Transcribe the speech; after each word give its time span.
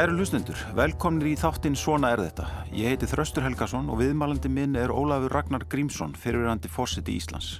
Kæru 0.00 0.14
hlustendur, 0.16 0.56
velkomnir 0.72 1.26
í 1.28 1.32
þáttinn 1.36 1.74
Svona 1.76 2.14
er 2.14 2.22
þetta. 2.22 2.46
Ég 2.72 2.88
heiti 2.88 3.04
Þraustur 3.10 3.44
Helgason 3.44 3.90
og 3.92 3.98
viðmælandi 4.00 4.48
minn 4.48 4.78
er 4.80 4.88
Ólafur 4.88 5.34
Ragnar 5.36 5.66
Grímsson, 5.68 6.14
fyrirverandi 6.16 6.70
fórseti 6.72 7.18
Íslands. 7.20 7.58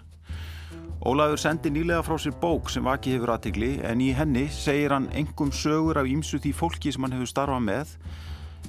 Ólafur 1.05 1.37
sendi 1.43 1.69
nýlega 1.69 2.01
frá 2.07 2.17
sér 2.17 2.33
bók 2.41 2.73
sem 2.73 2.89
vaki 2.89 3.13
hefur 3.13 3.35
aðtegli 3.35 3.75
en 3.85 4.01
í 4.01 4.09
henni 4.17 4.47
segir 4.57 4.97
hann 4.97 5.11
engum 5.13 5.53
sögur 5.53 6.01
af 6.01 6.09
ímsu 6.09 6.41
því 6.41 6.57
fólki 6.57 6.97
sem 6.97 7.05
hann 7.05 7.19
hefur 7.19 7.29
starfað 7.29 7.67
með 7.69 7.93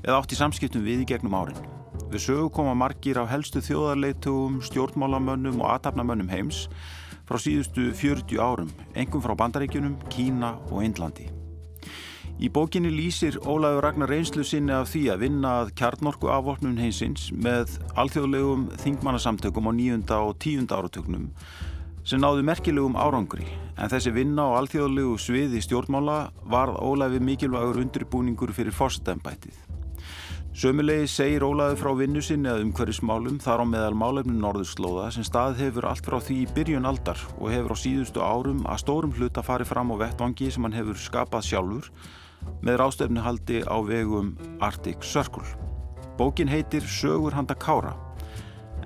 eða 0.03 0.20
átt 0.20 0.36
í 0.36 0.44
samskiptum 0.44 0.84
við 0.84 1.06
í 1.06 1.09
gegnum 1.14 1.40
árin. 1.40 1.66
Við 2.12 2.26
sögu 2.28 2.52
koma 2.52 2.76
margir 2.76 3.23
af 3.23 3.31
helstu 3.31 3.64
þjóðarleitugum, 3.64 4.59
stjórnmálamönnum 4.67 5.64
og 5.64 5.78
aðtapnamönnum 5.78 6.34
heims 6.36 6.66
frá 7.23 7.40
síðustu 7.40 7.94
40 7.95 8.36
árum, 8.36 8.80
engum 9.00 9.23
frá 9.23 9.31
Bandaríkjunum, 9.31 9.95
Kína 10.12 10.58
og 10.67 10.84
Indlandi. 10.84 11.31
Í 12.41 12.48
bókinni 12.50 12.90
lýsir 12.90 13.36
Ólaður 13.45 13.84
Ragnar 13.86 14.09
reynslu 14.09 14.41
sinni 14.41 14.73
af 14.73 14.88
því 14.90 15.02
að 15.13 15.20
vinna 15.27 15.50
að 15.59 15.68
kjarnorku 15.77 16.30
afvopnum 16.34 16.80
heimsins 16.81 17.27
með 17.38 17.76
alþjóðlegum 18.02 18.64
þingmannasamtökum 18.81 19.67
á 19.70 19.72
nýjunda 19.77 20.17
og 20.26 20.40
tíunda 20.41 20.80
áratöknum 20.80 21.27
sem 22.02 22.17
náðu 22.23 22.41
merkilegum 22.48 22.98
árangri 22.98 23.45
en 23.77 23.91
þessi 23.94 24.16
vinna 24.16 24.48
á 24.50 24.58
alþjóðlegu 24.58 25.20
sviði 25.22 25.62
stjórnmála 25.62 26.16
varð 26.50 26.80
Ólaði 26.81 27.20
mikilvægur 27.22 27.77
undirbúningur 27.84 28.55
fyrir 28.58 28.73
fórsetæmbætið. 28.73 29.53
Sömulegi 30.58 31.12
segir 31.14 31.45
Ólaði 31.45 31.78
frá 31.78 31.92
vinnu 32.00 32.25
sinni 32.25 32.50
að 32.50 32.64
umhverjusmálum 32.66 33.38
þar 33.44 33.62
á 33.62 33.66
meðal 33.69 33.94
málefnum 34.02 34.42
norðurslóða 34.42 35.12
sem 35.14 35.28
stað 35.30 35.62
hefur 35.62 35.86
allt 35.92 36.09
frá 36.09 36.17
því 36.17 36.39
í 36.42 36.50
byrjun 36.58 36.89
aldar 36.89 37.22
og 37.38 37.53
hefur 37.53 37.78
á 37.78 37.81
síðustu 37.86 38.25
árum 38.25 38.66
að 38.66 38.81
stórum 38.81 39.14
hluta 39.14 39.45
farið 39.45 39.69
fram 39.75 39.94
á 39.94 40.02
vettvangi 40.08 40.50
sem 40.50 40.66
hann 40.66 40.80
hefur 40.80 40.97
skapað 40.97 41.47
sjálfur 41.52 41.94
með 42.61 42.80
rástefnuhaldi 42.81 43.64
á 43.66 43.78
vegum 43.86 44.36
Arctic 44.61 45.03
Circle. 45.06 45.45
Bókin 46.17 46.52
heitir 46.52 46.86
Sögur 46.86 47.34
handa 47.34 47.56
Kára 47.56 47.95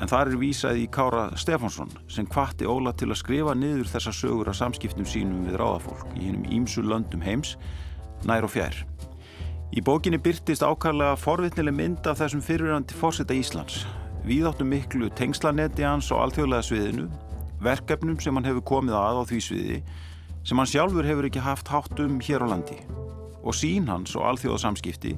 en 0.02 0.10
það 0.12 0.22
er 0.22 0.40
vísað 0.40 0.80
í 0.82 0.86
Kára 0.92 1.26
Stefánsson 1.40 1.92
sem 2.12 2.28
kvatti 2.28 2.68
Óla 2.68 2.92
til 2.98 3.10
að 3.12 3.22
skrifa 3.22 3.54
niður 3.56 3.92
þessa 3.94 4.14
sögur 4.16 4.52
af 4.52 4.58
samskiptum 4.60 5.08
sínum 5.08 5.46
við 5.48 5.60
ráðafólk 5.62 6.16
í 6.20 6.28
hennum 6.28 6.50
ímsu 6.52 6.84
löndum 6.84 7.24
heims, 7.24 7.56
nær 8.28 8.48
og 8.48 8.52
fjær. 8.56 8.82
Í 9.76 9.84
bókinni 9.84 10.20
byrtist 10.22 10.64
ákvæmlega 10.64 11.16
forvitnileg 11.20 11.76
mynd 11.76 12.08
af 12.08 12.20
þessum 12.20 12.44
fyrirverandi 12.44 12.96
fórseta 13.00 13.36
Íslands, 13.36 13.86
víðáttum 14.28 14.72
miklu 14.72 15.10
tengslanetti 15.16 15.88
hans 15.88 16.12
og 16.12 16.26
alþjóðlega 16.26 16.68
sviðinu, 16.68 17.08
verkefnum 17.64 18.20
sem 18.20 18.36
hann 18.36 18.48
hefur 18.48 18.68
komið 18.76 19.00
að 19.00 19.22
á 19.22 19.24
því 19.32 19.42
sviði 19.48 19.80
sem 20.46 20.60
hann 20.62 20.70
sjálfur 20.70 21.08
hefur 21.08 21.26
ekki 21.30 21.42
haft 21.42 21.72
hátt 21.74 22.00
um 22.04 22.20
hér 22.22 22.46
á 22.46 22.48
landi 22.52 22.78
og 23.46 23.56
sín 23.56 23.90
hans 23.92 24.16
og 24.18 24.26
alþjóðasamskipti 24.32 25.14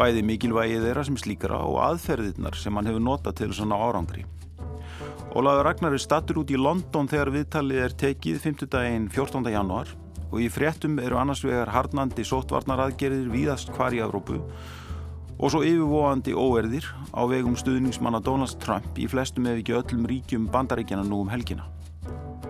bæði 0.00 0.22
mikilvægið 0.28 0.84
þeirra 0.86 1.04
sem 1.08 1.16
slíkara 1.20 1.62
og 1.64 1.80
aðferðirnar 1.84 2.56
sem 2.56 2.76
hann 2.76 2.88
hefur 2.88 3.04
notað 3.04 3.40
til 3.40 3.50
svona 3.56 3.80
árangri. 3.80 4.24
Ólaður 5.36 5.66
Ragnar 5.68 5.94
er 5.94 6.02
stattur 6.02 6.40
út 6.42 6.50
í 6.50 6.58
London 6.58 7.08
þegar 7.10 7.32
viðtalið 7.34 7.82
er 7.84 7.96
tekið 8.04 8.38
5. 8.42 8.68
daginn 8.72 9.08
14. 9.12 9.46
januar 9.52 9.92
og 10.30 10.38
í 10.42 10.48
fréttum 10.52 10.98
eru 11.02 11.18
annars 11.20 11.42
vegar 11.44 11.70
harnandi 11.74 12.24
sóttvarnaraðgerðir 12.26 13.32
víðast 13.32 13.72
hvar 13.76 13.94
í 13.94 14.02
Evrópu 14.04 14.40
og 15.40 15.52
svo 15.52 15.62
yfirvóandi 15.64 16.34
óerðir 16.36 16.86
á 17.16 17.22
vegum 17.30 17.56
stuðningsmanna 17.56 18.20
Donald 18.24 18.58
Trump 18.62 18.98
í 19.00 19.08
flestum 19.08 19.48
ef 19.48 19.62
ekki 19.62 19.78
öllum 19.78 20.08
ríkjum 20.10 20.48
bandaríkjana 20.52 21.06
nú 21.08 21.22
um 21.24 21.32
helgina. 21.32 21.68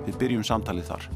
Við 0.06 0.18
byrjum 0.22 0.46
samtalið 0.46 0.90
þar. 0.90 1.10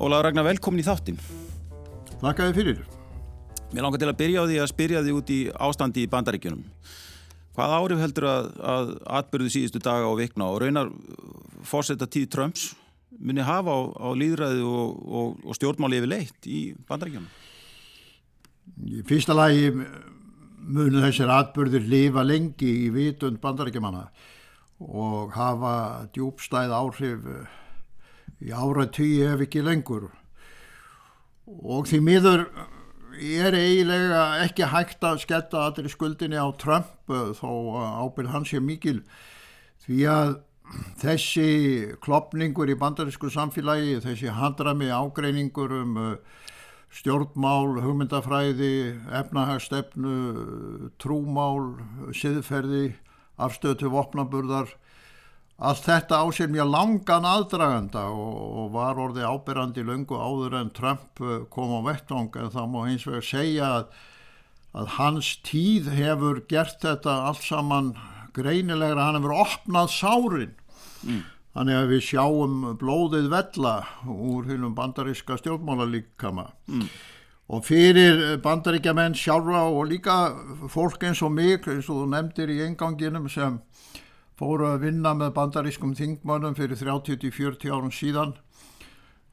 Ólaður 0.00 0.30
Ragnar, 0.30 0.46
velkomin 0.48 0.80
í 0.80 0.84
þáttin. 0.86 1.18
Þakkaði 2.22 2.54
fyrir. 2.56 2.78
Mér 3.74 3.84
langar 3.84 4.00
til 4.00 4.08
að 4.08 4.16
byrja 4.22 4.40
á 4.40 4.48
því 4.48 4.56
að 4.62 4.70
spyrja 4.70 5.02
því 5.04 5.12
út 5.18 5.32
í 5.34 5.40
ástandi 5.66 6.04
í 6.06 6.08
bandaríkjunum. 6.08 6.62
Hvað 7.52 7.74
árif 7.76 8.00
heldur 8.00 8.26
að, 8.30 8.48
að 8.64 8.94
atbyrðu 9.18 9.52
síðustu 9.52 9.82
daga 9.84 10.08
og 10.08 10.16
vikna 10.22 10.48
og 10.48 10.62
raunar 10.62 10.88
fórsetta 11.68 12.08
tíð 12.08 12.30
Trumps 12.32 12.70
muni 13.20 13.44
hafa 13.44 13.76
á, 13.76 13.80
á 14.00 14.08
líðræði 14.16 14.64
og, 14.64 14.96
og, 15.04 15.44
og 15.44 15.58
stjórnmáli 15.58 16.00
yfir 16.00 16.12
leitt 16.14 16.48
í 16.48 16.62
bandaríkjunum? 16.88 17.28
Í 18.88 19.04
fyrsta 19.04 19.36
lagi 19.36 19.68
munu 19.74 21.04
þessir 21.04 21.28
atbyrðir 21.36 21.84
lifa 21.92 22.24
lengi 22.24 22.72
í 22.86 22.92
vitund 22.94 23.36
bandaríkjumanna 23.44 24.06
og 24.80 25.36
hafa 25.36 26.06
djúbstæð 26.16 26.72
áhrif 26.72 27.34
í 28.40 28.52
ára 28.52 28.86
tíu 28.92 29.28
ef 29.28 29.44
ekki 29.46 29.62
lengur. 29.64 30.08
Og 31.46 31.88
því 31.90 32.00
miður 32.06 32.44
er 33.20 33.56
eiginlega 33.56 34.22
ekki 34.44 34.68
hægt 34.70 35.04
að 35.04 35.24
sketta 35.24 35.66
allir 35.66 35.90
skuldinni 35.92 36.38
á 36.40 36.48
Trump 36.60 37.10
eh, 37.12 37.32
þó 37.36 37.50
ábyrð 38.06 38.32
hans 38.34 38.54
er 38.54 38.64
mikil. 38.64 39.00
Því 39.84 40.04
að 40.08 40.36
þessi 41.00 41.48
klopningur 42.04 42.70
í 42.70 42.78
bandarísku 42.78 43.30
samfélagi, 43.32 43.98
þessi 44.04 44.30
handrami 44.32 44.90
ágreiningur 44.94 45.74
um 45.82 45.98
eh, 45.98 46.14
stjórnmál, 46.90 47.78
hugmyndafræði, 47.84 48.98
efnahagstefnu, 49.20 50.14
trúmál, 50.98 51.76
siðferði, 52.16 52.96
afstöðu 53.38 53.92
vopnaburðar 53.94 54.72
Allt 55.60 55.82
þetta 55.84 56.22
á 56.24 56.26
sér 56.32 56.48
mjög 56.48 56.70
langan 56.72 57.26
aðdraganda 57.28 58.06
og, 58.08 58.36
og 58.62 58.70
var 58.72 59.00
orðið 59.02 59.26
ábyrrandi 59.28 59.82
lungu 59.84 60.16
áður 60.16 60.56
en 60.56 60.70
Trump 60.72 61.20
eh, 61.20 61.42
kom 61.52 61.74
á 61.76 61.80
vettvang 61.84 62.30
en 62.40 62.54
þá 62.54 62.62
má 62.64 62.78
hins 62.86 63.04
vegar 63.04 63.26
segja 63.28 63.68
að, 63.80 63.90
að 64.72 64.94
hans 64.96 65.34
tíð 65.44 65.90
hefur 65.92 66.40
gert 66.48 66.80
þetta 66.80 67.18
allt 67.28 67.44
saman 67.44 67.92
greinilegra, 68.32 69.10
hann 69.10 69.20
hefur 69.20 69.36
opnað 69.42 69.92
sárin. 69.92 70.56
Mm. 71.04 71.22
Þannig 71.50 71.76
að 71.76 71.88
við 71.90 72.04
sjáum 72.06 72.58
blóðið 72.80 73.30
vella 73.32 73.76
úr 74.06 74.46
húnum 74.46 74.74
bandaríska 74.76 75.36
stjórnmálarlíkama. 75.40 76.46
Mm. 76.70 76.86
Og 77.50 77.64
fyrir 77.66 78.38
bandaríkja 78.40 78.94
menn 78.94 79.16
sjálfra 79.18 79.64
og 79.66 79.90
líka 79.90 80.20
fólk 80.70 81.02
eins 81.04 81.20
og 81.26 81.34
mig, 81.34 81.66
eins 81.66 81.90
og 81.90 82.04
þú 82.04 82.12
nefndir 82.12 82.52
í 82.54 82.62
enganginum 82.68 83.26
sem 83.28 83.58
fóru 84.40 84.70
að 84.70 84.86
vinna 84.86 85.12
með 85.12 85.34
bandarískum 85.36 85.92
þingmönnum 85.98 86.54
fyrir 86.56 86.78
30-40 86.80 87.74
árum 87.74 87.92
síðan 87.92 88.38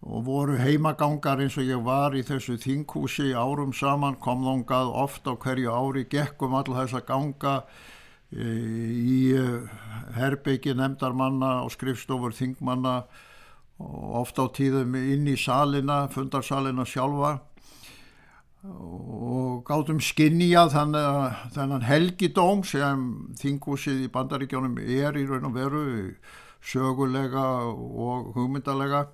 og 0.04 0.26
voru 0.28 0.58
heimagangar 0.60 1.40
eins 1.42 1.56
og 1.58 1.70
ég 1.70 1.80
var 1.86 2.16
í 2.16 2.26
þessu 2.28 2.58
þinghúsi 2.62 3.32
árum 3.32 3.72
saman, 3.74 4.20
kom 4.20 4.44
þóngað 4.44 4.92
ofta 5.04 5.34
á 5.34 5.40
hverju 5.40 5.72
ári, 5.72 6.04
gekkum 6.12 6.58
all 6.60 6.68
þess 6.68 7.00
að 7.00 7.08
ganga 7.08 7.56
e, 8.30 8.44
í 8.44 9.22
e, 9.32 9.46
herbeiki 10.20 10.76
nefndarmanna 10.76 11.64
og 11.64 11.72
skrifstofur 11.74 12.36
þingmanna 12.36 13.00
og 13.80 14.22
ofta 14.26 14.46
á 14.46 14.48
tíðum 14.60 15.00
inn 15.00 15.28
í 15.32 15.38
salina, 15.40 16.04
fundarsalina 16.12 16.86
sjálfa 16.86 17.38
og 18.68 19.64
gátum 19.68 20.00
skinnja 20.04 20.66
þannan 20.72 21.86
helgidóm 21.88 22.64
sem 22.68 23.06
þingúsið 23.40 24.06
í 24.06 24.12
bandaríkjónum 24.14 24.78
er 24.82 25.18
í 25.18 25.26
raun 25.30 25.48
og 25.50 25.56
veru 25.56 25.86
sögulega 26.68 27.46
og 27.72 28.34
hugmyndalega 28.36 29.06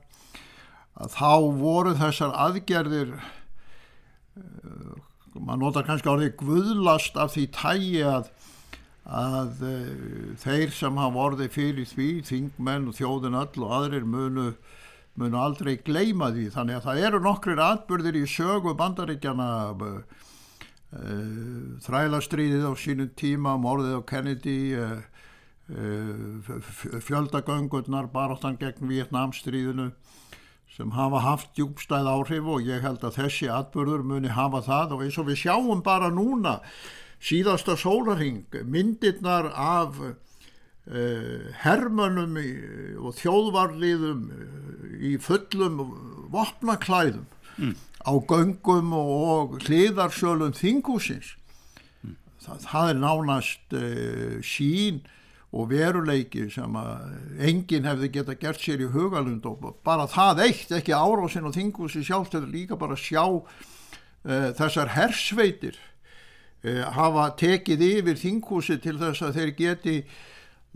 að 0.93 1.15
þá 1.15 1.33
voru 1.59 1.93
þessar 1.97 2.35
aðgerðir 2.45 3.15
uh, 3.17 4.93
maður 5.33 5.61
notar 5.63 5.87
kannski 5.87 6.11
árið 6.11 6.35
guðlast 6.41 7.17
af 7.17 7.33
því 7.33 7.47
tægi 7.55 8.03
að, 8.09 8.29
að 9.09 9.63
uh, 9.65 9.81
þeir 10.43 10.73
sem 10.75 11.01
hafa 11.01 11.25
orðið 11.27 11.55
fyrir 11.57 11.89
því 11.89 12.09
þingmenn 12.29 12.89
og 12.91 12.97
þjóðin 12.99 13.41
öll 13.41 13.65
og 13.65 13.75
aðrir 13.79 14.05
munu 14.05 14.51
mun 15.19 15.35
aldrei 15.37 15.77
gleima 15.85 16.31
því 16.33 16.49
þannig 16.55 16.79
að 16.79 16.85
það 16.87 17.01
eru 17.07 17.21
nokkrir 17.21 17.61
atbyrðir 17.61 18.17
í 18.17 18.25
sögu 18.29 18.73
bandaríkjana 18.77 19.49
uh, 19.77 20.21
þrælastriðið 21.85 22.65
á 22.65 22.73
sínum 22.77 23.11
tíma 23.17 23.55
morðið 23.61 23.99
á 23.99 24.01
Kennedy 24.09 24.57
uh, 24.77 24.97
uh, 25.69 26.49
fjöldagöngurnar 27.05 28.09
baráttan 28.13 28.57
gegn 28.61 28.89
Vietnamstríðinu 28.89 29.91
sem 30.73 30.89
hafa 30.97 31.21
haft 31.21 31.53
djúbstæð 31.53 32.09
áhrif 32.09 32.49
og 32.49 32.65
ég 32.65 32.81
held 32.81 33.05
að 33.05 33.19
þessi 33.19 33.49
atbyrður 33.53 34.01
muni 34.09 34.31
hafa 34.33 34.63
það. 34.65 34.95
Og 34.95 35.03
eins 35.05 35.19
og 35.21 35.27
við 35.29 35.43
sjáum 35.43 35.83
bara 35.85 36.09
núna 36.09 36.55
síðasta 37.21 37.75
sólarhing 37.77 38.47
myndirnar 38.65 39.51
af 39.53 40.01
Uh, 40.01 40.17
hermönum 40.83 42.35
í, 42.41 42.49
og 42.99 43.15
þjóðvarliðum 43.15 44.25
uh, 44.27 44.73
í 44.99 45.13
fullum 45.23 45.79
vopnaklæðum 46.33 47.23
mm. 47.55 47.75
á 48.03 48.11
göngum 48.27 48.91
og 48.97 49.57
hliðarsölum 49.63 50.51
þingúsins 50.57 51.37
mm. 52.03 52.17
það, 52.43 52.65
það 52.67 52.89
er 52.91 52.99
nánast 52.99 53.77
uh, 53.79 54.39
sín 54.43 55.03
og 55.53 55.69
veruleiki 55.69 56.47
sem 56.51 56.75
að 56.79 57.39
enginn 57.45 57.85
hefði 57.85 58.09
geta 58.15 58.35
gert 58.41 58.61
sér 58.61 58.81
í 58.81 58.89
hugalund 58.89 59.45
og 59.45 59.67
bara 59.85 60.07
það 60.09 60.43
eitt, 60.47 60.71
ekki 60.73 60.95
árásin 60.97 61.45
og 61.45 61.55
þingusi 61.55 62.01
sjálft, 62.03 62.33
þetta 62.33 62.49
líka 62.49 62.77
bara 62.79 62.97
sjá 62.97 63.23
uh, 63.23 64.49
þessar 64.57 64.95
hersveitir 64.97 65.77
uh, 66.65 66.83
hafa 66.97 67.29
tekið 67.39 67.87
yfir 67.87 68.19
þingusi 68.19 68.79
til 68.81 68.97
þess 68.99 69.23
að 69.29 69.39
þeir 69.39 69.55
geti 69.61 69.97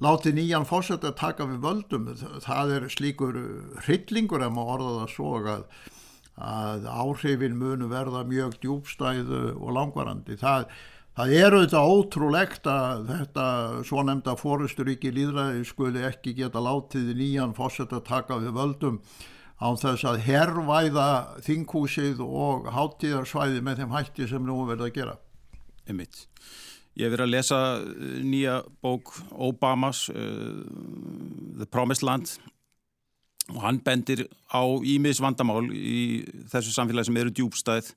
látið 0.04 0.38
nýjan 0.38 0.68
fórsett 0.70 1.06
að 1.08 1.16
taka 1.20 1.48
við 1.50 1.64
völdum, 1.64 2.10
það 2.46 2.74
er 2.76 2.90
slíkur 2.94 3.40
hryllingur 3.86 4.46
ef 4.46 4.54
maður 4.54 4.76
orða 4.76 4.92
það 5.00 5.16
svo 5.16 5.32
að, 5.54 5.64
að 6.50 6.92
áhrifin 6.92 7.58
munu 7.58 7.90
verða 7.92 8.22
mjög 8.30 8.60
djúbstæðu 8.62 9.42
og 9.56 9.74
langvarandi, 9.80 10.38
það 10.42 10.70
Það 11.18 11.32
er 11.34 11.56
auðvitað 11.58 11.92
ótrúlegt 11.92 12.68
að 12.70 13.08
þetta 13.08 13.44
svo 13.90 14.04
nefnda 14.06 14.36
fórusturíki 14.38 15.10
líðræði 15.16 15.64
skuli 15.66 16.04
ekki 16.06 16.36
geta 16.38 16.62
látið 16.62 17.08
nýjan 17.18 17.56
fósett 17.58 17.96
að 17.98 18.04
taka 18.06 18.38
við 18.44 18.54
völdum 18.54 19.00
án 19.58 19.80
þess 19.82 20.06
að 20.06 20.20
herrvæða 20.28 21.08
þinghúsið 21.48 22.22
og 22.22 22.70
háttíðarsvæði 22.76 23.64
með 23.66 23.82
þeim 23.82 23.96
hætti 23.96 24.30
sem 24.30 24.46
nú 24.46 24.60
verða 24.70 24.92
að 24.92 24.94
gera. 25.00 25.16
Einmitt. 25.90 26.28
Ég 26.98 27.06
hef 27.06 27.14
verið 27.14 27.28
að 27.28 27.34
lesa 27.36 27.58
uh, 27.78 28.06
nýja 28.26 28.62
bók 28.82 29.14
Obamas, 29.32 30.08
uh, 30.10 30.64
The 31.60 31.68
Promised 31.70 32.06
Land 32.08 32.38
og 33.54 33.62
hann 33.64 33.78
bendir 33.80 34.26
á 34.52 34.66
ímis 34.84 35.22
vandamál 35.24 35.70
í 35.72 36.26
þessu 36.52 36.74
samfélagi 36.76 37.08
sem 37.08 37.20
eru 37.22 37.32
djúbstæð 37.32 37.94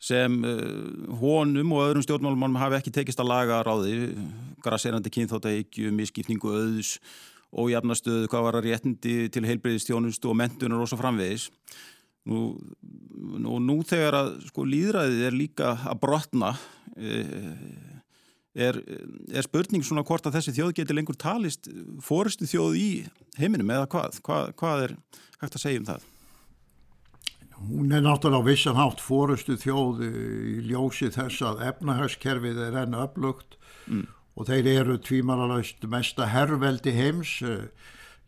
sem 0.00 0.36
uh, 0.44 1.16
honum 1.20 1.74
og 1.76 1.86
öðrum 1.88 2.04
stjórnmálum 2.04 2.60
hafi 2.60 2.78
ekki 2.78 2.92
tekist 3.00 3.20
að 3.20 3.32
laga 3.32 3.64
ráði, 3.66 4.12
grasserandi 4.64 5.12
kynþáttaeikju, 5.16 5.90
misskipningu 5.96 6.54
öðus 6.60 6.98
og 7.50 7.72
jafnastöðu 7.72 8.28
hvað 8.30 8.46
var 8.46 8.58
að 8.60 8.68
réttindi 8.68 9.14
til 9.32 9.46
heilbreyðistjónustu 9.48 10.30
og 10.30 10.38
mentunar 10.38 10.84
og 10.84 10.90
svo 10.90 11.00
framvegis. 11.00 11.48
Nú, 12.30 12.52
nú, 13.40 13.56
nú 13.64 13.80
þegar 13.88 14.18
að 14.20 14.28
sko 14.50 14.66
líðræðið 14.68 15.22
er 15.26 15.34
líka 15.36 15.72
að 15.88 16.02
brotna 16.04 16.52
eh, 17.00 17.56
er, 18.54 18.78
er 19.30 19.46
spurning 19.46 19.84
svona 19.86 20.04
hvort 20.06 20.26
að 20.26 20.38
þessi 20.38 20.56
þjóð 20.56 20.72
getur 20.80 20.98
lengur 20.98 21.18
talist 21.18 21.68
fórustu 22.02 22.48
þjóð 22.50 22.78
í 22.80 22.88
heiminum 23.38 23.70
eða 23.70 23.90
hvað? 23.92 24.22
Hvað, 24.26 24.54
hvað 24.58 24.86
er 24.86 24.96
hægt 25.42 25.58
að 25.58 25.64
segja 25.64 25.82
um 25.82 25.90
það? 25.90 26.08
Hún 27.60 27.92
er 27.92 28.02
náttúrulega 28.02 28.48
vissan 28.48 28.78
hátt 28.78 29.02
fórustu 29.04 29.58
þjóð 29.60 30.02
í 30.06 30.56
ljósi 30.70 31.10
þess 31.12 31.44
að 31.44 31.66
efnahagskerfið 31.68 32.60
er 32.70 32.78
enn 32.82 32.96
upplugt 32.96 33.58
mm. 33.86 34.06
og 34.34 34.48
þeir 34.48 34.70
eru 34.80 34.96
tvímaralaust 35.04 35.84
mesta 35.92 36.30
herrveldi 36.32 36.94
heims. 36.96 37.36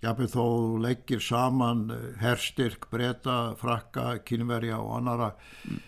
Jafnveg 0.03 0.35
þó 0.35 0.45
leggir 0.83 1.23
saman 1.23 1.87
herstyrk, 2.21 2.89
breyta, 2.91 3.55
frakka, 3.57 4.19
kynverja 4.27 4.83
og 4.83 4.99
annara 4.99 5.33
mm. 5.65 5.81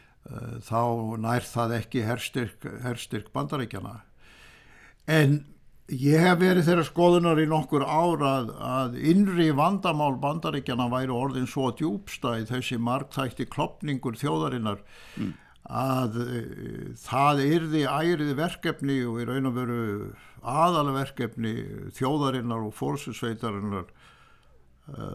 þá 0.65 0.83
nær 1.21 1.45
það 1.45 1.77
ekki 1.83 2.05
herstyrk, 2.09 2.67
herstyrk 2.87 3.31
bandaríkjana. 3.35 3.99
En 5.07 5.43
Ég 5.93 6.17
hef 6.17 6.39
verið 6.41 6.65
þeirra 6.65 6.85
skoðunar 6.89 7.41
í 7.43 7.45
nokkur 7.45 7.83
ára 7.85 8.31
að, 8.57 8.95
innri 9.05 9.51
vandamál 9.53 10.15
bandaríkjana 10.23 10.87
væri 10.89 11.13
orðin 11.13 11.49
svo 11.51 11.75
djúbstæð 11.77 12.47
þessi 12.49 12.79
margþætti 12.81 13.45
klopningur 13.53 14.17
þjóðarinnar 14.17 14.81
mm. 15.21 15.35
að 15.69 16.17
e, 16.25 16.41
það 17.05 17.45
yrði 17.45 17.85
ærið 17.85 18.33
verkefni 18.41 18.99
og 19.05 19.21
í 19.21 19.29
raun 19.29 19.51
og 19.53 19.57
veru 19.61 19.85
aðalega 20.41 21.03
verkefni 21.03 21.55
þjóðarinnar 22.01 22.65
og 22.65 22.77
fórsveistarinnar 22.81 23.93
e, 24.89 25.13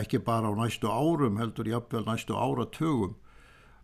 ekki 0.00 0.24
bara 0.24 0.48
á 0.48 0.52
næstu 0.64 0.88
árum 0.88 1.36
heldur 1.44 1.68
jafnvel 1.68 2.06
næstu 2.08 2.40
áratugum 2.40 3.18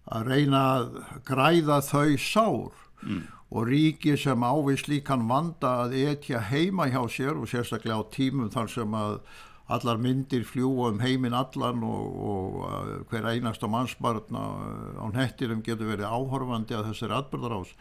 að 0.08 0.32
reyna 0.32 0.68
að 0.78 1.02
græða 1.28 1.82
þau 1.84 2.14
sár 2.16 2.86
mm 3.04 3.26
og 3.50 3.68
ríki 3.68 4.16
sem 4.20 4.42
ávist 4.44 4.88
líkan 4.90 5.28
vanda 5.28 5.84
að 5.84 5.94
etja 6.02 6.40
heima 6.50 6.88
hjá 6.92 7.00
sér 7.08 7.38
og 7.38 7.48
sérstaklega 7.48 7.96
á 7.96 8.04
tímum 8.12 8.50
þar 8.52 8.68
sem 8.72 8.96
að 8.98 9.20
allar 9.68 10.00
myndir 10.00 10.44
fljúa 10.48 10.90
um 10.92 11.00
heiminn 11.00 11.36
allan 11.36 11.80
og, 11.84 12.18
og 12.28 13.08
hver 13.08 13.28
einasta 13.32 13.68
mannsbarn 13.68 14.36
á 14.36 15.06
nettirum 15.12 15.64
getur 15.64 15.90
verið 15.92 16.08
áhorfandi 16.08 16.76
að 16.76 16.92
þessari 16.92 17.16
atbyrðarás. 17.18 17.72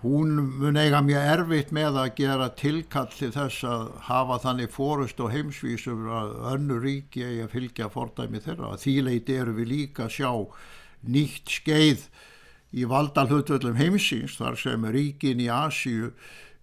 Hún 0.00 0.38
mun 0.60 0.78
eiga 0.80 1.02
mjög 1.04 1.26
erfitt 1.34 1.72
með 1.76 1.98
að 2.00 2.12
gera 2.20 2.46
tilkall 2.56 3.10
til 3.12 3.32
þess 3.34 3.64
að 3.68 3.88
hafa 4.06 4.38
þannig 4.44 4.72
fórust 4.72 5.20
og 5.20 5.32
heimsvísum 5.34 6.06
að 6.08 6.36
önnu 6.54 6.78
ríki 6.80 7.24
eigi 7.26 7.42
að 7.44 7.52
fylgja 7.56 7.90
fordæmi 7.92 8.40
þeirra. 8.44 8.76
Þýleiti 8.80 9.36
eru 9.40 9.56
við 9.58 9.70
líka 9.72 10.06
að 10.06 10.16
sjá 10.16 10.30
nýtt 11.04 11.58
skeið 11.58 12.06
í 12.74 12.88
valda 12.90 13.26
hlutvöldum 13.28 13.78
heimsins 13.78 14.38
þar 14.40 14.58
sem 14.58 14.88
ríkin 14.94 15.42
í 15.42 15.48
Asíu 15.52 16.10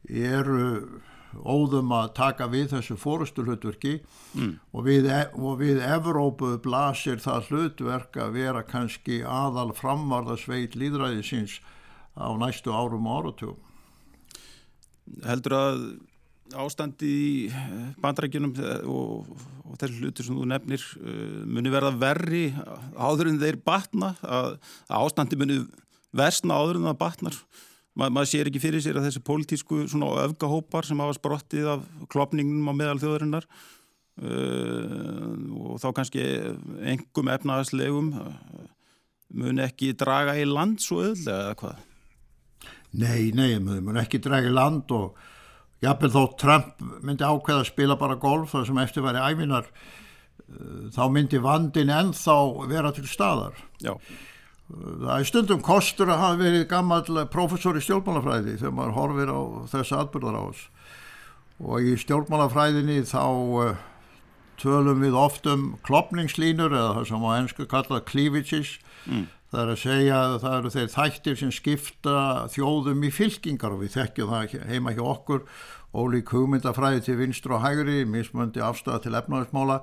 eru 0.09 1.01
óðum 1.31 1.93
að 1.95 2.13
taka 2.17 2.47
við 2.51 2.73
þessu 2.73 2.97
fórustu 2.99 3.45
hlutverki 3.45 3.99
mm. 4.35 4.53
og, 4.73 4.83
við, 4.87 5.07
e, 5.07 5.21
og 5.39 5.59
við 5.61 5.81
Evrópu 5.85 6.57
blasir 6.63 7.21
það 7.23 7.51
hlutverk 7.51 8.19
að 8.19 8.35
vera 8.35 8.63
kannski 8.67 9.21
aðal 9.23 9.71
framvarðasveit 9.77 10.75
líðræðisins 10.75 11.59
á 12.19 12.27
næstu 12.35 12.73
árum 12.75 13.07
og 13.07 13.21
áratugum. 13.21 13.59
Heldur 15.23 15.55
að 15.55 15.83
ástandi 16.59 17.07
í 17.07 17.29
bandrækjunum 18.03 18.51
og, 18.91 19.29
og 19.63 19.77
þessu 19.79 20.01
hlutur 20.01 20.27
sem 20.27 20.35
þú 20.35 20.47
nefnir 20.51 20.83
uh, 20.99 21.45
muni 21.47 21.71
verða 21.71 21.93
verri 21.95 22.43
áður 22.99 23.31
en 23.31 23.39
þeir 23.39 23.61
batna 23.63 24.11
að, 24.19 24.57
að 24.89 25.05
ástandi 25.05 25.39
muni 25.39 25.61
versna 26.15 26.57
áður 26.59 26.81
en 26.81 26.89
það 26.91 27.01
batnar 27.03 27.37
Ma, 27.91 28.07
maður 28.07 28.29
sér 28.31 28.47
ekki 28.47 28.61
fyrir 28.63 28.83
sér 28.83 28.97
að 28.99 29.09
þessi 29.09 29.21
pólitísku 29.27 29.81
svona 29.91 30.13
öfgahópar 30.23 30.87
sem 30.87 30.99
hafa 31.03 31.17
sprottið 31.17 31.67
af 31.73 31.81
klopningum 32.11 32.69
á 32.71 32.73
meðal 32.75 33.01
þjóðarinnar 33.01 33.47
uh, 33.49 35.33
og 35.59 35.81
þá 35.83 35.89
kannski 35.97 36.23
engum 36.93 37.31
efnaðslegum 37.33 38.13
uh, 38.15 38.61
mun 39.41 39.59
ekki 39.63 39.91
draga 39.99 40.37
í 40.39 40.47
land 40.47 40.79
svo 40.83 41.01
öðlega 41.09 41.49
eða 41.49 41.59
hvað? 41.59 41.83
Nei, 43.01 43.31
nei, 43.35 43.59
mun 43.59 43.99
ekki 43.99 44.23
draga 44.23 44.47
í 44.47 44.55
land 44.55 44.91
og 44.95 45.19
jápil 45.83 46.13
þó 46.15 46.21
Trump 46.39 46.79
myndi 47.03 47.27
ákveða 47.27 47.65
að 47.65 47.71
spila 47.73 47.99
bara 47.99 48.19
golf 48.23 48.55
þar 48.55 48.69
sem 48.71 48.83
eftir 48.85 49.03
væri 49.03 49.27
æfinar 49.33 49.67
uh, 49.67 50.87
þá 50.95 51.03
myndi 51.11 51.43
vandin 51.43 51.91
ennþá 51.91 52.39
vera 52.71 52.95
til 52.95 53.09
staðar. 53.11 53.59
Já. 53.83 53.97
Það 54.71 55.13
er 55.17 55.27
stundum 55.27 55.61
kostur 55.65 56.11
að 56.11 56.21
hafa 56.21 56.39
verið 56.39 56.67
gammal 56.71 57.03
professor 57.31 57.77
í 57.77 57.83
stjórnmálafræði 57.83 58.57
þegar 58.61 58.75
maður 58.77 58.97
horfir 58.97 59.31
á 59.33 59.39
þessu 59.73 59.97
atbyrðar 59.99 60.37
á 60.39 60.43
oss. 60.43 60.61
Og 61.61 61.87
í 61.91 61.95
stjórnmálafræðinni 61.99 63.01
þá 63.09 63.25
uh, 63.25 63.81
tölum 64.61 65.03
við 65.03 65.17
oft 65.17 65.49
um 65.49 65.67
klopningslínur 65.87 66.71
eða 66.71 66.95
það 66.99 67.09
sem 67.09 67.27
á 67.27 67.31
ennsku 67.35 67.67
kallað 67.69 68.07
cleavages. 68.09 68.77
Mm. 69.09 69.27
það 69.51 69.61
er 69.61 69.69
að 69.73 69.81
segja 69.81 70.17
að 70.21 70.33
það 70.43 70.55
eru 70.57 70.71
þeir 70.71 70.89
þættir 70.93 71.37
sem 71.39 71.51
skipta 71.51 72.17
þjóðum 72.53 73.01
í 73.03 73.11
fylkingar 73.11 73.73
og 73.75 73.81
við 73.81 73.95
þekkjum 73.97 74.31
það 74.31 74.55
heima 74.69 74.95
hjá 74.95 75.03
okkur. 75.03 75.45
Ólík 75.91 76.31
hugmyndafræði 76.31 77.03
til 77.03 77.17
vinstur 77.19 77.57
og 77.57 77.65
hægri 77.65 78.05
mismöndi 78.07 78.63
afstæða 78.63 79.01
til 79.03 79.17
efnaðismála 79.19 79.81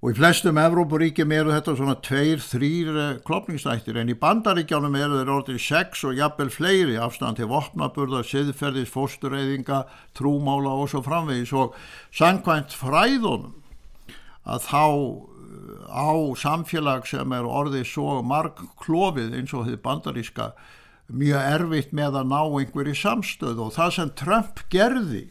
og 0.00 0.14
í 0.14 0.16
flestum 0.16 0.56
Evrópuríkjum 0.56 1.32
eru 1.36 1.52
þetta 1.52 1.74
svona 1.76 1.94
tveir, 2.00 2.40
þrýr 2.40 2.90
eh, 2.96 3.16
klopningsnættir 3.26 3.98
en 4.00 4.08
í 4.08 4.16
bandaríkjánum 4.16 4.96
eru 4.96 5.18
þeir 5.18 5.32
orðið 5.34 5.58
sex 5.60 6.06
og 6.08 6.16
jafnvel 6.16 6.48
fleiri 6.54 6.96
afstand 6.96 7.36
til 7.36 7.50
vopnaburða, 7.50 8.22
siðferðis, 8.24 8.88
fóstureyðinga, 8.94 9.82
trúmála 10.16 10.72
og 10.80 10.88
svo 10.88 11.02
framvegis. 11.04 11.52
Og 11.52 11.76
sangkvæmt 12.16 12.72
fræðunum 12.80 13.58
að 14.48 14.64
þá 14.70 14.84
eh, 14.88 15.84
á 15.92 16.10
samfélag 16.46 17.04
sem 17.10 17.36
er 17.36 17.48
orðið 17.60 17.84
svo 17.92 18.22
marg 18.24 18.64
klófið 18.80 19.36
eins 19.36 19.52
og 19.52 19.68
þið 19.68 19.82
bandaríska 19.84 20.54
mjög 21.10 21.44
erfitt 21.58 21.92
með 21.92 22.22
að 22.22 22.32
ná 22.32 22.40
einhverju 22.40 22.96
samstöð 22.96 23.60
og 23.66 23.76
það 23.76 23.94
sem 23.98 24.14
Trump 24.16 24.64
gerði 24.72 25.26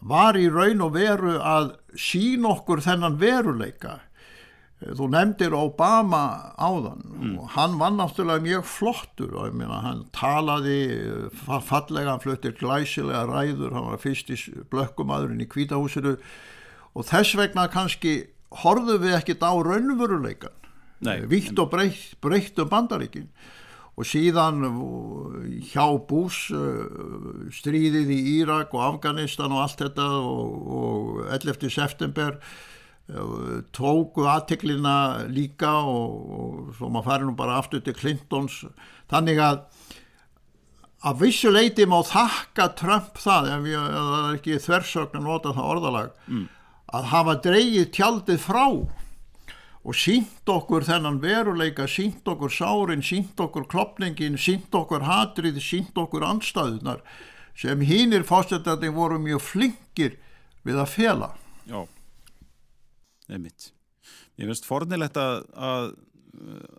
var 0.00 0.38
í 0.38 0.48
raun 0.52 0.84
og 0.84 0.94
veru 0.94 1.38
að 1.42 1.72
sín 1.98 2.46
okkur 2.48 2.82
þennan 2.84 3.18
veruleika. 3.20 3.98
Þú 4.78 5.08
nefndir 5.10 5.56
Obama 5.58 6.54
áðan 6.54 7.00
mm. 7.02 7.32
og 7.42 7.54
hann 7.56 7.72
var 7.80 7.96
náttúrulega 7.96 8.44
mjög 8.44 8.68
flottur 8.70 9.32
og 9.34 9.48
ég 9.48 9.56
meina 9.58 9.80
hann 9.82 10.04
talaði 10.14 10.76
fallega, 11.42 12.12
hann 12.12 12.22
fluttir 12.22 12.54
glæsilega 12.60 13.24
ræður, 13.26 13.74
hann 13.74 13.88
var 13.90 13.98
fyrst 13.98 14.30
í 14.30 14.38
blökkumadurinn 14.70 15.42
í 15.42 15.48
kvítahúsinu 15.50 16.14
og 16.94 17.08
þess 17.10 17.34
vegna 17.40 17.66
kannski 17.72 18.28
horfðu 18.62 19.00
við 19.02 19.18
ekkit 19.18 19.42
á 19.42 19.50
raunveruleikan 19.50 20.54
vitt 21.26 21.58
og 21.58 21.72
breytt, 21.74 22.14
breytt 22.22 22.62
um 22.62 22.70
bandaríkin 22.70 23.26
og 23.98 24.06
síðan 24.06 24.62
hjá 25.72 25.84
Bús 26.06 26.44
stríðið 27.58 28.12
í 28.14 28.18
Írak 28.38 28.74
og 28.76 28.84
Afganistan 28.84 29.54
og 29.54 29.64
allt 29.64 29.82
þetta 29.82 30.08
og, 30.22 30.68
og 30.78 31.22
11. 31.34 31.66
september 31.74 32.38
tóku 33.74 34.26
aðteklina 34.28 35.26
líka 35.32 35.72
og, 35.80 36.14
og 36.38 36.76
svo 36.76 36.90
maður 36.92 37.08
fari 37.08 37.26
nú 37.26 37.34
bara 37.38 37.56
aftur 37.58 37.82
til 37.82 37.96
Clintons 37.96 38.60
þannig 39.10 39.40
að 39.42 39.62
að 41.08 41.20
vissu 41.22 41.50
leiti 41.54 41.86
má 41.86 42.00
þakka 42.06 42.68
Trump 42.78 43.18
það 43.22 43.50
ef 43.54 43.66
það 43.70 44.14
er 44.18 44.38
ekki 44.38 44.62
þversögn 44.64 45.20
að 45.20 45.26
nota 45.28 45.54
það 45.54 45.70
orðalag 45.74 46.08
mm. 46.26 46.46
að 46.98 47.10
hafa 47.12 47.36
dreyið 47.44 47.90
tjaldið 47.94 48.40
frá 48.42 48.64
og 49.88 49.96
sínt 49.96 50.50
okkur 50.52 50.84
þennan 50.84 51.20
veruleika, 51.22 51.86
sínt 51.88 52.26
okkur 52.28 52.52
sárin, 52.52 53.04
sínt 53.04 53.40
okkur 53.40 53.64
klopningin, 53.72 54.36
sínt 54.36 54.74
okkur 54.76 55.06
hatrið, 55.08 55.62
sínt 55.64 55.96
okkur 55.96 56.26
anstæðunar 56.28 57.00
sem 57.58 57.80
hínir 57.82 58.26
fórstættandi 58.28 58.92
voru 58.94 59.16
mjög 59.18 59.40
flinkir 59.42 60.18
við 60.68 60.82
að 60.84 60.92
fela. 60.92 61.32
Já 61.66 61.86
einmitt. 63.28 63.72
Ég 64.38 64.48
finnst 64.48 64.68
fornilegt 64.68 65.18
að, 65.20 65.42
að, 65.52 65.88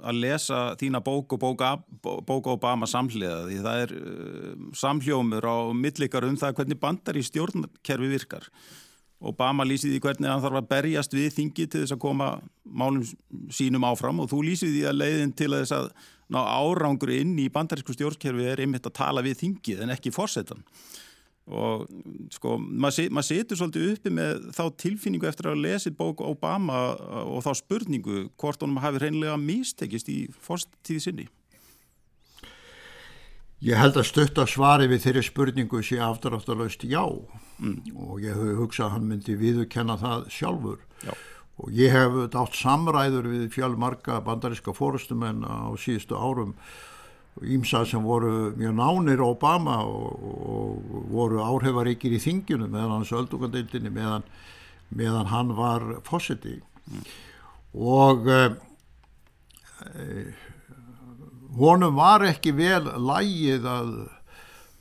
að 0.09 0.21
lesa 0.23 0.59
þína 0.79 1.01
bók 1.05 1.35
og 1.35 1.41
bóka, 1.41 1.73
bóka 2.01 2.55
Obama 2.55 2.87
samhliða 2.89 3.41
því 3.47 3.57
það 3.65 3.83
er 3.85 3.95
uh, 3.97 4.67
samhljómur 4.79 5.45
á 5.49 5.57
millikar 5.75 6.27
um 6.27 6.37
það 6.39 6.55
hvernig 6.59 6.81
bandar 6.81 7.19
í 7.19 7.25
stjórnkerfi 7.27 8.11
virkar. 8.11 8.47
Obama 9.19 9.65
lýsið 9.67 9.97
í 9.97 9.99
hvernig 10.03 10.29
hann 10.31 10.43
þarf 10.43 10.61
að 10.61 10.69
berjast 10.69 11.15
við 11.15 11.33
þingi 11.35 11.65
til 11.67 11.81
þess 11.83 11.95
að 11.97 12.01
koma 12.05 12.29
málum 12.63 13.03
sínum 13.51 13.87
áfram 13.89 14.21
og 14.23 14.29
þú 14.31 14.45
lýsið 14.47 14.77
í 14.79 14.85
að 14.87 15.01
leiðin 15.01 15.35
til 15.35 15.49
að 15.51 15.65
þess 15.65 15.75
að 15.75 15.89
ná 16.29 16.39
árangur 16.39 17.11
inn 17.11 17.33
í 17.41 17.49
bandarísku 17.51 17.95
stjórnkerfi 17.97 18.47
er 18.47 18.63
einmitt 18.63 18.87
að 18.87 18.95
tala 19.01 19.23
við 19.25 19.41
þingið 19.41 19.83
en 19.83 19.93
ekki 19.95 20.13
fórsetan 20.15 20.63
og 21.49 21.87
sko 22.33 22.57
maður 22.61 23.09
mað 23.17 23.25
setur 23.25 23.57
svolítið 23.57 23.87
uppi 23.95 24.13
með 24.13 24.45
þá 24.53 24.63
tilfinningu 24.83 25.27
eftir 25.29 25.49
að 25.49 25.63
lesi 25.63 25.91
bók 25.97 26.21
Obama 26.21 26.93
og 27.23 27.41
þá 27.45 27.51
spurningu 27.57 28.27
hvort 28.37 28.61
honum 28.61 28.81
hafi 28.83 29.01
reynilega 29.01 29.37
mistekist 29.41 30.11
í 30.13 30.19
fórstíði 30.45 31.03
sinni. 31.03 31.27
Ég 33.65 33.75
held 33.75 33.97
að 33.97 34.07
stötta 34.07 34.45
svari 34.47 34.87
við 34.87 35.07
þeirri 35.07 35.25
spurningu 35.25 35.81
sé 35.83 35.97
afturáttalöst 35.99 36.85
já 36.87 37.01
mm. 37.59 37.95
og 37.95 38.21
ég 38.23 38.35
hef 38.35 38.59
hugsað 38.59 38.85
að 38.87 38.93
hann 38.95 39.09
myndi 39.09 39.35
viðurkenna 39.39 39.97
það 40.01 40.27
sjálfur 40.33 40.79
já. 41.05 41.13
og 41.59 41.73
ég 41.75 41.95
hef 41.95 42.19
dátt 42.33 42.59
samræður 42.59 43.31
við 43.31 43.49
fjálmarka 43.55 44.19
bandaríska 44.25 44.75
fórustumenn 44.75 45.43
á 45.45 45.71
síðustu 45.79 46.17
árum 46.19 46.55
ímsa 47.39 47.85
sem 47.87 48.03
voru 48.03 48.51
mjög 48.57 48.75
nánir 48.75 49.21
Obama 49.23 49.79
og, 49.87 50.23
og 50.23 51.07
voru 51.13 51.39
áhrifaríkir 51.45 52.17
í 52.17 52.23
þingjunu 52.23 52.67
meðan 52.67 52.97
hans 52.97 53.13
öldugandildinni 53.15 53.91
meðan, 53.95 54.25
meðan 54.89 55.31
hann 55.31 55.55
var 55.55 55.85
fósiti 56.07 56.57
mm. 56.59 57.05
og 57.79 58.27
eh, 58.27 58.51
honum 61.59 61.95
var 61.95 62.25
ekki 62.27 62.51
vel 62.57 62.83
lægið 62.99 63.67
að 63.69 63.93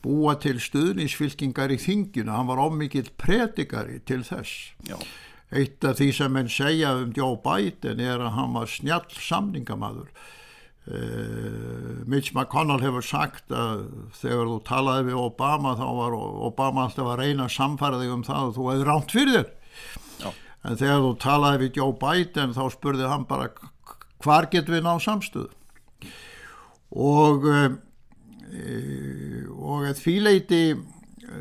búa 0.08 0.34
til 0.40 0.56
stuðnisfylkingar 0.62 1.74
í 1.74 1.78
þingjunu, 1.82 2.32
hann 2.32 2.48
var 2.48 2.64
ómikið 2.64 3.12
predikari 3.20 4.00
til 4.08 4.22
þess. 4.24 4.72
Já. 4.88 4.96
eitt 5.48 5.84
af 5.84 5.96
því 5.96 6.08
sem 6.12 6.34
henn 6.36 6.50
segja 6.52 6.90
um 6.98 7.12
Joe 7.16 7.38
Biden 7.44 8.00
er 8.04 8.20
að 8.20 8.34
hann 8.36 8.56
var 8.56 8.68
snjall 8.68 9.06
samningamadur 9.16 10.10
Uh, 10.88 12.00
Mitch 12.06 12.32
McConnell 12.32 12.80
hefur 12.80 13.04
sagt 13.04 13.52
að 13.52 13.82
þegar 14.16 14.46
þú 14.48 14.54
talaði 14.64 15.10
við 15.10 15.18
Obama 15.20 15.74
þá 15.76 15.84
var 15.98 16.14
Obama 16.16 16.86
alltaf 16.86 17.10
að 17.12 17.18
reyna 17.20 17.44
að 17.44 17.56
samfæra 17.58 17.98
þig 18.00 18.12
um 18.14 18.22
það 18.24 18.46
og 18.46 18.54
þú 18.56 18.68
hefði 18.70 18.86
ránt 18.88 19.12
fyrir 19.12 19.34
þér. 19.34 19.50
En 20.64 20.78
þegar 20.80 21.02
þú 21.04 21.10
talaði 21.20 21.60
við 21.64 21.76
Joe 21.82 21.96
Biden 22.00 22.54
þá 22.56 22.62
spurði 22.72 23.10
hann 23.10 23.26
bara 23.28 23.50
hvar 24.24 24.48
getur 24.54 24.78
við 24.78 24.86
náð 24.86 25.04
samstöðu? 25.04 25.52
Og 26.96 27.44
uh, 27.52 27.68
og 29.58 29.88
því 29.98 30.14
leiti 30.24 30.62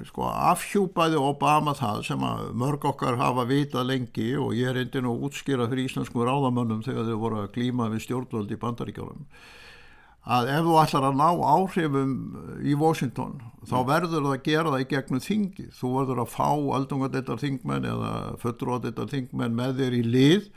sko 0.08 0.26
afhjúpaði 0.28 1.20
Obama 1.20 1.74
það 1.78 2.02
sem 2.08 2.24
að 2.28 2.50
mörg 2.60 2.88
okkar 2.90 3.20
hafa 3.20 3.46
vitað 3.48 3.88
lengi 3.92 4.34
og 4.40 4.56
ég 4.58 4.72
er 4.72 4.82
einnig 4.82 5.06
nú 5.06 5.14
útskýrað 5.28 5.72
fyrir 5.72 5.88
íslensku 5.88 6.26
ráðamönnum 6.28 6.84
þegar 6.86 7.08
þau 7.08 7.22
voru 7.22 7.40
að 7.44 7.54
glíma 7.56 7.88
við 7.94 8.04
stjórnvöld 8.08 8.52
í 8.52 8.60
bandaríkjónum 8.62 9.24
að 10.28 10.50
ef 10.52 10.66
þú 10.68 10.76
ætlar 10.82 11.08
að 11.08 11.20
ná 11.22 11.28
áhrifum 11.54 12.14
í 12.68 12.76
Washington 12.76 13.38
þá 13.64 13.78
verður 13.88 14.26
það 14.26 14.34
að 14.34 14.44
gera 14.50 14.74
það 14.74 14.84
í 14.84 14.90
gegnum 14.92 15.24
þingi 15.24 15.68
þú 15.78 15.94
verður 15.94 16.24
að 16.24 16.34
fá 16.34 16.50
aldungadettar 16.52 17.42
þingmenn 17.44 17.88
eða 17.94 18.12
fötturódettar 18.44 19.12
þingmenn 19.14 19.56
með 19.56 19.80
þér 19.82 19.98
í 20.02 20.04
lið 20.04 20.50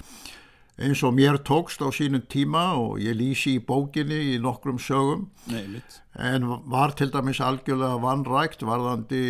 eins 0.81 1.03
og 1.05 1.13
mér 1.15 1.37
tókst 1.45 1.83
á 1.85 1.93
sínum 1.93 2.23
tíma 2.25 2.73
og 2.81 3.01
ég 3.05 3.17
lýsi 3.19 3.59
í 3.59 3.65
bókinni 3.65 4.19
í 4.33 4.39
nokkrum 4.41 4.79
sögum. 4.81 5.27
Nei, 5.53 5.83
en 6.17 6.47
var 6.73 6.95
til 6.97 7.11
dæmis 7.13 7.41
algjörlega 7.45 8.01
vannrækt 8.01 8.65
varðandi 8.65 9.25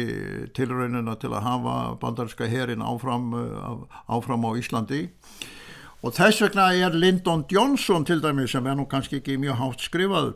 tilraunina 0.54 1.16
til 1.18 1.32
að 1.34 1.46
hafa 1.48 1.74
bandarinska 2.02 2.46
herin 2.46 2.84
áfram, 2.86 3.34
eh, 3.34 3.98
áfram 4.06 4.46
á 4.46 4.50
Íslandi. 4.54 5.08
Og 6.02 6.14
þess 6.14 6.40
vegna 6.40 6.70
er 6.72 6.94
Lyndon 6.94 7.44
Johnson 7.50 8.04
til 8.04 8.22
dæmis 8.22 8.52
sem 8.54 8.66
er 8.66 8.76
nú 8.78 8.86
kannski 8.86 9.20
ekki 9.20 9.36
mjög 9.36 9.58
hátt 9.58 9.82
skrifaður 9.82 10.34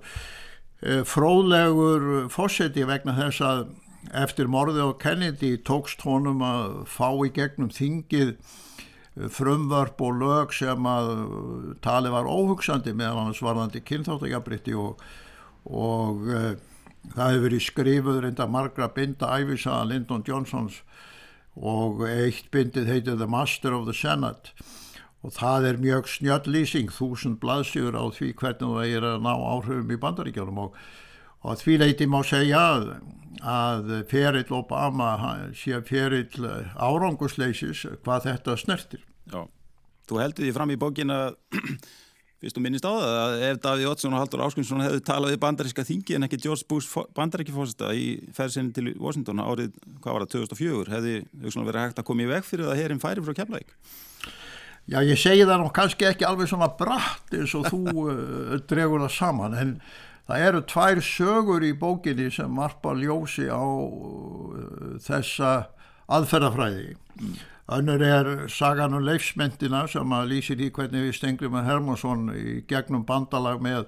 eh, 0.82 1.02
fróðlegur 1.06 2.28
fósetti 2.28 2.84
vegna 2.84 3.14
þess 3.14 3.40
að 3.40 3.68
eftir 4.12 4.50
morði 4.50 4.82
á 4.82 4.90
Kennedy 4.98 5.56
tókst 5.56 6.02
honum 6.04 6.42
að 6.44 6.84
fá 6.90 7.08
í 7.24 7.30
gegnum 7.32 7.70
þingið 7.70 8.36
frumvörp 9.14 10.00
og 10.02 10.16
lög 10.18 10.54
sem 10.56 10.86
að 10.90 11.10
tali 11.84 12.10
var 12.10 12.26
óhugsandi 12.26 12.94
meðan 12.96 13.28
hans 13.28 13.42
varðandi 13.44 13.82
kynþáttajabritti 13.86 14.74
og, 14.74 15.02
og 15.70 16.24
uh, 16.26 16.54
það 17.14 17.30
hefur 17.30 17.44
verið 17.46 17.66
skrifuð 17.68 18.22
reynda 18.24 18.48
margra 18.50 18.88
binda 18.94 19.30
æfisaða 19.38 19.90
Lyndon 19.92 20.24
Johnsons 20.26 20.80
og 21.54 22.02
eitt 22.08 22.50
bindið 22.50 22.90
heitið 22.90 23.20
The 23.20 23.30
Master 23.30 23.76
of 23.76 23.86
the 23.86 23.94
Senate. 23.94 24.50
Og 25.24 25.32
það 25.32 25.68
er 25.70 25.78
mjög 25.80 26.08
snjöld 26.10 26.48
lýsing, 26.50 26.90
þúsund 26.92 27.38
blaðsjur 27.40 27.94
á 27.96 28.04
því 28.12 28.34
hvernig 28.36 28.74
það 28.74 28.96
er 28.98 29.06
að 29.08 29.22
ná 29.24 29.30
áhrifum 29.32 29.94
í 29.94 30.00
bandaríkjónum 30.02 30.58
og, 30.66 30.74
og 31.44 31.60
því 31.60 31.80
leiti 31.82 32.08
má 32.08 32.20
segja 32.26 32.62
að, 32.74 32.86
að 33.40 33.92
ferill 34.10 34.56
Obama 34.56 35.10
sé 35.56 35.80
ferill 35.86 36.48
árangusleisis 36.74 37.84
hvað 38.04 38.30
þetta 38.30 38.56
snertir. 38.60 39.04
Já, 39.30 39.44
þú 40.08 40.22
heldur 40.22 40.46
því 40.48 40.56
fram 40.56 40.72
í 40.72 40.80
bókin 40.80 41.12
að 41.14 41.36
fyrst 42.44 42.58
og 42.60 42.64
minnist 42.64 42.84
á 42.84 42.92
það 42.92 43.18
að 43.18 43.42
ef 43.48 43.60
Davíð 43.64 43.90
Ottsson 43.90 44.14
og 44.16 44.20
Haldur 44.20 44.44
Áskunnsson 44.44 44.84
hefðu 44.84 45.02
talað 45.08 45.32
við 45.32 45.42
bandaríska 45.44 45.84
þingi 45.88 46.16
en 46.18 46.26
ekki 46.26 46.40
George 46.44 46.66
Bush 46.68 47.04
bandaríkifósita 47.16 47.92
í 47.96 48.08
ferðsynni 48.36 48.74
til 48.76 48.90
Washington 49.00 49.40
árið, 49.40 49.76
hvað 50.04 50.18
var 50.18 50.26
það, 50.26 50.48
2004 50.50 50.94
hefði 50.96 51.14
verið 51.54 51.80
hægt 51.80 52.02
að 52.02 52.08
koma 52.10 52.26
í 52.26 52.28
veg 52.28 52.44
fyrir 52.44 52.68
að 52.68 52.82
herin 52.82 53.00
færi 53.00 53.24
frá 53.24 53.36
kemlaðik 53.38 53.72
Já, 54.84 54.98
ég 55.00 55.16
segi 55.16 55.46
það 55.48 55.62
nú 55.62 55.70
kannski 55.72 56.04
ekki 56.10 56.26
alveg 56.28 56.50
svona 56.50 56.68
bratt 56.76 57.32
eins 57.32 57.54
og 57.56 57.70
þú 57.72 57.80
uh, 58.04 58.56
dregur 58.68 59.06
það 59.06 59.14
saman 59.14 59.56
en 59.56 59.78
það 60.28 60.46
eru 60.48 60.62
tvær 60.70 61.00
sögur 61.04 61.64
í 61.66 61.72
bókinni 61.76 62.30
sem 62.32 62.60
varpa 62.60 62.94
ljósi 62.96 63.48
á 63.52 63.60
uh, 63.60 64.94
þessa 65.04 65.56
aðferðafræði 66.12 66.94
mm. 66.94 67.34
Önnur 67.74 68.02
er 68.04 68.26
sagan 68.52 68.92
um 68.92 69.00
leifsmyndina 69.06 69.86
sem 69.88 70.10
að 70.12 70.34
lýsir 70.34 70.60
í 70.60 70.66
hvernig 70.68 71.06
við 71.06 71.14
stenglum 71.16 71.54
með 71.56 71.70
Hermansson 71.70 72.26
í 72.36 72.58
gegnum 72.68 73.06
bandalag 73.08 73.62
með 73.64 73.86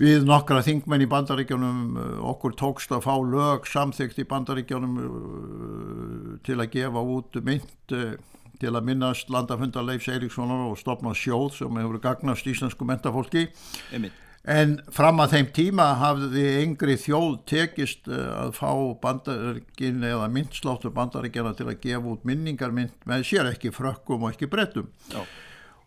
við 0.00 0.26
nokkra 0.28 0.60
þingmenn 0.64 1.06
í 1.06 1.08
bandaríkjónum 1.08 1.96
okkur 2.28 2.52
tókst 2.60 2.92
að 2.92 3.06
fá 3.06 3.14
lög 3.24 3.64
samþygt 3.68 4.20
í 4.20 4.28
bandaríkjónum 4.28 5.00
uh, 5.00 6.36
til 6.44 6.58
að 6.60 6.72
gefa 6.76 7.04
út 7.16 7.40
mynd 7.44 7.96
uh, 7.96 8.16
til 8.60 8.74
að 8.74 8.88
minnast 8.90 9.32
landafundar 9.32 9.86
Leifs 9.88 10.08
Eiríkssonar 10.12 10.66
og 10.68 10.76
stopna 10.80 11.16
sjóð 11.16 11.54
sem 11.62 11.80
hefur 11.80 12.00
gagnast 12.04 12.48
íslensku 12.48 12.84
mentafólki. 12.84 13.48
Einmitt 13.88 14.26
en 14.48 14.78
fram 14.92 15.20
að 15.20 15.34
þeim 15.34 15.48
tíma 15.56 15.86
hafði 16.00 16.44
yngri 16.62 16.96
þjóð 17.00 17.34
tekist 17.50 18.08
eh, 18.08 18.30
að 18.32 18.54
fá 18.56 18.70
bandaríkin 19.02 20.00
eða 20.06 20.30
myndsláttur 20.32 20.94
bandaríkjana 20.96 21.52
til 21.58 21.68
að 21.68 21.80
gefa 21.84 22.14
út 22.14 22.24
minningarmynd 22.28 23.04
með 23.08 23.26
sér 23.28 23.50
ekki 23.52 23.72
frökkum 23.74 24.24
og 24.24 24.32
ekki 24.32 24.48
brettum 24.50 24.88
Já. 25.12 25.20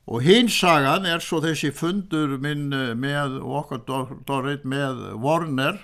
og 0.05 0.25
hins 0.27 0.59
sagan 0.59 1.09
er 1.09 1.23
svo 1.23 1.41
þessi 1.41 1.73
fundur 1.73 2.37
minn 2.37 2.69
eh, 2.77 2.93
með 2.93 3.39
okkar 3.41 3.81
dorrið 4.27 4.69
með 4.69 5.01
Warner 5.23 5.81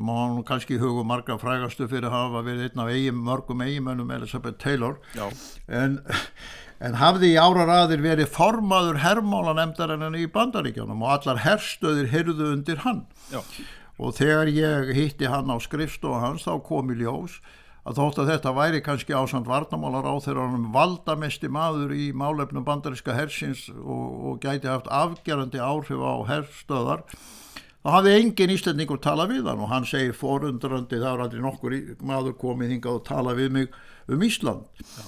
sem 0.00 0.08
hann 0.08 0.44
kannski 0.48 0.78
hugum 0.80 1.10
marga 1.10 1.36
frægastu 1.38 1.86
fyrir 1.88 2.08
að 2.08 2.14
hafa 2.16 2.42
verið 2.46 2.70
einn 2.70 2.82
af 2.82 2.90
eigin, 2.94 3.20
mörgum 3.26 3.60
eiginmönnum 3.64 4.12
Elizabeth 4.16 4.58
Taylor. 4.62 4.96
En, 5.68 5.98
en 6.80 6.96
hafði 6.96 7.34
í 7.34 7.40
ára 7.40 7.66
raðir 7.68 8.00
verið 8.04 8.30
formaður 8.32 9.02
herrmála 9.04 9.54
nefndarinnan 9.58 10.16
í 10.16 10.26
bandaríkjónum 10.32 11.04
og 11.04 11.12
allar 11.18 11.42
herrstöðir 11.44 12.08
hyrðu 12.14 12.52
undir 12.54 12.80
hann. 12.86 13.04
Já. 13.30 13.42
og 14.00 14.14
þegar 14.16 14.48
ég 14.48 14.94
hitti 14.96 15.28
hann 15.28 15.52
á 15.52 15.60
skrifstofa 15.60 16.22
hans 16.22 16.46
þá 16.46 16.54
kom 16.64 16.88
í 16.88 16.94
ljós 17.02 17.34
að 17.84 17.98
þótt 17.98 18.20
að 18.22 18.30
þetta 18.30 18.52
væri 18.56 18.80
kannski 18.84 19.12
ásand 19.12 19.48
varnamálar 19.48 20.08
á 20.08 20.16
þeirra 20.24 20.46
hann 20.54 20.70
valdamesti 20.72 21.50
maður 21.52 21.92
í 21.92 22.06
málefnum 22.16 22.64
bandaríska 22.64 23.12
hersins 23.12 23.66
og, 23.68 24.06
og 24.24 24.40
gæti 24.40 24.72
haft 24.72 24.88
afgerandi 24.88 25.60
áhrif 25.60 26.00
á 26.00 26.16
herstöðar 26.32 27.04
þá 27.80 27.90
hafði 27.94 28.16
engin 28.18 28.52
íslendingur 28.54 29.00
tala 29.00 29.26
við 29.30 29.48
hann 29.48 29.64
og 29.64 29.72
hann 29.72 29.88
segir 29.88 30.16
forundrandi 30.16 31.00
það 31.00 31.12
er 31.14 31.24
aldrei 31.24 31.44
nokkur 31.44 31.76
maður 32.04 32.36
komið 32.40 32.74
hingað 32.74 32.98
og 32.98 33.04
tala 33.08 33.36
við 33.38 33.54
mig 33.56 33.78
um 34.10 34.24
Ísland 34.26 34.82
Já. 34.84 35.04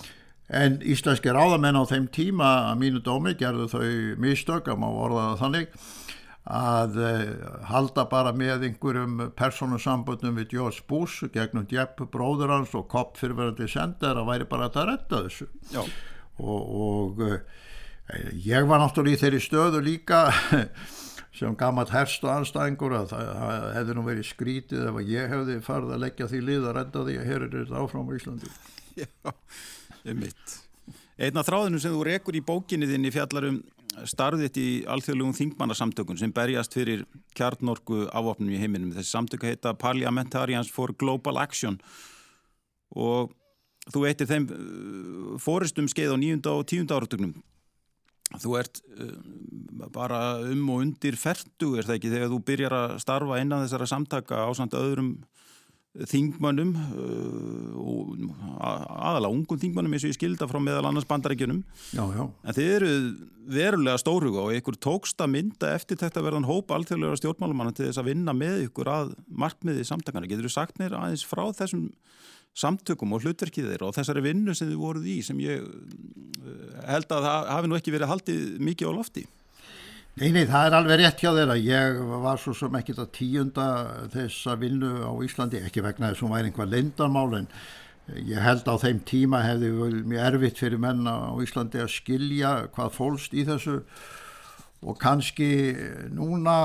en 0.63 0.79
íslenski 0.81 1.35
ráðamenn 1.35 1.77
á 1.77 1.85
þeim 1.91 2.09
tíma 2.15 2.53
að 2.71 2.81
mínu 2.85 3.03
dómi 3.05 3.35
gerðu 3.41 3.69
þau 3.75 3.91
mistökam 4.25 4.87
á 4.87 4.91
orðaða 4.91 5.41
þannig 5.43 5.77
að 6.43 6.97
uh, 6.99 7.27
halda 7.71 8.07
bara 8.11 8.33
með 8.35 8.65
einhverjum 8.67 9.29
persónusambundum 9.39 10.41
við 10.41 10.57
George 10.57 10.83
Bush 10.91 11.29
gegnum 11.35 11.69
Jepp 11.71 12.01
bróður 12.11 12.51
hans 12.57 12.73
og 12.75 12.89
Kopp 12.91 13.21
fyrirverðandi 13.21 13.69
sender 13.71 14.19
að 14.19 14.33
væri 14.33 14.49
bara 14.51 14.67
að 14.73 14.89
retta 14.89 15.23
þessu 15.29 15.47
Já. 15.71 15.85
og, 16.43 16.73
og 16.89 17.23
uh, 17.29 17.39
ég 18.33 18.67
var 18.67 18.83
náttúrulega 18.83 19.21
í 19.21 19.23
þeirri 19.23 19.45
stöðu 19.45 19.85
líka 19.85 20.25
sem 21.43 21.59
gammalt 21.59 21.93
herst 21.93 22.25
og 22.25 22.33
anstæðingur 22.39 22.97
að 23.01 23.13
það, 23.13 23.69
hefði 23.77 23.97
nú 23.99 24.07
verið 24.07 24.29
skrítið 24.31 24.89
ef 24.89 25.01
ég 25.09 25.31
hefði 25.37 25.61
farið 25.67 25.95
að 25.97 26.03
leggja 26.07 26.31
því 26.33 26.43
lið 26.49 26.69
að 26.71 26.77
redda 26.79 27.07
því 27.09 27.21
að 27.21 27.31
hér 27.31 27.47
er 27.47 27.55
þetta 27.59 27.83
áfram 27.83 28.11
á 28.11 28.17
Íslandi 28.17 28.53
Já, 29.03 29.09
ég 30.07 30.19
mitt 30.19 30.59
Einna 31.23 31.45
þráðinu 31.45 31.79
sem 31.79 31.93
þú 31.95 32.07
rekur 32.09 32.37
í 32.39 32.43
bókinni 32.43 32.89
þinn 32.89 33.07
í 33.07 33.13
fjallarum 33.15 33.61
starðið 34.09 34.59
í 34.61 34.69
alþjóðlegum 34.89 35.37
þingmannasamtökun 35.37 36.19
sem 36.21 36.33
berjast 36.35 36.75
fyrir 36.75 37.05
kjarnorku 37.37 38.07
afvopnum 38.09 38.53
í 38.55 38.61
heiminum. 38.61 38.93
Þessi 38.97 39.13
samtöku 39.13 39.51
heita 39.51 39.75
Parliamentarians 39.79 40.71
for 40.73 40.95
Global 40.99 41.39
Action 41.43 41.79
og 42.97 43.33
þú 43.93 44.07
eittir 44.09 44.31
þeim 44.31 44.49
uh, 44.49 45.39
fóristum 45.43 45.89
skeið 45.91 46.15
á 46.15 46.19
nýjunda 46.21 46.57
og 46.57 46.67
tíunda 46.71 46.99
áratögnum. 46.99 47.35
Þú 48.41 48.57
ert 48.61 48.81
uh, 48.97 49.13
bara 49.93 50.23
um 50.47 50.71
og 50.73 50.87
undir 50.87 51.19
ferdu, 51.21 51.75
er 51.77 51.89
það 51.89 51.99
ekki, 51.99 52.15
þegar 52.15 52.33
þú 52.33 52.41
byrjar 52.49 52.79
að 52.79 52.97
starfa 53.05 53.43
innan 53.43 53.67
þessara 53.67 53.91
samtaka 53.91 54.45
á 54.47 54.51
samt 54.57 54.77
öðrum 54.79 55.17
þingmannum 56.09 56.71
uh, 56.73 57.73
og 57.77 58.15
aðalega 58.65 59.35
ungum 59.35 59.59
þingmannum 59.61 59.93
eins 59.93 60.07
og 60.07 60.15
ég 60.15 60.17
skilda 60.17 60.49
frá 60.49 60.57
meðal 60.63 60.87
annars 60.89 61.05
bandarækjunum 61.11 61.59
en 61.93 62.57
þið 62.57 62.71
eru 62.79 62.93
verulega 63.53 64.01
stóruga 64.01 64.47
og 64.47 64.57
ykkur 64.57 64.79
tókst 64.81 65.21
að 65.21 65.35
mynda 65.35 65.75
eftir 65.77 66.01
þetta 66.01 66.23
verðan 66.25 66.49
hóp 66.49 66.73
alþjóðlega 66.73 67.21
stjórnmálumanna 67.21 67.75
til 67.77 67.89
þess 67.89 68.01
að 68.01 68.09
vinna 68.09 68.35
með 68.37 68.65
ykkur 68.69 68.91
að 68.93 69.13
markmiði 69.29 69.85
samtakana. 69.89 70.31
Getur 70.31 70.49
þú 70.49 70.55
sagt 70.55 70.81
mér 70.81 70.97
aðeins 70.97 71.27
frá 71.29 71.45
þessum 71.59 71.91
samtökum 72.53 73.15
og 73.17 73.25
hlutverkið 73.25 73.71
þeirra 73.71 73.89
og 73.89 73.97
þessari 73.97 74.25
vinnu 74.25 74.55
sem 74.57 74.69
þið 74.69 74.81
voruð 74.81 75.07
í 75.09 75.19
sem 75.25 75.39
ég 75.41 75.63
uh, 75.63 76.83
held 76.89 77.15
að 77.15 77.29
það 77.29 77.53
hafi 77.57 77.71
nú 77.71 77.79
ekki 77.79 77.95
verið 77.95 78.13
haldið 78.13 78.43
mikið 78.69 78.93
á 78.93 78.99
lofti? 78.99 79.25
Nei, 80.21 80.29
nei, 80.29 80.43
það 80.45 80.67
er 80.67 80.75
alveg 80.77 80.99
rétt 81.01 81.23
hjá 81.25 81.31
þeirra. 81.33 81.55
Ég 81.57 82.01
var 82.21 82.41
svo 82.41 82.53
sem 82.57 82.75
ekkit 82.77 82.99
að 83.01 83.15
tíunda 83.17 83.69
þessa 84.13 84.59
vinnu 84.61 84.91
á 85.09 85.13
Íslandi, 85.25 85.63
ekki 85.65 85.85
vegna 85.87 86.11
þess 86.11 86.21
að 86.21 86.27
hún 86.27 86.35
væri 86.35 86.51
einhvað 86.51 86.75
leindarmál, 86.75 87.39
en 87.39 87.49
ég 88.29 88.43
held 88.45 88.69
á 88.69 88.77
þeim 88.83 89.01
tíma 89.09 89.41
hefði 89.47 89.71
mjög 90.11 90.27
erfitt 90.27 90.61
fyrir 90.61 90.83
menna 90.83 91.15
á 91.33 91.35
Íslandi 91.41 91.81
að 91.81 91.95
skilja 91.95 92.51
hvað 92.75 92.93
fólst 92.99 93.33
í 93.33 93.47
þessu 93.49 93.79
og 94.83 94.99
kannski 94.99 95.49
núna 96.11 96.57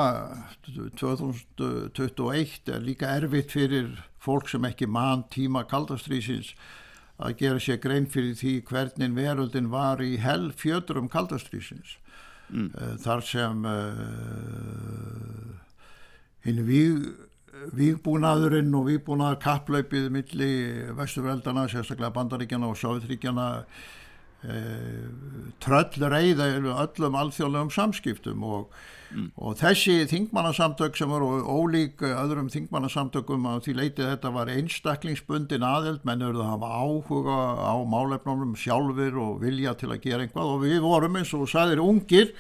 2021 0.98 2.72
er 2.74 2.84
líka 2.84 3.14
erfitt 3.16 3.54
fyrir 3.54 3.92
fólk 4.28 4.52
sem 4.52 4.68
ekki 4.68 4.90
mann 4.92 5.26
tíma 5.34 5.63
kaldastrýsins 5.70 6.54
að 7.18 7.40
gera 7.40 7.63
sér 7.63 7.80
grein 7.82 8.06
fyrir 8.12 8.36
því 8.38 8.58
hvernig 8.68 9.16
veröldin 9.18 9.72
var 9.74 10.04
í 10.06 10.18
hel 10.22 10.52
fjöturum 10.54 11.08
kaldastrýsins 11.10 11.96
mm. 12.52 13.00
þar 13.02 13.24
sem 13.26 13.66
hinn 16.46 16.62
víg 16.68 17.08
vígbúnaðurinn 17.78 18.74
og 18.78 18.88
vígbúnaðar 18.92 19.40
kapplaupið 19.42 20.10
millir 20.13 20.92
vestuveldana, 20.98 21.68
sérstaklega 21.72 22.13
bandaríkjana 22.16 22.70
og 22.70 22.78
sjóðuríkjana 22.80 23.48
e, 23.58 23.66
tröll 25.64 26.12
reyða 26.14 26.52
öllum 26.86 27.18
alþjóðlegum 27.20 27.74
samskiptum 27.74 28.46
og 28.48 28.70
Mm. 29.08 29.30
og 29.40 29.56
þessi 29.56 30.02
þingmannasamtök 30.10 30.98
sem 31.00 31.08
voru 31.08 31.40
ólík 31.48 32.02
öðrum 32.04 32.50
þingmannasamtökum 32.52 33.46
að 33.48 33.62
því 33.68 33.76
leitið 33.78 34.10
þetta 34.12 34.32
var 34.36 34.50
einstaklingsbundin 34.52 35.64
aðeld 35.64 36.04
menn 36.08 36.26
eruð 36.28 36.44
að 36.44 36.50
hafa 36.52 36.72
áhuga 36.82 37.38
á 37.56 37.76
málefnum 37.88 38.58
sjálfur 38.60 39.20
og 39.24 39.38
vilja 39.46 39.78
til 39.80 39.94
að 39.94 40.02
gera 40.04 40.26
einhvað 40.26 40.52
og 40.52 40.66
við 40.66 40.82
vorum 40.84 41.16
eins 41.22 41.32
og 41.38 41.48
sæðir 41.48 41.84
ungir 41.86 42.34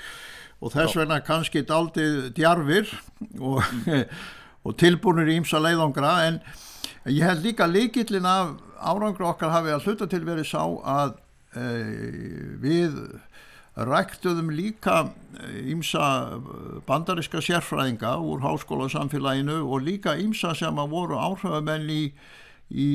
og 0.59 0.73
þess 0.73 0.97
vegna 0.99 1.21
kannski 1.23 1.63
daldið 1.63 2.33
djarfir 2.35 2.91
og, 3.39 3.63
mm. 3.63 4.03
og 4.67 4.75
tilbúinir 4.81 5.37
ímsa 5.37 5.63
leiðangra 5.63 6.17
en 6.25 6.41
ég 7.07 7.23
held 7.23 7.47
líka 7.47 7.69
líkillin 7.71 8.27
af 8.27 8.57
árangur 8.75 9.31
okkar 9.31 9.55
hafi 9.55 9.71
að 9.71 9.87
hluta 9.87 10.11
til 10.11 10.25
verið 10.27 10.51
sá 10.51 10.65
að 10.67 11.15
við 12.61 12.97
ræktuðum 13.77 14.49
líka 14.49 15.11
ímsa 15.69 16.05
eh, 16.31 16.33
eh, 16.33 16.81
bandariska 16.87 17.41
sérfræðinga 17.41 18.17
úr 18.17 18.41
háskólasamfélaginu 18.41 19.61
og 19.61 19.85
líka 19.85 20.17
ímsa 20.17 20.55
sem 20.57 20.79
að 20.81 20.89
voru 20.95 21.19
áhrifamenn 21.21 21.89
í, 21.89 22.03
í 22.73 22.89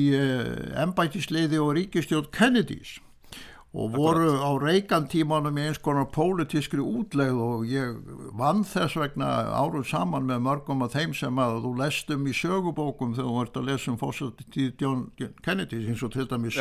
embætisleiði 0.83 1.59
eh, 1.59 1.63
og 1.63 1.75
ríkistjóð 1.79 2.29
Kennedys 2.35 2.97
og 3.73 3.95
voru 3.95 4.27
Akkurat. 4.29 4.45
á 4.45 4.51
reikantímanum 4.61 5.57
í 5.57 5.67
eins 5.67 5.81
konar 5.81 6.05
pólitískri 6.13 6.81
útlegð 6.83 7.39
og 7.41 7.65
ég 7.65 7.95
vann 8.37 8.61
þess 8.69 8.97
vegna 9.01 9.29
áruð 9.57 9.87
saman 9.89 10.27
með 10.29 10.43
mörgum 10.45 10.85
af 10.85 10.93
þeim 10.93 11.15
sem 11.17 11.41
að 11.41 11.61
þú 11.65 11.75
lestum 11.81 12.27
í 12.29 12.33
sögubókum 12.37 13.15
þegar 13.17 13.29
þú 13.29 13.37
vart 13.39 13.57
að 13.57 13.69
lesa 13.71 13.91
um 13.91 14.01
fórsættíð 14.01 14.73
John 14.81 15.07
Kennedys 15.41 15.87
eins 15.89 16.03
og 16.05 16.13
til 16.13 16.27
dæmis 16.29 16.59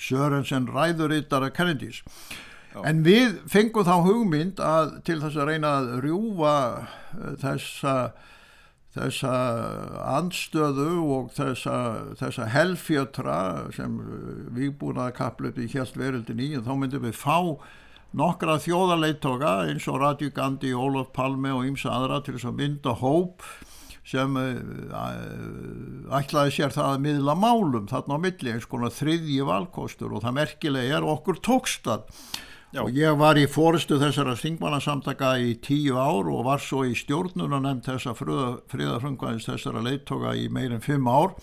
Sörensen 0.00 0.70
ræðurittara 0.72 1.52
Kennedys 1.52 2.00
Já. 2.70 2.84
En 2.86 3.00
við 3.02 3.40
fengum 3.50 3.82
þá 3.82 3.96
hugmynd 4.06 4.60
að 4.62 4.92
til 5.06 5.16
þess 5.18 5.38
að 5.42 5.48
reyna 5.48 5.70
að 5.80 5.88
rjúfa 6.04 6.56
eh, 6.78 7.32
þessa, 7.42 7.94
þessa 8.94 9.34
andstöðu 10.16 10.88
og 11.14 11.28
þessa, 11.36 11.76
þessa 12.18 12.48
helfjötra 12.50 13.36
sem 13.76 14.00
við 14.56 14.72
búin 14.80 14.98
að 14.98 15.14
kapla 15.20 15.52
upp 15.52 15.60
í 15.62 15.68
hjælt 15.70 15.98
veröldin 15.98 16.42
í 16.42 16.50
þá 16.58 16.72
myndum 16.74 17.06
við 17.06 17.14
fá 17.20 17.38
nokkra 18.18 18.58
þjóðarleittoga 18.58 19.52
eins 19.70 19.86
og 19.90 20.00
Radju 20.02 20.32
Gandhi, 20.34 20.72
Ólaf 20.74 21.12
Palme 21.14 21.52
og 21.54 21.68
ýmsa 21.68 21.92
aðra 21.94 22.18
til 22.24 22.34
þess 22.34 22.50
að 22.50 22.58
mynda 22.58 22.96
hóp 22.98 23.46
sem 24.10 24.36
eh, 24.40 24.58
ætlaði 26.18 26.54
sér 26.56 26.74
það 26.74 26.88
að 26.96 27.02
miðla 27.04 27.36
málum 27.38 27.88
þarna 27.90 28.18
á 28.18 28.24
milli 28.24 28.54
eins 28.54 28.66
konar 28.66 28.94
þriðji 28.94 29.44
valkostur. 29.46 30.16
Og 30.16 30.24
það 30.24 30.38
merkilega 30.40 30.98
er 30.98 31.06
okkur 31.06 31.38
tókstað 31.46 32.08
Já. 32.70 32.84
og 32.84 32.94
ég 32.94 33.16
var 33.18 33.34
í 33.34 33.48
fórstu 33.50 33.96
þessara 33.98 34.36
þingmannasamtaka 34.38 35.32
í 35.42 35.56
tíu 35.58 35.96
ár 35.98 36.28
og 36.30 36.44
var 36.46 36.60
svo 36.62 36.84
í 36.86 36.92
stjórnuna 36.94 37.58
nefnt 37.64 37.88
þessa 37.88 38.12
friðafröngvæðins 38.14 39.48
þessara 39.48 39.82
leittoga 39.82 40.36
í 40.38 40.46
meirin 40.46 40.84
fimm 40.84 41.10
ár 41.10 41.34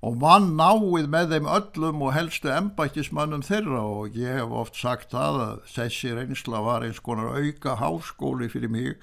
og 0.00 0.16
vann 0.22 0.54
náið 0.56 1.10
með 1.12 1.34
þeim 1.34 1.52
öllum 1.58 2.06
og 2.08 2.16
helstu 2.16 2.48
embættismannum 2.56 3.44
þeirra 3.44 3.84
og 3.84 4.16
ég 4.16 4.40
hef 4.40 4.56
oft 4.62 4.80
sagt 4.80 5.12
það 5.12 5.40
að 5.44 5.54
þessi 5.74 6.16
reynsla 6.16 6.64
var 6.64 6.88
eins 6.88 7.04
konar 7.04 7.36
auka 7.36 7.76
háskóli 7.76 8.48
fyrir 8.48 8.72
mig 8.72 8.94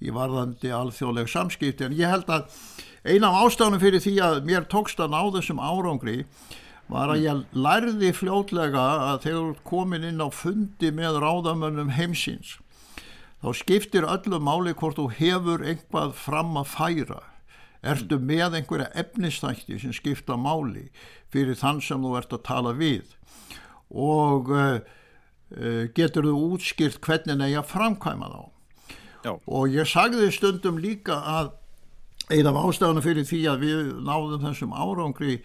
í 0.00 0.12
varðandi 0.16 0.72
alþjóðleg 0.72 1.28
samskipti 1.28 1.90
en 1.90 1.96
ég 2.00 2.08
held 2.08 2.32
að 2.32 2.48
eina 3.04 3.34
af 3.34 3.50
ástafnum 3.50 3.84
fyrir 3.84 4.00
því 4.00 4.16
að 4.24 4.44
mér 4.48 4.64
tókst 4.72 5.00
að 5.04 5.12
ná 5.12 5.20
þessum 5.36 5.60
árangri 5.60 6.22
var 6.92 7.10
að 7.10 7.24
ég 7.24 7.42
lærði 7.56 8.12
fljótlega 8.14 8.84
að 9.10 9.24
þegar 9.26 9.58
komin 9.66 10.06
inn 10.06 10.22
á 10.22 10.28
fundi 10.30 10.92
með 10.94 11.18
ráðamönnum 11.24 11.92
heimsins 11.96 12.56
þá 13.42 13.48
skiptir 13.58 14.06
öllu 14.08 14.40
máli 14.42 14.74
hvort 14.74 14.98
þú 14.98 15.08
hefur 15.18 15.64
einhvað 15.66 16.14
fram 16.18 16.56
að 16.58 16.70
færa. 16.72 17.20
Ertu 17.86 18.18
með 18.18 18.56
einhverja 18.58 18.88
efnistækti 18.98 19.78
sem 19.78 19.92
skipta 19.94 20.38
máli 20.40 20.88
fyrir 21.30 21.58
þann 21.58 21.82
sem 21.84 22.02
þú 22.02 22.16
ert 22.18 22.34
að 22.34 22.46
tala 22.48 22.72
við? 22.74 23.12
Og 23.92 24.50
uh, 24.50 24.80
getur 25.94 26.26
þú 26.26 26.34
útskýrt 26.56 26.98
hvernig 27.04 27.38
neyja 27.38 27.62
framkvæma 27.62 28.32
þá? 28.32 28.42
Já. 29.26 29.32
og 29.34 29.72
ég 29.74 29.88
sagði 29.90 30.28
stundum 30.30 30.76
líka 30.78 31.16
að 31.18 31.54
Einn 32.26 32.48
af 32.50 32.56
ástæðanum 32.58 33.04
fyrir 33.04 33.22
því 33.26 33.38
að 33.46 33.60
við 33.62 33.90
náðum 34.02 34.40
þessum 34.42 34.72
árangri 34.74 35.36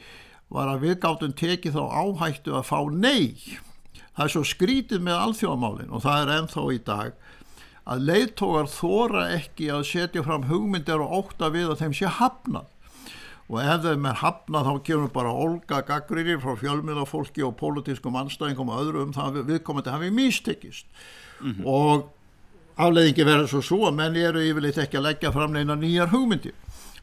var 0.51 0.71
að 0.71 0.85
við 0.85 0.97
gáttum 1.05 1.35
tekið 1.37 1.77
þá 1.77 1.83
áhættu 2.03 2.55
að 2.57 2.67
fá 2.67 2.79
nei. 2.91 3.57
Það 4.11 4.25
er 4.25 4.33
svo 4.33 4.43
skrítið 4.47 5.03
með 5.05 5.21
alþjóðamálinn 5.25 5.93
og 5.95 6.03
það 6.03 6.23
er 6.23 6.33
ennþá 6.35 6.65
í 6.75 6.79
dag 6.87 7.13
að 7.91 8.03
leiðtógar 8.09 8.69
þóra 8.69 9.23
ekki 9.37 9.71
að 9.73 9.87
setja 9.89 10.23
fram 10.25 10.45
hugmyndir 10.49 11.01
og 11.01 11.15
óta 11.21 11.49
við 11.53 11.71
að 11.71 11.83
þeim 11.83 11.95
sé 11.97 12.11
hafnað. 12.19 12.67
Og 13.51 13.57
ef 13.59 13.81
þeim 13.83 14.05
er 14.07 14.19
hafnað 14.21 14.67
þá 14.67 14.73
kemur 14.87 15.13
bara 15.15 15.33
olga 15.45 15.81
gaggrinir 15.87 16.39
frá 16.43 16.53
fjölmiðlafólki 16.59 17.43
og 17.43 17.57
pólitískum 17.59 18.19
anstæðingum 18.21 18.71
og 18.71 18.83
öðru 18.83 19.05
um 19.07 19.15
það 19.15 19.41
viðkomandi 19.49 19.91
hafi 19.91 20.11
místekist. 20.15 20.85
Mm 21.41 21.51
-hmm. 21.51 21.65
Og 21.65 22.11
afleiðingi 22.77 23.25
verður 23.25 23.49
svo 23.49 23.61
svo 23.61 23.87
að 23.87 23.97
menni 23.97 24.23
eru 24.23 24.43
yfirleitt 24.43 24.77
ekki 24.77 24.97
að 24.97 25.07
leggja 25.09 25.31
fram 25.31 25.51
neina 25.51 25.75
nýjar 25.75 26.11
hugmyndir 26.11 26.53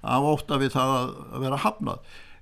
af 0.03 0.23
óta 0.23 0.59
við 0.59 0.73
það 0.73 0.95
að 1.35 1.41
vera 1.41 1.57
hafnað. 1.57 1.99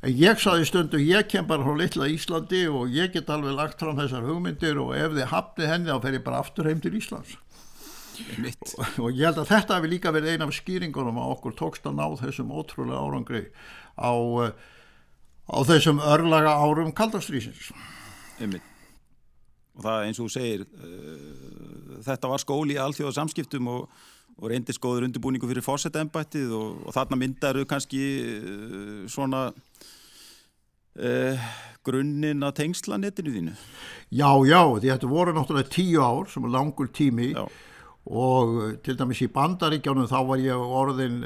En 0.07 0.13
ég 0.15 0.39
saði 0.39 0.67
stundu, 0.69 1.01
ég 1.03 1.27
kem 1.27 1.47
bara 1.49 1.65
frá 1.67 1.75
litla 1.81 2.07
Íslandi 2.13 2.63
og 2.71 2.93
ég 2.95 3.11
get 3.17 3.31
alveg 3.33 3.57
lagt 3.57 3.81
fram 3.83 3.99
þessar 3.99 4.29
hugmyndir 4.29 4.79
og 4.79 4.93
ef 4.95 5.17
þið 5.17 5.33
hafnið 5.33 5.73
henni 5.73 5.91
þá 5.91 6.05
fer 6.05 6.19
ég 6.19 6.25
bara 6.29 6.43
aftur 6.45 6.69
heim 6.71 6.83
til 6.85 6.95
Íslands. 6.95 7.35
Og, 8.17 8.85
og 9.03 9.11
ég 9.11 9.27
held 9.27 9.43
að 9.43 9.51
þetta 9.51 9.77
hefur 9.77 9.93
líka 9.93 10.13
verið 10.15 10.37
eina 10.37 10.47
af 10.47 10.55
skýringunum 10.57 11.19
að 11.21 11.35
okkur 11.35 11.59
tókst 11.59 11.91
að 11.91 11.99
ná 11.99 12.07
þessum 12.23 12.55
ótrúlega 12.55 13.03
árangri 13.03 13.43
á, 13.99 14.15
á 15.51 15.59
þessum 15.69 16.01
örlaga 16.01 16.55
árum 16.63 16.95
kaldastrýsins. 16.97 17.75
Einmitt 18.39 18.73
og 19.77 19.85
það 19.85 20.07
eins 20.07 20.21
og 20.21 20.29
þú 20.29 20.33
segir 20.33 20.63
uh, 20.65 21.97
þetta 22.07 22.31
var 22.33 22.43
skóli 22.43 22.77
í 22.77 22.81
alþjóða 22.81 23.17
samskiptum 23.19 23.69
og, 23.73 23.99
og 24.41 24.49
reyndis 24.53 24.81
góður 24.81 25.09
undirbúningu 25.09 25.49
fyrir 25.51 25.65
fórsetembættið 25.65 26.55
og, 26.57 26.81
og 26.87 26.97
þarna 26.97 27.21
myndaru 27.21 27.67
kannski 27.69 28.03
uh, 28.39 29.03
svona 29.13 29.51
uh, 30.99 31.47
grunninn 31.87 32.43
að 32.47 32.59
tengsla 32.63 32.99
netinu 32.99 33.35
þínu 33.37 33.55
Já, 34.11 34.31
já, 34.47 34.61
því 34.65 34.91
þetta 34.91 35.13
voru 35.13 35.37
náttúrulega 35.37 35.73
tíu 35.77 36.03
ár 36.03 36.29
sem 36.31 36.45
er 36.47 36.55
langur 36.55 36.91
tími 36.95 37.33
já. 37.33 37.47
og 38.07 38.61
til 38.87 38.99
dæmis 38.99 39.23
í 39.23 39.31
bandaríkjánum 39.35 40.11
þá 40.11 40.19
var 40.29 40.43
ég 40.43 40.69
orðin 40.83 41.19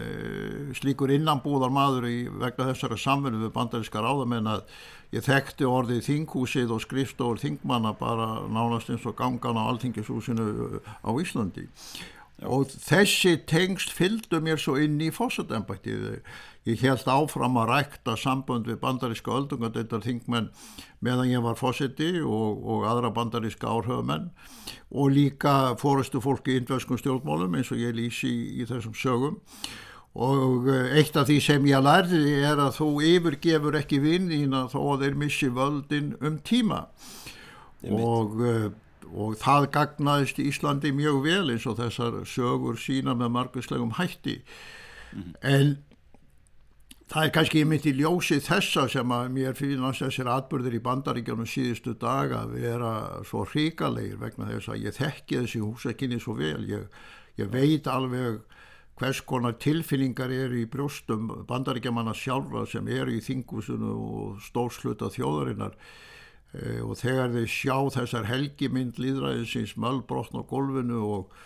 slíkur 0.76 1.12
innanbúðar 1.12 1.72
maður 1.72 2.08
í 2.08 2.16
vegna 2.28 2.70
þessara 2.70 3.00
samfunni 3.00 3.42
við 3.42 3.54
bandaríska 3.56 4.04
ráðamenn 4.04 4.48
að 4.52 4.64
Ég 5.10 5.24
þekkti 5.26 5.66
orðið 5.66 6.04
þinghúsið 6.06 6.70
og 6.70 6.82
skrifstofur 6.84 7.40
þingmanna 7.42 7.90
bara 7.98 8.44
nánast 8.46 8.92
eins 8.94 9.02
og 9.10 9.16
gangan 9.18 9.58
á 9.58 9.66
alþingishúsinu 9.66 10.44
uh, 10.46 10.92
á 11.02 11.10
Íslandi. 11.18 11.66
Já. 11.66 12.19
Og 12.48 12.70
þessi 12.72 13.34
tengst 13.48 13.92
fylgdu 13.92 14.40
mér 14.40 14.60
svo 14.60 14.78
inn 14.80 15.00
í 15.02 15.10
fósatembættið. 15.12 16.22
Ég 16.68 16.80
held 16.84 17.08
áfram 17.08 17.58
að 17.60 17.70
rækta 17.72 18.14
sambund 18.20 18.68
við 18.68 18.80
bandaríska 18.82 19.32
öldungadeitar 19.32 20.04
þingmenn 20.04 20.50
meðan 21.04 21.30
ég 21.32 21.44
var 21.44 21.56
fósiti 21.56 22.18
og, 22.20 22.60
og 22.60 22.84
aðra 22.88 23.12
bandaríska 23.16 23.68
áhrifamenn 23.68 24.28
og 24.90 25.12
líka 25.16 25.76
fórustu 25.80 26.20
fólki 26.20 26.54
í 26.54 26.60
indveskum 26.60 27.00
stjórnmálum 27.00 27.56
eins 27.56 27.72
og 27.72 27.80
ég 27.80 27.96
lýsi 27.96 28.28
í, 28.28 28.42
í 28.60 28.68
þessum 28.68 28.96
sögum. 28.96 29.40
Og 30.20 30.68
eh, 30.68 30.98
eitt 30.98 31.16
af 31.16 31.28
því 31.28 31.38
sem 31.44 31.66
ég 31.70 31.84
lærði 31.84 32.22
er 32.42 32.58
að 32.58 32.76
þú 32.80 32.90
yfirgefur 33.08 33.78
ekki 33.78 34.00
vinnina 34.02 34.64
þó 34.72 34.80
að 34.96 35.04
þeir 35.04 35.18
missi 35.22 35.50
völdin 35.54 36.14
um 36.18 36.40
tíma. 36.44 36.86
Og, 37.88 38.40
eh, 38.44 38.70
og 39.10 39.36
það 39.40 39.68
gagnaðist 39.74 40.40
í 40.40 40.48
Íslandi 40.50 40.92
mjög 40.94 41.22
vel 41.26 41.44
eins 41.54 41.66
og 41.66 41.78
þessar 41.80 42.20
sögur 42.28 42.78
sína 42.80 43.14
með 43.18 43.32
marguslegum 43.36 43.94
hætti 43.98 44.40
mm. 45.12 45.32
en 45.42 45.72
það 47.10 47.24
er 47.26 47.32
kannski 47.34 47.64
mitt 47.66 47.88
í 47.90 47.94
ljósi 47.98 48.38
þessa 48.44 48.86
sem 48.92 49.14
að 49.14 49.32
mér 49.34 49.56
finnast 49.58 50.04
þessir 50.04 50.30
atbyrðir 50.30 50.78
í 50.78 50.82
bandaríkjónum 50.84 51.48
síðustu 51.50 51.96
dag 51.98 52.34
að 52.36 52.54
vera 52.60 52.92
svo 53.26 53.42
hríkalegir 53.50 54.20
vegna 54.20 54.50
þess 54.52 54.70
að 54.70 54.84
ég 54.86 54.98
þekki 55.00 55.40
þessi 55.40 55.64
húsakinni 55.64 56.20
svo 56.22 56.36
vel 56.38 56.62
ég, 56.70 56.86
ég 57.40 57.50
veit 57.50 57.90
alveg 57.90 58.44
hvers 59.00 59.22
konar 59.26 59.56
tilfinningar 59.58 60.30
eru 60.30 60.60
í 60.60 60.68
brjóstum 60.70 61.30
bandaríkjamanna 61.48 62.14
sjálfa 62.14 62.66
sem 62.68 62.86
eru 62.92 63.16
í 63.16 63.24
þingusunu 63.24 63.90
og 63.96 64.40
stórsluta 64.44 65.08
þjóðarinnar 65.10 65.74
og 66.82 66.96
þegar 66.98 67.30
þeir 67.34 67.50
sjá 67.50 67.76
þessar 67.94 68.26
helgimynd 68.26 68.98
líðræðisins 68.98 69.76
mölbrotn 69.78 70.40
á 70.40 70.50
golfinu 70.50 71.02
og, 71.06 71.36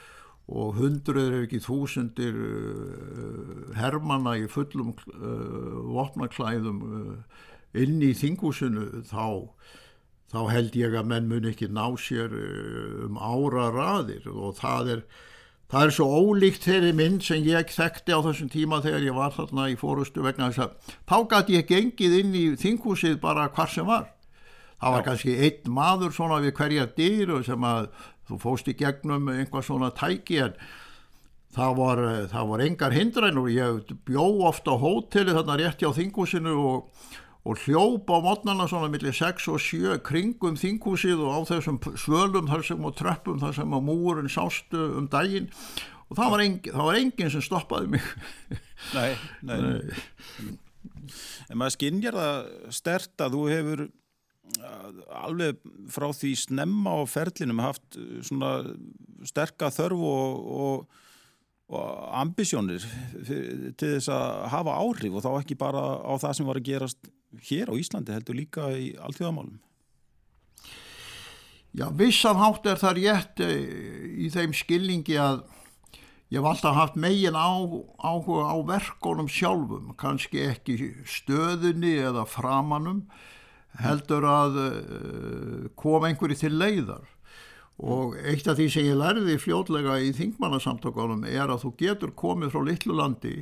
og 0.48 0.78
hundruður 0.78 1.38
ef 1.40 1.46
ekki 1.46 1.60
þúsundir 1.66 2.38
uh, 2.38 3.74
hermanna 3.76 4.38
í 4.40 4.46
fullum 4.48 4.94
uh, 5.12 5.82
vopnaklæðum 5.92 6.80
uh, 6.88 7.44
inn 7.76 8.00
í 8.00 8.14
þingusinu 8.16 9.04
þá 9.10 9.52
þá 10.32 10.40
held 10.50 10.80
ég 10.80 10.96
að 10.96 11.12
menn 11.12 11.28
mun 11.30 11.50
ekki 11.52 11.68
ná 11.68 11.84
sér 12.00 12.32
um 13.04 13.20
ára 13.20 13.68
raðir 13.74 14.26
og 14.32 14.56
það 14.58 14.96
er 14.96 15.06
Það 15.74 15.84
er 15.88 15.92
svo 15.96 16.04
ólíkt 16.06 16.66
þeirri 16.68 16.90
mynd 16.94 17.24
sem 17.24 17.46
ég 17.48 17.70
þekkti 17.72 18.14
á 18.14 18.20
þessum 18.22 18.50
tíma 18.52 18.82
þegar 18.84 19.06
ég 19.08 19.16
var 19.16 19.32
þarna 19.34 19.64
í 19.72 19.78
fórustu 19.80 20.22
vegna 20.22 20.50
þess 20.52 20.66
að 20.66 20.92
þá 21.08 21.16
gæti 21.32 21.56
ég 21.56 21.70
gengið 21.70 22.16
inn 22.20 22.36
í 22.36 22.42
þinghúsið 22.60 23.16
bara 23.22 23.48
hvar 23.50 23.72
sem 23.72 23.88
var. 23.88 24.04
Það 24.84 24.94
var 24.94 25.04
kannski 25.08 25.34
einn 25.48 25.74
maður 25.74 26.12
svona 26.12 26.40
við 26.44 26.56
hverja 26.58 26.86
dyr 26.98 27.34
og 27.38 27.44
sem 27.46 27.68
að 27.68 27.90
þú 28.28 28.40
fóst 28.42 28.68
í 28.68 28.76
gegnum 28.76 29.30
einhvað 29.32 29.68
svona 29.68 29.90
tæki 29.96 30.40
en 30.44 30.56
það 31.54 31.76
var, 31.78 32.02
það 32.32 32.48
var 32.50 32.64
engar 32.66 32.96
hindræn 32.96 33.40
og 33.40 33.50
ég 33.52 33.92
bjó 34.04 34.24
ofta 34.48 34.74
á 34.74 34.82
hóteli 34.82 35.36
þarna 35.36 35.58
rétt 35.60 35.80
hjá 35.80 35.92
þinghúsinu 35.96 36.56
og 36.60 37.12
og 37.44 37.60
hljópa 37.60 38.16
á 38.16 38.24
mótnarna 38.24 38.64
svona 38.68 38.88
millir 38.88 39.12
6 39.12 39.48
og 39.52 39.60
7 39.60 39.98
kringum 40.04 40.56
þinghúsið 40.56 41.20
og 41.20 41.34
á 41.36 41.40
þessum 41.52 41.76
svölum 42.00 42.48
þar 42.48 42.64
sem 42.64 42.86
og 42.88 42.94
tröppum 42.96 43.40
þar 43.42 43.56
sem 43.58 43.74
að 43.76 43.84
múurinn 43.84 44.32
sástu 44.32 44.80
um 44.96 45.08
daginn. 45.12 45.50
Og 46.08 46.16
það 46.16 46.32
var 46.32 46.44
engin, 46.44 46.72
það 46.72 46.88
var 46.88 47.00
engin 47.02 47.32
sem 47.34 47.44
stoppaði 47.44 47.90
mig. 47.96 48.08
Nei, 48.94 49.10
nei, 49.44 49.58
nei. 49.60 50.56
En 51.52 51.60
maður 51.60 51.76
skinnjar 51.76 52.16
það 52.16 52.72
stert 52.76 53.24
að 53.24 53.36
þú 53.36 53.44
hefur 53.52 53.84
alveg 55.24 55.58
frá 55.92 56.10
því 56.14 56.34
snemma 56.38 56.98
á 56.98 57.02
ferlinum 57.08 57.62
haft 57.64 57.98
svona 58.26 58.58
sterka 59.24 59.70
þörf 59.72 60.04
og, 60.04 60.52
og 60.60 61.00
og 61.72 62.08
ambisjónir 62.20 62.82
til 63.24 63.94
þess 63.96 64.10
að 64.12 64.32
hafa 64.52 64.74
áhrif 64.84 65.14
og 65.16 65.22
þá 65.24 65.30
ekki 65.38 65.56
bara 65.56 65.84
á 66.04 66.12
það 66.20 66.34
sem 66.36 66.48
var 66.48 66.60
að 66.60 66.66
gerast 66.68 67.08
hér 67.48 67.72
á 67.72 67.74
Íslandi 67.80 68.12
heldur 68.12 68.36
líka 68.36 68.68
í 68.76 68.92
alltíðamálum 69.00 69.56
Já, 71.74 71.88
vissan 71.90 72.38
hátt 72.38 72.68
er 72.70 72.78
það 72.78 72.98
rétt 73.00 73.40
eh, 73.42 73.54
í 74.22 74.28
þeim 74.30 74.52
skilningi 74.54 75.16
að 75.18 75.40
ég 76.30 76.38
hef 76.38 76.46
alltaf 76.46 76.76
haft 76.76 76.98
megin 77.00 77.34
á, 77.34 77.50
áhuga 77.98 78.44
á 78.46 78.56
verkonum 78.68 79.26
sjálfum, 79.26 79.90
kannski 79.98 80.44
ekki 80.52 80.76
stöðunni 81.02 81.96
eða 81.98 82.28
framanum, 82.30 83.02
heldur 83.82 84.26
að 84.28 84.60
uh, 84.60 85.66
koma 85.80 86.10
einhverju 86.10 86.38
til 86.44 86.54
leiðar. 86.54 87.04
Og 87.82 88.14
eitt 88.22 88.46
af 88.46 88.58
því 88.60 88.68
sem 88.70 88.86
ég 88.86 88.98
lærði 89.00 89.34
fljótlega 89.42 89.98
í 89.98 90.12
þingmannasamtökunum 90.14 91.24
er 91.26 91.50
að 91.50 91.64
þú 91.64 91.70
getur 91.80 92.12
komið 92.14 92.54
frá 92.54 92.62
litlu 92.68 92.94
landi 92.94 93.36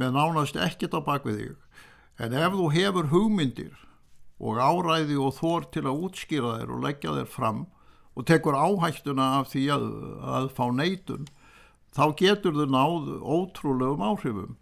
með 0.00 0.16
nánast 0.16 0.58
ekkert 0.58 0.96
á 0.98 1.00
bakvið 1.06 1.38
þig 1.38 1.58
En 2.20 2.34
ef 2.36 2.52
þú 2.52 2.66
hefur 2.74 3.06
hugmyndir 3.08 3.76
og 4.40 4.58
áræði 4.60 5.16
og 5.16 5.36
þór 5.38 5.66
til 5.72 5.86
að 5.86 6.02
útskýra 6.06 6.56
þér 6.58 6.72
og 6.74 6.82
leggja 6.84 7.14
þér 7.16 7.30
fram 7.32 7.62
og 8.12 8.26
tekur 8.28 8.58
áhættuna 8.60 9.28
af 9.38 9.48
því 9.52 9.62
að, 9.72 9.86
að 10.20 10.48
fá 10.52 10.66
neitun, 10.74 11.28
þá 11.96 12.04
getur 12.18 12.58
þau 12.58 12.66
náð 12.74 13.08
ótrúlegum 13.24 14.04
áhrifum. 14.04 14.58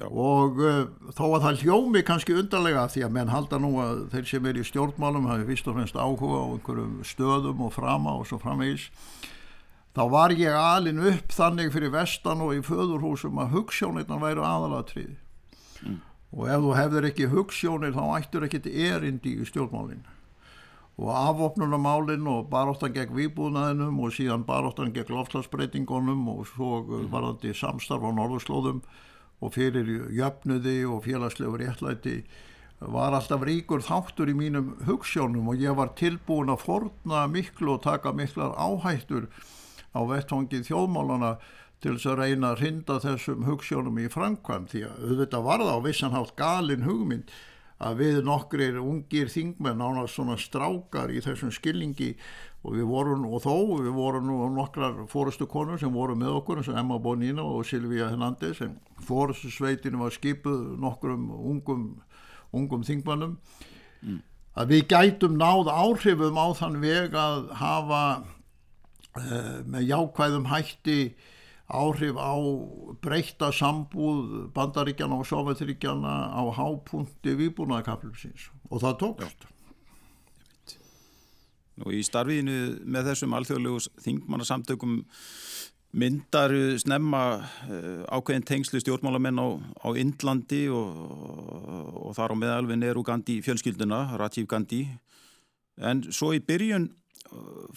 Já. 0.00 0.06
Og 0.08 0.60
uh, 0.62 0.84
þó 1.12 1.24
að 1.28 1.42
það 1.46 1.64
hljómi 1.66 2.04
kannski 2.08 2.36
undarlega 2.40 2.86
því 2.92 3.02
að 3.06 3.16
menn 3.18 3.32
halda 3.32 3.58
nú 3.60 3.74
að 3.82 4.06
þeir 4.14 4.30
sem 4.30 4.46
er 4.48 4.60
í 4.60 4.64
stjórnmálum 4.64 5.28
hafi 5.28 5.48
fyrst 5.50 5.68
og 5.68 5.76
fremst 5.76 5.98
áhuga 5.98 6.38
á 6.40 6.46
einhverjum 6.54 6.94
stöðum 7.04 7.66
og 7.66 7.74
frama 7.74 8.14
og 8.16 8.24
svo 8.30 8.38
framvegis, 8.40 8.86
þá 9.92 10.02
var 10.14 10.32
ég 10.38 10.56
alin 10.56 11.02
upp 11.12 11.36
þannig 11.36 11.74
fyrir 11.74 11.92
vestan 11.92 12.40
og 12.40 12.56
í 12.56 12.64
föðurhúsum 12.64 13.42
að 13.42 13.58
hugssjónirna 13.58 14.22
væru 14.22 14.48
aðalatriði. 14.48 15.18
Mm 15.82 16.00
og 16.32 16.48
ef 16.48 16.64
þú 16.64 16.72
hefur 16.78 17.06
ekki 17.08 17.28
hugssjónir 17.32 17.94
þá 17.94 18.02
ættur 18.16 18.46
ekkit 18.46 18.68
erindi 18.70 19.36
í 19.36 19.46
stjórnmálinn 19.48 20.04
og 21.02 21.08
afvopnunamálinn 21.16 22.26
og 22.28 22.48
baróttan 22.52 22.92
gegn 22.94 23.14
výbúnaðinum 23.16 24.00
og 24.04 24.12
síðan 24.16 24.44
baróttan 24.48 24.92
gegn 24.96 25.12
lofslagsbreytingunum 25.12 26.26
og 26.32 26.44
svo 26.48 26.82
mm. 26.82 27.08
varandi 27.12 27.52
samstarf 27.56 28.04
á 28.04 28.10
norðurslóðum 28.16 28.82
og 29.42 29.54
fyrir 29.56 29.88
jöfnuði 30.14 30.82
og 30.86 31.02
félagslegu 31.06 31.58
réttlæti 31.60 32.22
var 32.82 33.14
alltaf 33.14 33.42
ríkur 33.46 33.82
þáttur 33.84 34.30
í 34.32 34.36
mínum 34.38 34.72
hugssjónum 34.86 35.50
og 35.52 35.60
ég 35.62 35.76
var 35.78 35.92
tilbúin 35.98 36.50
að 36.50 36.64
forna 36.66 37.26
miklu 37.30 37.76
og 37.76 37.82
taka 37.84 38.14
miklar 38.14 38.54
áhættur 38.58 39.28
á 39.94 40.00
vettfangið 40.08 40.66
þjóðmálana 40.70 41.36
til 41.82 41.96
þess 41.96 42.10
að 42.10 42.20
reyna 42.22 42.52
að 42.52 42.60
rinda 42.62 42.98
þessum 43.02 43.46
hugssjónum 43.46 43.98
í 44.02 44.08
framkvæm 44.10 44.68
því 44.70 44.84
að 44.88 45.06
auðvitað 45.06 45.46
var 45.46 45.64
það 45.64 45.74
á 45.74 45.86
vissanhátt 45.86 46.36
galin 46.38 46.86
hugmynd 46.86 47.34
að 47.82 48.00
við 48.02 48.22
nokkrir 48.26 48.78
ungir 48.80 49.30
þingmenn 49.32 49.82
ánast 49.82 50.16
svona 50.16 50.36
strákar 50.40 51.10
í 51.10 51.22
þessum 51.24 51.52
skilningi 51.54 52.12
og 52.62 52.76
við 52.76 52.86
vorum, 52.86 53.24
og 53.26 53.42
þó 53.42 53.54
við 53.82 53.90
vorum 53.96 54.28
nú 54.28 54.36
nokkrar 54.54 55.00
fórustu 55.10 55.48
konur 55.50 55.80
sem 55.82 55.92
voru 55.92 56.14
með 56.18 56.36
okkur 56.38 56.60
eins 56.60 56.70
og 56.70 56.78
Emma 56.78 56.98
Bonino 57.02 57.48
og 57.56 57.66
Silvíja 57.66 58.12
Hernandez 58.12 58.62
en 58.62 58.76
fórustu 59.02 59.50
sveitinu 59.50 60.02
var 60.04 60.14
skipuð 60.14 60.76
nokkrum 60.82 61.26
ungum, 61.34 61.88
ungum 62.54 62.86
þingmannum 62.86 63.34
mm. 64.02 64.20
að 64.62 64.76
við 64.76 64.86
gætum 64.94 65.34
náð 65.40 65.72
áhrifum 65.74 66.38
á 66.38 66.46
þann 66.60 66.78
veg 66.84 67.18
að 67.18 67.50
hafa 67.58 68.02
uh, 68.22 69.58
með 69.66 69.88
jákvæðum 69.90 70.50
hætti 70.52 71.00
áhrif 71.72 72.18
á 72.20 72.34
breyta 73.02 73.50
sambúð 73.52 74.52
bandaríkjana 74.54 75.18
og 75.18 75.26
sovjetiríkjana 75.28 76.12
á 76.36 76.42
hápunkti 76.52 77.34
výbúnaðakaflumsins 77.40 78.50
og 78.70 78.84
það 78.84 78.98
tókst. 79.02 79.48
Nú 81.80 81.92
í 81.96 82.02
starfiðinu 82.04 82.84
með 82.84 83.10
þessum 83.10 83.36
alþjóðlegu 83.38 83.80
þingmannasamtökum 84.04 84.98
myndar 85.92 86.52
snemma 86.80 87.22
uh, 87.68 88.04
ákveðin 88.08 88.46
tengslu 88.48 88.80
stjórnmálamenn 88.80 89.40
á, 89.40 89.48
á 89.84 89.88
Indlandi 90.00 90.64
og, 90.72 90.96
og 92.00 92.14
þar 92.16 92.32
á 92.32 92.36
meðalvin 92.40 92.84
eru 92.88 93.04
Gandhi 93.04 93.40
fjölskylduna, 93.44 94.16
Rajiv 94.20 94.48
Gandhi. 94.48 94.86
En 95.80 96.04
svo 96.12 96.32
í 96.36 96.40
byrjun 96.44 96.90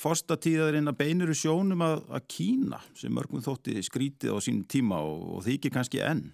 fórstatíðarinn 0.01 0.89
að 0.91 0.97
beinuru 0.99 1.35
sjónum 1.37 1.83
að, 1.85 2.01
að 2.09 2.25
Kína 2.31 2.81
sem 2.97 3.13
mörgum 3.13 3.43
þótti 3.45 3.77
skrítið 3.85 4.35
á 4.35 4.39
sínum 4.43 4.65
tíma 4.69 4.99
og, 5.03 5.23
og 5.37 5.45
þykir 5.47 5.73
kannski 5.75 6.03
enn. 6.03 6.27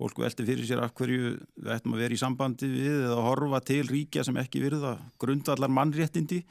Fólk 0.00 0.18
velti 0.18 0.46
fyrir 0.46 0.66
sér 0.66 0.82
af 0.82 0.94
hverju 0.98 1.34
við 1.38 1.70
ættum 1.70 1.94
að 1.94 2.02
vera 2.02 2.16
í 2.16 2.20
sambandi 2.20 2.70
við 2.70 3.04
eða 3.06 3.26
horfa 3.28 3.60
til 3.64 3.84
ríkja 3.86 4.24
sem 4.26 4.40
ekki 4.42 4.64
virða 4.64 4.96
grundvallar 5.22 5.70
mannréttindi. 5.70 6.42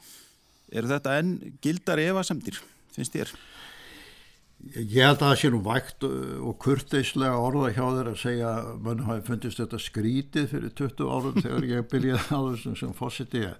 Er 0.72 0.88
þetta 0.88 1.18
enn 1.20 1.34
gildar 1.62 2.00
evasemdir, 2.02 2.56
finnst 2.96 3.14
þér? 3.14 3.34
Ég 4.64 5.04
held 5.04 5.18
að 5.18 5.26
það 5.26 5.38
sé 5.42 5.48
nú 5.52 5.58
vægt 5.60 6.04
og 6.08 6.54
kurteislega 6.62 7.36
orða 7.36 7.72
hjá 7.74 7.82
þeir 7.84 8.08
að 8.14 8.20
segja 8.22 8.52
að 8.62 8.70
mann 8.86 9.02
hafi 9.04 9.26
fundist 9.26 9.60
þetta 9.60 9.80
skrítið 9.82 10.46
fyrir 10.54 10.72
20 10.80 11.10
árum 11.12 11.36
þegar 11.36 11.66
ég 11.68 11.90
byrjaði 11.90 12.24
á 12.32 12.40
þessum 12.48 12.78
sem 12.80 12.94
fósiti 12.96 13.42
að 13.44 13.58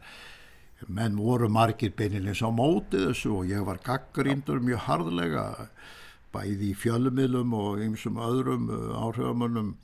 menn 0.89 1.17
voru 1.17 1.49
margir 1.49 1.95
beinilins 1.97 2.43
á 2.45 2.51
mótið 2.53 3.09
þessu 3.11 3.35
og 3.39 3.51
ég 3.51 3.65
var 3.67 3.81
gaggríndur 3.85 4.61
mjög 4.65 4.87
harðlega 4.89 5.45
bæði 6.35 6.73
í 6.73 6.79
fjölumilum 6.79 7.55
og 7.57 7.83
einsum 7.85 8.19
öðrum 8.21 8.71
uh, 8.73 8.97
áhrifamönnum 9.05 9.75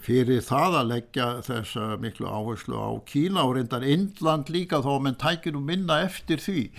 fyrir 0.00 0.40
það 0.40 0.78
að 0.78 0.90
leggja 0.92 1.26
þessa 1.44 1.88
miklu 2.00 2.30
áherslu 2.30 2.78
á 2.80 2.90
Kína 3.04 3.42
og 3.44 3.58
reyndar 3.58 3.84
Indland 3.84 4.48
líka 4.52 4.80
þó 4.84 4.94
að 4.94 5.02
menn 5.08 5.18
tækir 5.20 5.52
nú 5.52 5.60
minna 5.60 5.98
eftir 6.06 6.40
því. 6.40 6.70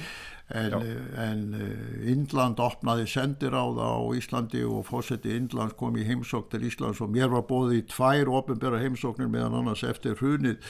En, 0.55 0.73
en 1.17 1.39
uh, 1.57 2.09
Indland 2.11 2.59
opnaði 2.61 3.07
sendiráða 3.09 3.91
á 3.97 4.01
Íslandi 4.17 4.61
og 4.65 4.85
fósetti 4.89 5.33
Indlands 5.37 5.77
kom 5.77 5.97
í 5.97 6.05
heimsók 6.05 6.51
til 6.51 6.67
Íslands 6.69 7.01
og 7.01 7.13
mér 7.13 7.31
var 7.33 7.47
bóðið 7.49 7.79
í 7.79 7.87
tvær 7.93 8.29
ofinbæra 8.39 8.81
heimsóknir 8.83 9.31
meðan 9.33 9.57
annars 9.61 9.85
eftir 9.85 10.17
hrunið 10.21 10.61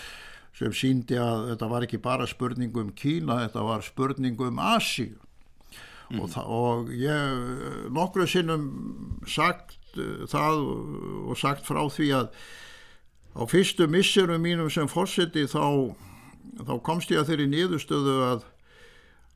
sem 0.56 0.74
síndi 0.76 1.18
að 1.20 1.50
þetta 1.52 1.70
var 1.72 1.86
ekki 1.86 2.00
bara 2.04 2.28
spurningu 2.30 2.84
um 2.86 2.92
Kína, 2.96 3.42
þetta 3.46 3.66
var 3.68 3.84
spurningu 3.86 4.50
um 4.50 4.62
Asíu 4.64 5.18
mm. 6.12 6.22
og, 6.22 6.38
og 6.46 6.94
ég 6.96 7.92
nokkru 7.96 8.28
sinnum 8.30 8.70
sagt 9.28 9.78
uh, 10.00 10.24
það 10.32 10.64
og 11.26 11.40
sagt 11.40 11.68
frá 11.68 11.84
því 11.92 12.12
að 12.22 12.30
á 13.36 13.44
fyrstu 13.52 13.90
missurum 13.92 14.44
mínum 14.46 14.72
sem 14.72 14.88
fórseti 14.88 15.44
þá, 15.52 15.92
þá 16.64 16.76
komst 16.88 17.12
ég 17.12 17.20
að 17.20 17.34
þeirri 17.34 17.50
niðurstöðu 17.52 18.20
að 18.32 18.46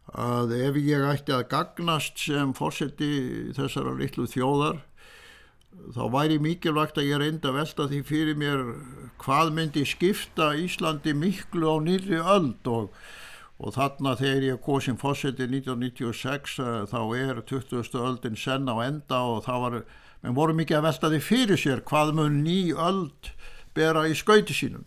að 0.10 0.56
ef 0.58 0.78
ég 0.82 1.04
ætti 1.06 1.34
að 1.36 1.48
gagnast 1.52 2.18
sem 2.18 2.54
fórseti 2.58 3.52
þessara 3.54 3.94
litlu 3.98 4.26
þjóðar 4.30 4.80
þá 5.96 6.04
væri 6.14 6.40
mikilvægt 6.42 7.00
að 7.00 7.08
ég 7.10 7.22
reynda 7.22 7.50
að 7.52 7.58
velta 7.60 7.88
því 7.90 8.02
fyrir 8.08 8.38
mér 8.40 8.66
hvað 9.22 9.54
myndi 9.56 9.86
skipta 9.88 10.52
Íslandi 10.60 11.16
miklu 11.18 11.72
á 11.72 11.76
nýri 11.84 12.20
öld 12.20 12.70
og, 12.70 12.92
og 13.60 13.74
þarna 13.76 14.16
þegar 14.20 14.46
ég 14.52 14.70
sem 14.86 15.00
fósetti 15.00 15.48
1996 15.48 16.60
þá 16.92 17.00
er 17.18 17.42
20. 17.42 17.98
öldin 18.00 18.38
senn 18.38 18.70
á 18.70 18.76
enda 18.86 19.24
og 19.34 19.44
það 19.48 19.66
var, 19.66 19.80
menn 20.22 20.38
voru 20.38 20.56
mikið 20.60 20.80
að 20.80 20.88
velta 20.90 21.12
því 21.14 21.24
fyrir 21.26 21.64
sér 21.64 21.84
hvað 21.88 22.14
mun 22.20 22.40
ný 22.46 22.62
öld 22.76 23.34
bera 23.76 24.08
í 24.10 24.16
skauti 24.18 24.56
sínum 24.56 24.86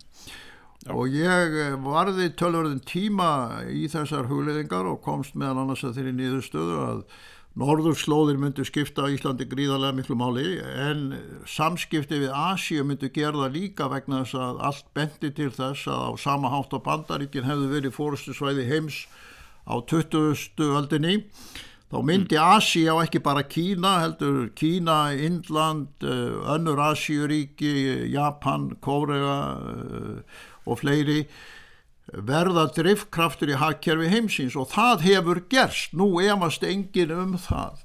Já. 0.82 0.94
og 0.94 1.12
ég 1.14 1.76
varði 1.84 2.32
tölverðin 2.34 2.82
tíma 2.86 3.62
í 3.70 3.84
þessar 3.90 4.26
hugleðingar 4.30 4.88
og 4.90 5.02
komst 5.04 5.36
meðal 5.38 5.62
annars 5.62 5.84
að 5.86 5.98
þeirri 5.98 6.16
nýðustöðu 6.18 6.80
að 6.86 7.04
Norðurslóðir 7.52 8.38
myndu 8.40 8.64
skipta 8.64 9.10
Íslandi 9.12 9.44
gríðarlega 9.44 9.92
miklu 9.98 10.14
máli 10.16 10.54
en 10.62 11.02
samskipti 11.44 12.22
við 12.22 12.32
Asíu 12.32 12.84
myndu 12.88 13.10
gerða 13.12 13.50
líka 13.52 13.90
vegna 13.92 14.22
þess 14.22 14.38
að 14.40 14.62
allt 14.68 14.88
bendi 14.96 15.30
til 15.36 15.50
þess 15.52 15.84
að 15.92 16.06
á 16.08 16.10
sama 16.22 16.52
hátt 16.54 16.72
á 16.72 16.80
bandaríkin 16.80 17.44
hefðu 17.44 17.68
verið 17.74 17.92
fórustu 17.98 18.32
svæði 18.32 18.64
heims 18.70 19.02
á 19.68 19.76
20. 19.84 20.64
öldinni. 20.64 21.18
Þá 21.92 21.98
myndi 22.08 22.38
mm. 22.40 22.56
Asíu 22.56 22.96
á 22.96 23.04
ekki 23.04 23.20
bara 23.20 23.44
Kína, 23.44 23.98
heldur 24.00 24.46
Kína, 24.56 25.12
Indland, 25.12 25.92
eh, 26.00 26.54
önnur 26.56 26.80
Asíuríki, 26.80 28.08
Japan, 28.08 28.70
Kórea 28.80 29.36
eh, 29.60 30.44
og 30.64 30.80
fleiri 30.80 31.26
verða 32.12 32.66
driftkraftur 32.76 33.54
í 33.54 33.56
hagkerfi 33.60 34.10
heimsins 34.12 34.56
og 34.58 34.68
það 34.74 35.06
hefur 35.06 35.40
gerst, 35.52 35.94
nú 35.96 36.20
emast 36.20 36.64
engin 36.66 37.14
um 37.14 37.38
það 37.40 37.80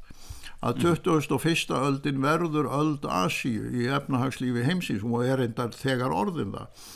að 0.65 0.79
21. 0.83 1.73
öldin 1.77 2.23
verður 2.23 2.69
öld 2.73 3.05
Asíu 3.05 3.69
í 3.71 3.89
efnahagslífi 3.93 4.65
heimsins. 4.65 5.05
Og 5.05 5.25
er 5.25 5.43
endar 5.45 5.75
þegar 5.75 6.15
orðin 6.15 6.55
það. 6.55 6.87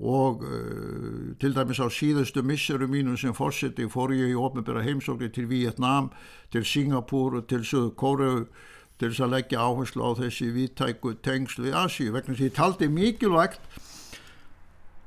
Og 0.00 0.42
uh, 0.48 1.36
til 1.40 1.52
dæmis 1.54 1.80
á 1.80 1.86
síðustu 1.92 2.42
misseru 2.42 2.88
mínu 2.88 3.18
sem 3.20 3.36
fórseti 3.36 3.84
fór 3.92 4.14
ég 4.16 4.32
í 4.32 4.38
ofnbæra 4.38 4.82
heimsókni 4.86 5.28
til 5.32 5.46
Vietnám, 5.50 6.08
til 6.50 6.64
Singapúr, 6.64 7.42
til 7.46 7.66
Suðu 7.68 7.92
Kóru 7.94 8.34
til 9.00 9.10
þess 9.12 9.24
að 9.24 9.32
leggja 9.34 9.60
áherslu 9.64 10.04
á 10.04 10.10
þessi 10.18 10.50
viðtæku 10.52 11.14
tengsl 11.24 11.64
við 11.64 11.76
Asíu. 11.84 12.14
Vegna 12.16 12.36
því 12.36 12.50
taldi 12.56 12.88
mikilvægt 12.92 13.60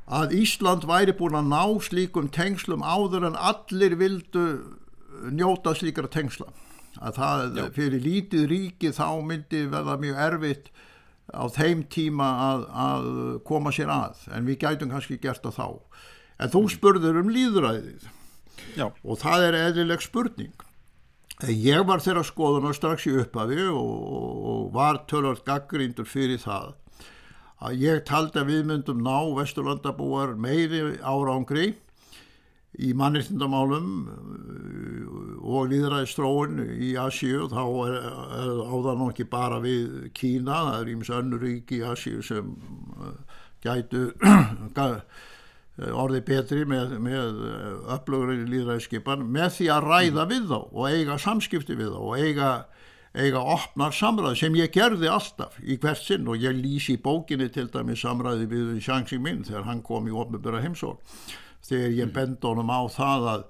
að 0.07 0.35
Ísland 0.41 0.87
væri 0.87 1.15
búin 1.15 1.37
að 1.39 1.51
ná 1.53 1.63
slíkum 1.83 2.29
tengslum 2.33 2.83
áður 2.83 3.29
en 3.29 3.37
allir 3.39 3.95
vildu 3.99 4.45
njóta 5.31 5.73
slíkara 5.77 6.11
tengsla 6.11 6.49
að 7.01 7.19
það 7.19 7.43
Já. 7.57 7.67
fyrir 7.75 8.03
lítið 8.03 8.47
ríki 8.51 8.91
þá 8.93 9.07
myndi 9.25 9.63
verða 9.71 9.95
mjög 10.01 10.19
erfitt 10.27 10.67
á 11.31 11.43
þeim 11.49 11.85
tíma 11.89 12.27
að, 12.49 12.65
að 12.85 13.07
koma 13.47 13.71
sér 13.73 13.93
að 13.93 14.27
en 14.35 14.45
við 14.49 14.59
gætum 14.65 14.91
kannski 14.91 15.17
gert 15.21 15.45
það 15.45 15.57
þá 15.57 15.67
en 16.43 16.53
þú 16.53 16.61
mm. 16.65 16.73
spurður 16.75 17.21
um 17.23 17.31
líðræðið 17.33 18.05
Já. 18.77 18.87
og 18.91 19.19
það 19.23 19.47
er 19.47 19.59
eðlileg 19.63 20.03
spurning 20.03 20.67
ég 21.49 21.83
var 21.87 22.03
þeirra 22.03 22.23
skoðun 22.27 22.69
og 22.69 22.77
strax 22.77 23.07
í 23.09 23.15
upphafi 23.23 23.65
og, 23.71 23.93
og 24.51 24.63
var 24.75 25.03
tölvart 25.09 25.43
gaggrindur 25.47 26.07
fyrir 26.07 26.41
það 26.43 26.75
að 27.63 27.79
ég 27.83 28.03
taldi 28.07 28.41
að 28.41 28.51
við 28.51 28.67
myndum 28.71 29.03
ná 29.05 29.17
vesturlandabúar 29.37 30.35
meiri 30.39 30.97
árangri 31.03 31.73
í 32.81 32.89
mannirtindamálum 32.97 33.89
uh, 34.09 35.35
og 35.43 35.69
líðræðistróun 35.69 36.63
í 36.81 36.93
Asíu. 36.97 37.45
Þá 37.51 37.61
er, 37.85 37.97
er 38.39 38.63
áðan 38.73 39.05
ekki 39.09 39.27
bara 39.29 39.59
við 39.63 40.09
Kína, 40.17 40.63
það 40.69 40.79
er 40.79 40.91
íms 40.95 41.13
önnur 41.13 41.45
rík 41.45 41.75
í 41.77 41.83
Asíu 41.85 42.23
sem 42.25 42.55
uh, 42.97 43.13
gætu 43.63 44.07
orði 46.03 46.21
betri 46.25 46.65
með, 46.69 46.97
með 47.01 47.39
upplögrið 47.95 48.43
líðræðskipan 48.51 49.23
með 49.33 49.55
því 49.55 49.69
að 49.73 49.87
ræða 49.89 50.25
við 50.29 50.49
þá 50.51 50.59
og 50.59 50.83
eiga 50.89 51.17
samskipti 51.21 51.77
við 51.79 51.95
þá 51.95 52.01
og 52.01 52.17
eiga 52.21 52.49
eiga 53.13 53.43
opnar 53.45 53.93
samræði 53.93 54.39
sem 54.39 54.55
ég 54.57 54.71
gerði 54.73 55.09
alltaf 55.11 55.59
í 55.61 55.77
hvert 55.81 56.01
sinn 56.01 56.29
og 56.31 56.41
ég 56.41 56.57
lýsi 56.57 56.95
í 56.97 57.01
bókinni 57.01 57.49
til 57.53 57.67
dæmi 57.73 57.95
samræði 57.99 58.47
við 58.49 58.71
Shanxi 58.81 59.19
Min 59.21 59.43
þegar 59.45 59.67
hann 59.67 59.83
kom 59.85 60.09
í 60.09 60.15
ofnbjörra 60.17 60.63
heimsók 60.63 61.01
þegar 61.63 61.91
ég 61.93 62.07
mm. 62.09 62.13
bend 62.15 62.47
honum 62.47 62.73
á 62.73 62.81
það 62.89 63.27
að, 63.33 63.43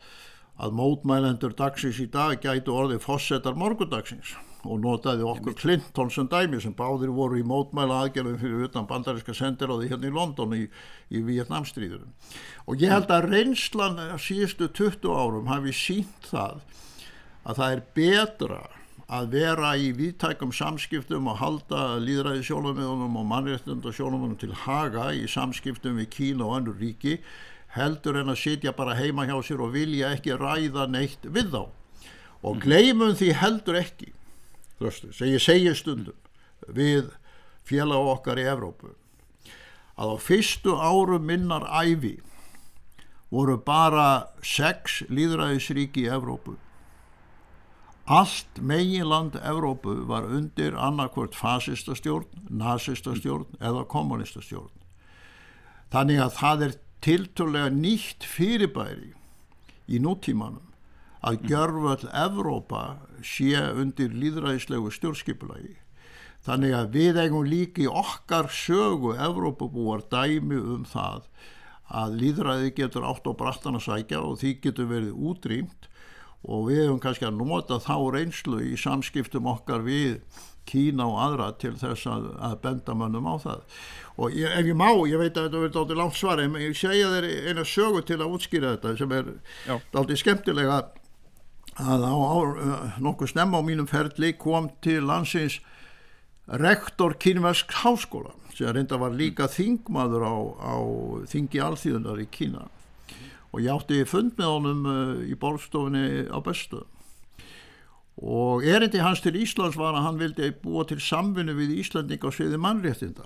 að 0.67 0.75
mótmælendur 0.81 1.55
dagsins 1.55 2.01
í 2.03 2.09
dag 2.11 2.35
gætu 2.43 2.75
orðið 2.75 3.05
fossetar 3.07 3.55
morgundagsins 3.55 4.35
og 4.63 4.79
notaði 4.83 5.25
okkur 5.27 5.55
Clinton 5.59 6.11
sem 6.11 6.27
dæmi 6.31 6.59
sem 6.63 6.75
báðir 6.75 7.11
voru 7.15 7.39
í 7.39 7.47
mótmæla 7.47 8.03
aðgerðum 8.03 8.37
fyrir 8.39 8.67
utan 8.67 8.87
bandaríska 8.87 9.35
sendiráði 9.35 9.89
hérna 9.91 10.11
í 10.11 10.13
London 10.15 10.55
í, 10.55 10.61
í 11.11 11.23
Vietnamstríðurum 11.23 12.11
og 12.67 12.83
ég 12.83 12.91
held 12.91 13.11
að 13.11 13.27
reynslan 13.31 13.99
síðustu 14.19 14.69
20 14.75 15.11
árum 15.11 15.51
hafi 15.51 15.75
sínt 15.75 16.31
það 16.31 16.63
að 17.43 17.59
það 17.59 17.75
er 17.75 17.83
betra 17.97 18.63
að 19.13 19.29
vera 19.35 19.73
í 19.77 19.91
viðtækum 19.93 20.53
samskiptum 20.55 21.27
og 21.29 21.37
halda 21.41 21.99
líðræði 22.01 22.47
sjónumöðunum 22.47 23.17
og 23.19 23.27
mannréttund 23.29 23.85
og 23.85 23.93
sjónumöðunum 23.93 24.39
til 24.41 24.53
haga 24.63 25.11
í 25.13 25.27
samskiptum 25.29 25.99
við 26.01 26.09
Kína 26.15 26.47
og 26.47 26.55
annur 26.57 26.79
ríki 26.81 27.19
heldur 27.75 28.17
en 28.21 28.33
að 28.33 28.41
sitja 28.41 28.73
bara 28.73 28.97
heima 28.97 29.27
hjá 29.29 29.35
sér 29.45 29.61
og 29.65 29.73
vilja 29.75 30.13
ekki 30.15 30.37
ræða 30.39 30.87
neitt 30.89 31.25
við 31.25 31.53
þá. 31.53 31.63
Og 32.43 32.59
gleymum 32.63 33.13
því 33.17 33.29
heldur 33.37 33.79
ekki 33.79 34.11
sem 34.91 35.29
ég 35.29 35.39
segi 35.39 35.71
stundum 35.77 36.17
við 36.67 37.13
félag 37.63 38.09
okkar 38.17 38.41
í 38.41 38.47
Evrópu 38.49 38.91
að 39.95 40.11
á 40.11 40.17
fyrstu 40.19 40.73
árum 40.75 41.23
minnar 41.29 41.63
æfi 41.69 42.17
voru 43.33 43.55
bara 43.61 44.27
sex 44.43 45.03
líðræðisríki 45.07 46.07
í 46.07 46.11
Evrópu 46.11 46.57
allt 48.05 48.59
meginland 48.59 49.35
Evrópu 49.39 49.95
var 50.07 50.27
undir 50.27 50.75
annarkvört 50.75 51.35
fasistastjórn, 51.35 52.27
nazistastjórn 52.49 53.47
eða 53.63 53.85
kommunistastjórn 53.87 54.73
þannig 55.93 56.19
að 56.23 56.37
það 56.39 56.65
er 56.67 56.75
tilturlega 57.05 57.71
nýtt 57.75 58.25
fyrirbæri 58.27 59.11
í 59.87 59.99
nútímanum 60.01 60.73
að 61.23 61.45
gjörföll 61.47 62.09
Evrópa 62.09 62.83
sé 63.23 63.55
undir 63.79 64.11
líðræðislegu 64.11 64.91
stjórnskipulagi. 64.91 65.77
Þannig 66.43 66.73
að 66.75 66.95
við 66.97 67.19
eigum 67.21 67.45
líki 67.47 67.85
okkar 67.87 68.49
sögu 68.51 69.13
Evrópabúar 69.15 70.03
dæmi 70.11 70.59
um 70.59 70.83
það 70.87 71.29
að 71.87 72.17
líðræði 72.19 72.73
getur 72.81 73.07
átt 73.07 73.27
á 73.29 73.31
brattan 73.37 73.79
að 73.79 73.85
sækja 73.87 74.23
og 74.25 74.41
því 74.41 74.53
getur 74.65 74.89
verið 74.89 75.15
útrýmt 75.15 75.87
og 76.43 76.65
við 76.69 76.81
hefum 76.83 77.03
kannski 77.03 77.27
að 77.27 77.37
nota 77.39 77.79
þá 77.83 77.95
reynslu 78.15 78.59
í 78.67 78.73
samskiptum 78.79 79.47
okkar 79.53 79.85
við 79.85 80.17
Kína 80.63 81.09
og 81.11 81.17
aðra 81.19 81.49
til 81.59 81.73
þess 81.75 82.07
að, 82.07 82.27
að 82.39 82.53
benda 82.63 82.93
mönnum 82.95 83.25
á 83.27 83.35
það. 83.43 83.63
Og 84.15 84.35
ég, 84.37 84.47
ef 84.47 84.69
ég 84.69 84.77
má, 84.79 84.87
ég 85.09 85.19
veit 85.19 85.35
að 85.35 85.49
þetta 85.49 85.59
verður 85.59 85.73
dátir 85.75 85.99
langt 85.99 86.15
svar 86.15 86.39
en 86.39 86.55
ég 86.61 86.77
segja 86.79 87.09
þeir 87.11 87.27
eina 87.49 87.65
sögu 87.67 88.03
til 88.07 88.19
að 88.21 88.37
útskýra 88.37 88.75
þetta 88.77 88.93
sem 89.01 89.15
er 89.17 89.31
dátir 89.91 90.21
skemmtilega 90.21 90.77
að 91.83 92.05
á, 92.07 92.15
á 92.15 92.37
nokkuð 93.03 93.33
snemma 93.33 93.59
á 93.59 93.63
mínum 93.65 93.89
ferli 93.89 94.31
kom 94.39 94.69
til 94.85 95.01
landsins 95.09 95.59
rektor 96.47 97.17
kínversk 97.19 97.71
háskóla 97.83 98.31
sem 98.53 98.69
reynda 98.71 98.99
var 99.01 99.15
líka 99.17 99.49
þingmaður 99.49 100.23
á, 100.27 100.35
á 100.63 100.75
þingi 101.27 101.59
alþjóðunar 101.65 102.23
í 102.23 102.29
Kína 102.31 102.67
og 103.53 103.61
ég 103.61 103.69
átti 103.69 104.01
fund 104.09 104.33
með 104.39 104.49
honum 104.49 104.87
uh, 104.89 105.21
í 105.29 105.37
bólstofinni 105.37 106.25
á 106.33 106.41
bestu. 106.43 106.81
Og 108.17 108.65
erindi 108.65 109.01
hans 109.01 109.21
til 109.21 109.37
Íslands 109.37 109.77
var 109.77 109.95
að 109.97 110.07
hann 110.07 110.19
vildi 110.21 110.51
búa 110.63 110.85
til 110.89 110.99
samvinni 111.01 111.55
við 111.57 111.77
Íslanding 111.81 112.25
á 112.25 112.29
sviði 112.33 112.59
mannréttinda. 112.61 113.25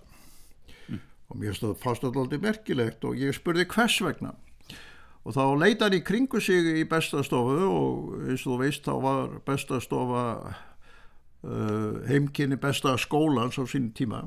Og 1.27 1.39
mér 1.39 1.55
stóð 1.55 1.79
fast 1.81 2.05
alltaf 2.07 2.39
merkilegt 2.39 3.03
og 3.03 3.19
ég 3.19 3.35
spurði 3.35 3.67
hvers 3.67 3.97
vegna. 4.03 4.35
Og 5.27 5.35
þá 5.35 5.43
leitar 5.59 5.95
í 5.95 5.99
kringu 6.07 6.39
sig 6.39 6.63
í 6.79 6.85
bestastofu 6.87 7.57
og 7.67 8.13
eins 8.29 8.45
og 8.45 8.53
þú 8.53 8.59
veist 8.61 8.85
þá 8.87 8.93
var 9.03 9.33
bestastofa 9.47 10.23
uh, 10.47 12.03
heimkynni 12.07 12.55
besta 12.59 12.95
skólans 12.99 13.59
á 13.59 13.63
sín 13.67 13.91
tíma 13.91 14.23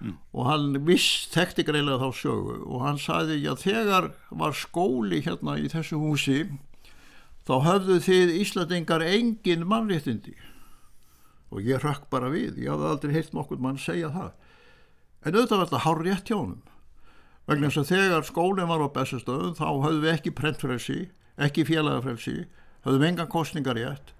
mm. 0.00 0.16
og 0.34 0.48
hann 0.48 0.80
viss 0.88 1.28
þekkti 1.34 1.66
greilega 1.68 2.00
þá 2.02 2.20
sögu. 2.20 2.58
Og 2.66 2.84
hann 2.84 3.00
sagði 3.00 3.40
að 3.50 3.64
þegar 3.66 4.10
var 4.42 4.56
skóli 4.58 5.22
hérna 5.26 5.58
í 5.60 5.70
þessu 5.72 6.00
húsi 6.00 6.40
þá 7.48 7.54
höfðu 7.66 8.00
þið 8.06 8.34
Íslandingar 8.40 9.04
engin 9.06 9.66
mannréttindi. 9.68 10.36
Og 11.50 11.66
ég 11.66 11.82
rökk 11.82 12.10
bara 12.12 12.30
við, 12.30 12.60
ég 12.62 12.70
hafði 12.70 12.90
aldrei 12.92 13.14
heilt 13.16 13.32
nokkur 13.34 13.62
mann 13.62 13.80
segja 13.80 14.12
það. 14.14 14.34
En 15.20 15.34
auðvitað 15.34 15.58
var 15.58 15.70
þetta 15.70 15.84
hár 15.86 16.04
rétt 16.06 16.30
hjá 16.30 16.38
hann 16.38 16.60
vegna 17.50 17.70
þess 17.70 17.82
að 17.82 17.90
þegar 17.90 18.26
skólinn 18.28 18.70
var 18.70 18.82
á 18.84 18.88
bestastöðun 18.94 19.56
þá 19.58 19.66
höfðum 19.66 20.02
við 20.04 20.12
ekki 20.14 20.32
prentfrelsi 20.38 20.98
ekki 21.40 21.66
félagafrelsi 21.66 22.36
höfðum 22.86 23.06
engan 23.08 23.30
kostningar 23.32 23.78
rétt 23.78 24.12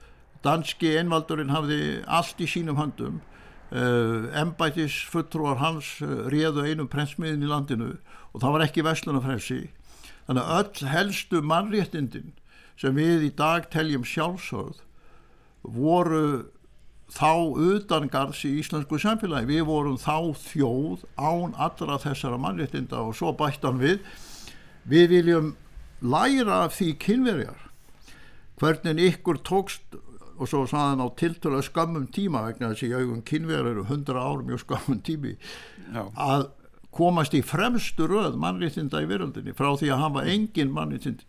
danski 0.45 0.97
einvaldurinn 0.99 1.53
hafði 1.55 1.81
allt 2.11 2.41
í 2.43 2.49
sínum 2.51 2.81
handum 2.81 3.21
uh, 3.21 3.40
embætis 3.71 4.97
fulltrúar 5.13 5.61
hans 5.61 5.97
uh, 6.03 6.27
réðu 6.33 6.67
einum 6.67 6.91
prentsmiðin 6.91 7.47
í 7.47 7.51
landinu 7.51 7.91
og 8.33 8.43
það 8.43 8.55
var 8.57 8.67
ekki 8.67 8.87
vestlunafrelsi 8.87 9.61
þannig 10.27 10.43
að 10.43 10.57
öll 10.61 10.93
helstu 10.95 11.43
mannréttindin 11.47 12.33
sem 12.81 12.97
við 12.97 13.29
í 13.29 13.35
dag 13.37 13.69
teljum 13.71 14.07
sjálfsögð 14.09 14.81
voru 15.63 16.25
þá 17.11 17.33
utangarðs 17.59 18.45
í 18.47 18.53
íslensku 18.61 18.99
samfélagi. 19.03 19.49
Við 19.51 19.65
vorum 19.69 19.99
þá 20.01 20.31
þjóð 20.39 21.07
án 21.19 21.57
allra 21.59 21.99
þessara 22.01 22.39
mannréttinda 22.41 23.03
og 23.03 23.17
svo 23.19 23.33
bættan 23.37 23.81
við. 23.83 23.99
Við 24.89 25.11
viljum 25.17 25.51
læra 26.01 26.65
af 26.67 26.79
því 26.79 26.95
kynverjar 27.03 27.67
hvernig 28.61 29.03
ykkur 29.11 29.41
tókst 29.45 29.99
og 30.41 30.49
svo 30.49 30.63
saðan 30.69 31.05
á 31.05 31.09
tiltöla 31.21 31.61
skammum 31.65 32.07
tíma 32.13 32.47
vegna 32.47 32.73
þess 32.73 32.87
að 32.87 32.95
ég 32.95 33.05
augum 33.05 33.25
kynverjar 33.29 33.69
eru 33.75 33.85
hundra 33.91 34.23
ár 34.25 34.45
mjög 34.47 34.63
skammum 34.65 35.03
tími 35.05 35.35
Já. 35.93 36.07
að 36.17 36.47
komast 36.97 37.37
í 37.37 37.43
fremstu 37.47 38.09
röð 38.11 38.39
mannréttinda 38.41 39.03
í 39.05 39.09
veröldinni 39.11 39.55
frá 39.57 39.71
því 39.79 39.93
að 39.95 40.03
hafa 40.05 40.25
engin 40.33 40.73
mannréttindi. 40.75 41.27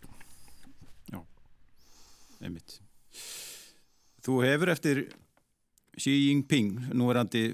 Já, 1.12 1.20
einmitt. 2.42 2.80
Þú 4.22 4.40
hefur 4.46 4.72
eftir 4.72 5.04
Xi 6.00 6.12
Jinping, 6.28 6.78
núverandi 6.96 7.52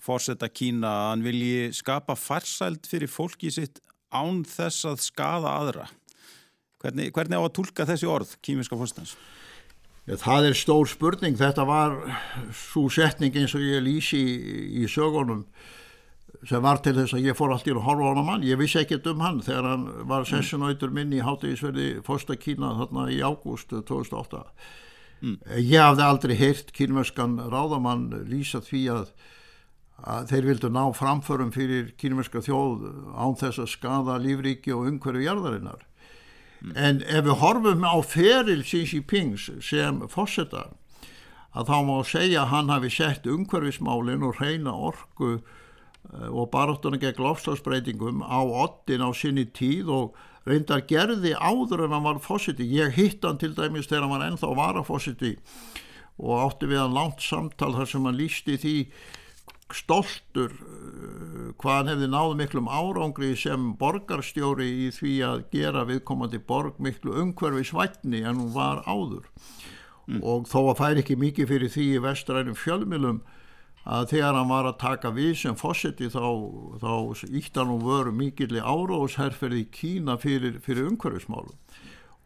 fórsetta 0.00 0.48
Kína, 0.52 0.86
að 0.86 1.08
hann 1.10 1.26
vilji 1.26 1.70
skapa 1.74 2.14
farsæld 2.14 2.86
fyrir 2.86 3.10
fólki 3.10 3.50
sitt 3.50 3.80
án 4.14 4.44
þess 4.46 4.86
að 4.86 5.02
skada 5.02 5.50
aðra. 5.50 5.88
Hvernig, 6.82 7.10
hvernig 7.16 7.40
á 7.40 7.42
að 7.42 7.54
tólka 7.58 7.88
þessi 7.88 8.06
orð, 8.08 8.36
kímiska 8.44 8.78
fórstans? 8.78 9.16
Það 10.06 10.50
er 10.50 10.54
stór 10.54 10.86
spurning. 10.86 11.34
Þetta 11.38 11.64
var 11.66 11.96
svo 12.54 12.86
setning 12.92 13.34
eins 13.34 13.56
og 13.58 13.64
ég 13.64 13.82
lýsi 13.82 14.20
í, 14.22 14.36
í 14.82 14.90
sögunum 14.90 15.42
sem 16.46 16.62
var 16.62 16.78
til 16.84 16.94
þess 16.94 17.16
að 17.16 17.26
ég 17.26 17.36
fór 17.38 17.54
allt 17.54 17.66
í 17.66 17.72
að 17.74 17.82
horfa 17.86 18.06
á 18.06 18.10
hann 18.12 18.26
mann. 18.26 18.46
Ég 18.46 18.58
vissi 18.60 18.78
ekkert 18.78 19.08
um 19.10 19.22
hann 19.24 19.40
þegar 19.42 19.70
hann 19.72 19.86
var 20.06 20.22
mm. 20.22 20.28
sessunautur 20.30 20.92
minn 20.94 21.14
í 21.14 21.22
hátegisverði 21.24 21.88
fórsta 22.06 22.36
Kína 22.38 22.74
þarna 22.80 23.08
í 23.10 23.18
ágúst 23.24 23.72
2008. 23.72 24.44
Mm. 25.24 25.38
Ég 25.58 25.80
hafði 25.80 26.06
aldrei 26.06 26.36
heyrt 26.38 26.70
kynverskan 26.76 27.38
ráðamann 27.50 28.10
lýsa 28.30 28.60
því 28.62 28.82
að, 28.94 29.10
að 30.04 30.30
þeir 30.30 30.48
vildu 30.52 30.70
ná 30.70 30.82
framförum 30.94 31.50
fyrir 31.56 31.90
kynverska 31.98 32.44
þjóð 32.46 32.86
án 33.16 33.38
þess 33.40 33.64
að 33.64 33.72
skada 33.74 34.20
lífríki 34.22 34.76
og 34.76 34.86
umhverju 34.92 35.26
jarðarinnar. 35.26 35.82
Mm. 36.62 36.72
En 36.76 37.02
ef 37.04 37.26
við 37.26 37.38
horfum 37.42 37.84
á 37.84 37.96
feril 38.06 38.64
Xi 38.64 38.84
Jinping 38.88 39.36
sem 39.38 40.00
fósetta 40.12 40.70
að 41.56 41.70
þá 41.70 41.76
má 41.88 41.96
segja 42.04 42.42
að 42.44 42.52
hann 42.52 42.72
hafi 42.72 42.92
sett 42.92 43.28
umhverfismálinn 43.30 44.24
og 44.26 44.40
reyna 44.40 44.74
orgu 44.88 45.36
eh, 45.36 46.28
og 46.28 46.50
baráttuna 46.52 47.00
gegn 47.00 47.22
lofslagsbreytingum 47.24 48.24
á 48.24 48.40
ottin 48.44 49.04
á 49.04 49.10
sinni 49.16 49.46
tíð 49.48 49.92
og 49.92 50.18
reyndar 50.46 50.84
gerði 50.88 51.34
áður 51.34 51.86
en 51.86 51.96
hann 51.96 52.06
var 52.06 52.22
fósiti 52.24 52.68
ég 52.70 52.96
hitt 52.96 53.24
hann 53.24 53.40
til 53.40 53.54
dæmis 53.56 53.88
þegar 53.88 54.06
hann 54.06 54.14
var 54.16 54.26
ennþá 54.28 54.52
varafósiti 54.58 55.36
og 56.16 56.42
átti 56.44 56.68
við 56.70 56.82
hann 56.84 56.96
langt 56.96 57.24
samtal 57.24 57.74
þar 57.76 57.90
sem 57.90 58.08
hann 58.08 58.20
lísti 58.20 58.58
því 58.60 58.76
stoltur 59.74 60.52
uh, 60.52 61.52
hvað 61.58 61.78
hann 61.78 61.90
hefði 61.90 62.08
náðu 62.12 62.34
miklum 62.38 62.68
árangri 62.70 63.32
sem 63.38 63.72
borgarstjóri 63.80 64.68
í 64.86 64.90
því 64.94 65.14
að 65.26 65.46
gera 65.54 65.86
viðkomandi 65.88 66.42
borg 66.46 66.78
miklu 66.82 67.16
umhverfi 67.22 67.64
svætni 67.70 68.22
en 68.22 68.42
hún 68.42 68.52
var 68.54 68.84
áður 68.86 69.24
mm. 70.06 70.20
og 70.22 70.46
þó 70.50 70.60
að 70.70 70.78
fær 70.82 71.02
ekki 71.02 71.18
mikið 71.18 71.50
fyrir 71.50 71.74
því 71.74 71.88
í 71.96 72.04
vestrænum 72.04 72.58
fjölmilum 72.58 73.24
að 73.86 74.08
þegar 74.14 74.34
hann 74.34 74.50
var 74.50 74.66
að 74.66 74.80
taka 74.82 75.12
við 75.14 75.34
sem 75.42 75.58
fósetti 75.58 76.08
þá, 76.10 76.24
þá 76.82 76.94
ítt 77.30 77.58
hann 77.58 77.74
og 77.76 77.84
voru 77.86 78.14
mikilli 78.14 78.62
áróðsherrferði 78.62 79.62
í 79.62 79.68
Kína 79.70 80.16
fyrir, 80.18 80.58
fyrir 80.62 80.90
umhverfismálum 80.90 81.54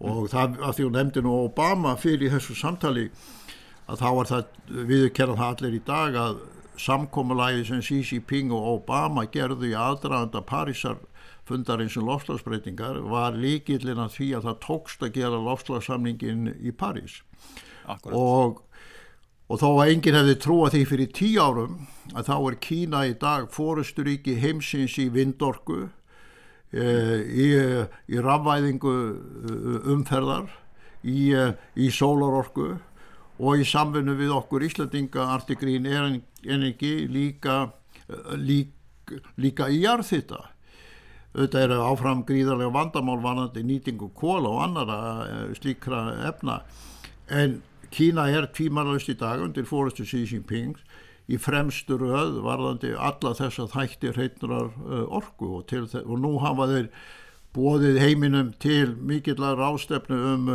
og 0.00 0.22
mm. 0.22 0.30
það 0.32 0.62
að 0.64 0.76
því 0.76 0.86
hún 0.88 0.96
nefndi 0.96 1.24
nú 1.24 1.36
Obama 1.44 1.96
fyrir 2.00 2.32
þessu 2.32 2.56
samtali 2.56 3.10
að 3.90 4.00
þá 4.00 4.08
var 4.16 4.30
það 4.30 4.56
viðkerðan 4.88 5.40
það 5.40 5.54
allir 5.54 5.76
í 5.76 5.84
dag 5.88 6.18
að 6.20 6.40
samkómulægi 6.80 7.66
sem 7.68 7.82
Xi 7.84 8.00
Jinping 8.02 8.52
og 8.56 8.66
Obama 8.74 9.26
gerðu 9.30 9.70
í 9.70 9.76
aðdraðanda 9.76 10.42
Parísar 10.48 10.98
fundarins 11.48 11.96
um 11.98 12.08
lofslagsbreytingar 12.08 13.02
var 13.10 13.36
líkillin 13.36 14.00
að 14.00 14.16
því 14.16 14.32
að 14.38 14.48
það 14.48 14.58
tókst 14.66 15.04
að 15.04 15.14
gera 15.18 15.44
lofslagssamningin 15.50 16.50
í 16.60 16.72
París 16.72 17.20
Akkurat. 17.84 18.14
og 18.14 18.66
Og 19.50 19.58
þó 19.58 19.70
að 19.82 19.88
enginn 19.96 20.14
hefði 20.14 20.34
trúað 20.38 20.74
því 20.76 20.80
fyrir 20.86 21.08
tíu 21.10 21.42
árum 21.42 21.72
að 22.14 22.28
þá 22.28 22.34
er 22.36 22.56
Kína 22.62 23.00
í 23.08 23.14
dag 23.18 23.48
fórusturíki 23.50 24.36
heimsins 24.38 24.94
í 25.02 25.08
vindorku, 25.10 25.88
e, 26.70 26.84
í, 27.26 27.48
í 28.14 28.22
rafvæðingu 28.22 28.94
e, 28.94 29.80
umferðar, 29.90 30.52
í, 31.02 31.32
e, 31.34 31.48
í 31.74 31.90
sólarorku 31.90 32.76
og 33.40 33.62
í 33.62 33.66
samfunnu 33.66 34.14
við 34.18 34.34
okkur 34.36 34.66
Íslandinga 34.68 35.30
Artigrín 35.34 35.88
Energi 35.88 36.92
líka, 37.08 37.70
líka, 38.36 39.20
líka 39.40 39.68
í 39.72 39.80
jarðhitta. 39.84 40.42
Þetta 41.30 41.64
eru 41.64 41.80
áfram 41.86 42.24
gríðarlega 42.26 42.74
vandamál 42.74 43.20
vanandi 43.22 43.62
nýtingu 43.64 44.10
kóla 44.18 44.50
og 44.50 44.62
annara 44.64 45.00
eh, 45.24 45.52
slíkra 45.54 46.00
efna 46.28 46.60
en 47.30 47.60
Kína 47.90 48.28
er 48.30 48.46
tvímarlaust 48.54 49.10
í 49.10 49.16
dag 49.18 49.40
undir 49.42 49.66
fórustu 49.66 50.04
Xi 50.06 50.22
Jinping 50.30 50.76
í 51.30 51.38
fremstu 51.38 51.96
röð 51.98 52.40
varðandi 52.44 52.92
alla 52.94 53.32
þess 53.38 53.62
að 53.62 53.72
þættir 53.74 54.18
heitnurar 54.18 54.70
uh, 54.70 55.02
orgu 55.18 55.56
og, 55.58 55.74
og 56.04 56.14
nú 56.22 56.36
hafa 56.42 56.68
þeir 56.70 56.88
bóðið 57.54 57.98
heiminum 58.02 58.52
til 58.62 58.94
mikillar 58.94 59.58
ástefnu 59.70 60.18
um, 60.34 60.50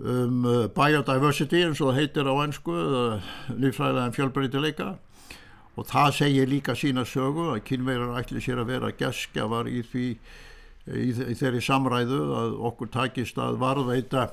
um 0.00 0.44
uh, 0.48 0.66
biodiversity 0.72 1.62
eins 1.66 1.80
og 1.80 1.92
það 1.92 1.98
heitir 2.00 2.30
á 2.30 2.34
ennsku 2.42 2.74
uh, 2.74 3.32
lífræðilega 3.52 4.14
fjölbreytileika 4.16 4.92
og 5.76 5.88
það 5.88 6.14
segir 6.16 6.48
líka 6.48 6.76
sína 6.76 7.04
sögu 7.08 7.52
að 7.54 7.64
kynveirar 7.68 8.18
ætli 8.20 8.42
sér 8.44 8.62
að 8.62 8.72
vera 8.74 8.92
geskjafar 8.96 9.68
í, 9.70 9.82
því, 9.88 10.06
í, 10.92 11.08
í 11.32 11.36
þeirri 11.38 11.62
samræðu 11.64 12.22
að 12.36 12.56
okkur 12.70 12.92
takist 12.92 13.40
að 13.40 13.60
varðveita 13.62 14.26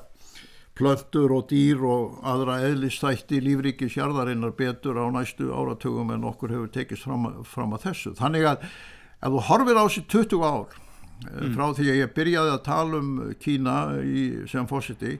plöntur 0.80 1.32
og 1.36 1.48
dýr 1.50 1.82
og 1.84 2.20
aðra 2.26 2.60
eðlistætti 2.68 3.40
lífriki 3.44 3.88
sjarðarinnar 3.92 4.54
betur 4.56 5.00
á 5.00 5.04
næstu 5.12 5.50
áratugum 5.52 6.12
en 6.14 6.24
okkur 6.28 6.54
hefur 6.54 6.70
tekist 6.72 7.04
fram, 7.04 7.28
fram 7.44 7.74
að 7.76 7.88
þessu. 7.88 8.14
Þannig 8.20 8.46
að 8.48 8.64
ef 8.64 9.34
þú 9.34 9.42
horfir 9.50 9.80
á 9.80 9.84
þessi 9.84 10.04
20 10.14 10.46
ár 10.46 10.78
eh, 10.78 11.44
mm. 11.44 11.52
frá 11.56 11.66
því 11.76 11.88
að 11.90 12.00
ég 12.00 12.14
byrjaði 12.16 12.54
að 12.54 12.64
tala 12.68 13.00
um 13.02 13.12
Kína 13.42 13.76
í, 14.00 14.24
sem 14.50 14.68
fósiti 14.70 15.18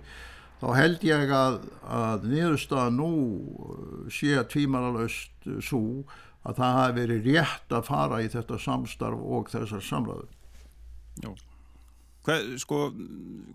þá 0.61 0.67
held 0.77 1.05
ég 1.07 1.33
að, 1.35 1.61
að 1.89 2.27
niðurstaða 2.31 2.91
nú 2.95 3.13
sé 4.13 4.35
að 4.39 4.51
tvímaralöst 4.55 5.49
svo 5.65 5.85
að 6.47 6.61
það 6.61 6.77
hafi 6.79 6.97
verið 7.01 7.29
rétt 7.29 7.77
að 7.77 7.87
fara 7.89 8.21
í 8.25 8.29
þetta 8.33 8.59
samstarf 8.61 9.21
og 9.21 9.51
þessar 9.53 9.85
samræður. 9.85 10.31
Já. 11.21 11.31
Hver, 12.25 12.49
sko, 12.61 12.81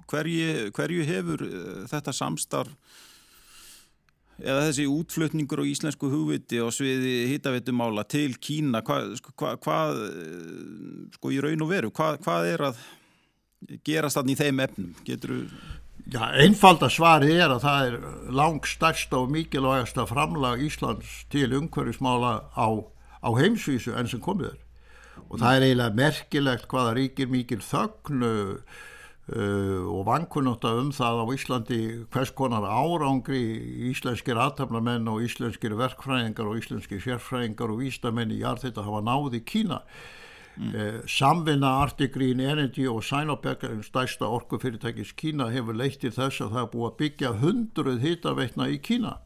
hverju, 0.09 0.71
hverju 0.73 1.05
hefur 1.05 1.43
eh, 1.45 1.83
þetta 1.89 2.13
samstarf 2.17 2.71
eða 4.41 4.65
þessi 4.65 4.87
útflutningur 4.91 5.61
á 5.63 5.69
íslensku 5.69 6.09
hugviti 6.11 6.59
og 6.59 6.73
sviði 6.75 7.29
hittaveitumála 7.31 8.03
til 8.09 8.33
Kína 8.41 8.81
hvað, 8.85 9.13
sko, 9.21 9.53
hvað 9.63 10.01
eh, 10.09 11.07
sko 11.15 11.31
í 11.31 11.39
raun 11.45 11.65
og 11.65 11.71
veru, 11.71 11.93
hvað, 11.95 12.19
hvað 12.25 12.51
er 12.51 12.65
að 12.71 12.83
gerast 13.85 14.19
þannig 14.19 14.35
í 14.35 14.41
þeim 14.43 14.63
efnum? 14.65 14.93
Getur 15.07 15.35
þú... 15.35 15.41
Já, 16.05 16.21
einfalda 16.37 16.85
svari 16.93 17.31
er 17.33 17.49
að 17.49 17.63
það 17.63 17.83
er 17.87 17.95
langt 18.37 18.67
stærsta 18.69 19.23
og 19.23 19.31
mikilvægasta 19.33 20.03
framlag 20.05 20.61
Íslands 20.61 21.23
til 21.33 21.55
umhverfismála 21.57 22.33
á, 22.53 22.67
á 23.25 23.29
heimsvísu 23.33 23.95
enn 23.97 24.11
sem 24.11 24.21
komið 24.21 24.51
er. 24.51 24.59
Og 25.25 25.39
það 25.41 25.55
er 25.55 25.65
eiginlega 25.65 25.97
merkilegt 25.97 26.67
hvaða 26.69 26.91
ríkir 26.99 27.31
mikil 27.31 27.57
þögnu 27.65 28.33
uh, 28.53 29.81
og 29.89 30.03
vankunóta 30.05 30.75
um 30.77 30.91
það 30.93 31.23
á 31.23 31.33
Íslandi 31.33 31.81
hvers 32.13 32.35
konar 32.37 32.69
árangri 32.69 33.41
íslenskir 33.89 34.37
aðtapnamenn 34.37 35.09
og 35.09 35.25
íslenskir 35.25 35.73
verkfræðingar 35.79 36.51
og 36.51 36.61
íslenskir 36.61 37.01
sérfræðingar 37.01 37.73
og 37.73 37.81
vístamenn 37.81 38.35
í 38.35 38.43
jarð 38.43 38.67
þetta 38.67 38.85
hafa 38.85 39.01
náði 39.09 39.41
Kína 39.41 39.81
mm. 40.57 40.71
uh, 40.71 41.01
samvinna 41.09 41.73
Artigreen 41.83 42.39
Energy 42.39 42.87
og 42.87 43.03
Sinopec 43.03 43.65
stærsta 43.87 44.29
orkufyrirtækis 44.37 45.13
Kína 45.19 45.51
hefur 45.53 45.77
leitt 45.77 46.01
til 46.03 46.13
þess 46.15 46.45
að 46.45 46.55
það 46.55 46.63
er 46.63 46.71
búið 46.73 46.89
að 46.89 46.97
byggja 47.03 47.35
hundruð 47.43 48.01
hittaveitna 48.07 48.71
í 48.71 48.81
Kína. 48.83 49.19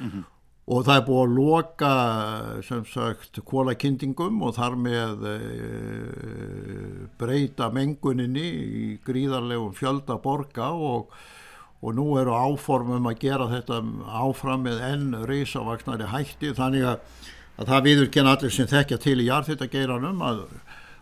Mm 0.00 0.10
-hmm 0.10 0.28
og 0.70 0.86
það 0.86 0.96
er 0.96 1.04
búið 1.06 1.22
að 1.24 1.32
loka 1.34 1.90
sem 2.66 2.84
sagt 2.86 3.40
kólakindingum 3.46 4.38
og 4.46 4.54
þar 4.58 4.76
með 4.78 5.24
e, 5.26 5.34
breyta 7.18 7.70
menguninni 7.74 8.46
í 8.46 8.84
gríðarlegum 9.06 9.74
fjölda 9.74 10.20
borga 10.22 10.70
og, 10.70 11.10
og 11.82 11.96
nú 11.98 12.06
eru 12.20 12.36
áformum 12.36 13.10
að 13.10 13.18
gera 13.24 13.50
þetta 13.50 13.80
áfram 14.22 14.62
með 14.68 14.84
enn 14.92 15.18
reysavaksnari 15.26 16.10
hætti. 16.12 16.54
Þannig 16.54 16.86
að, 16.92 17.02
að 17.60 17.68
það 17.68 17.84
viður 17.88 18.12
kenna 18.14 18.36
allir 18.36 18.54
sem 18.54 18.68
þekkja 18.70 18.98
til 19.02 19.18
í 19.20 19.28
jarðhittageiranum 19.28 20.22
að 20.24 20.46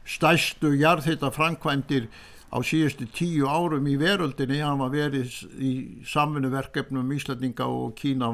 stæstu 0.08 0.72
jarðhitta 0.80 1.30
framkvæmdir 1.34 2.08
á 2.48 2.58
síðustu 2.64 3.06
tíu 3.12 3.46
árum 3.46 3.86
í 3.86 3.94
veröldinni 4.00 4.62
hafa 4.62 4.88
verið 4.90 5.34
í 5.60 5.72
samfunnverkefnum 6.08 7.12
Íslandinga 7.14 7.68
og 7.68 7.92
Kína 7.98 8.30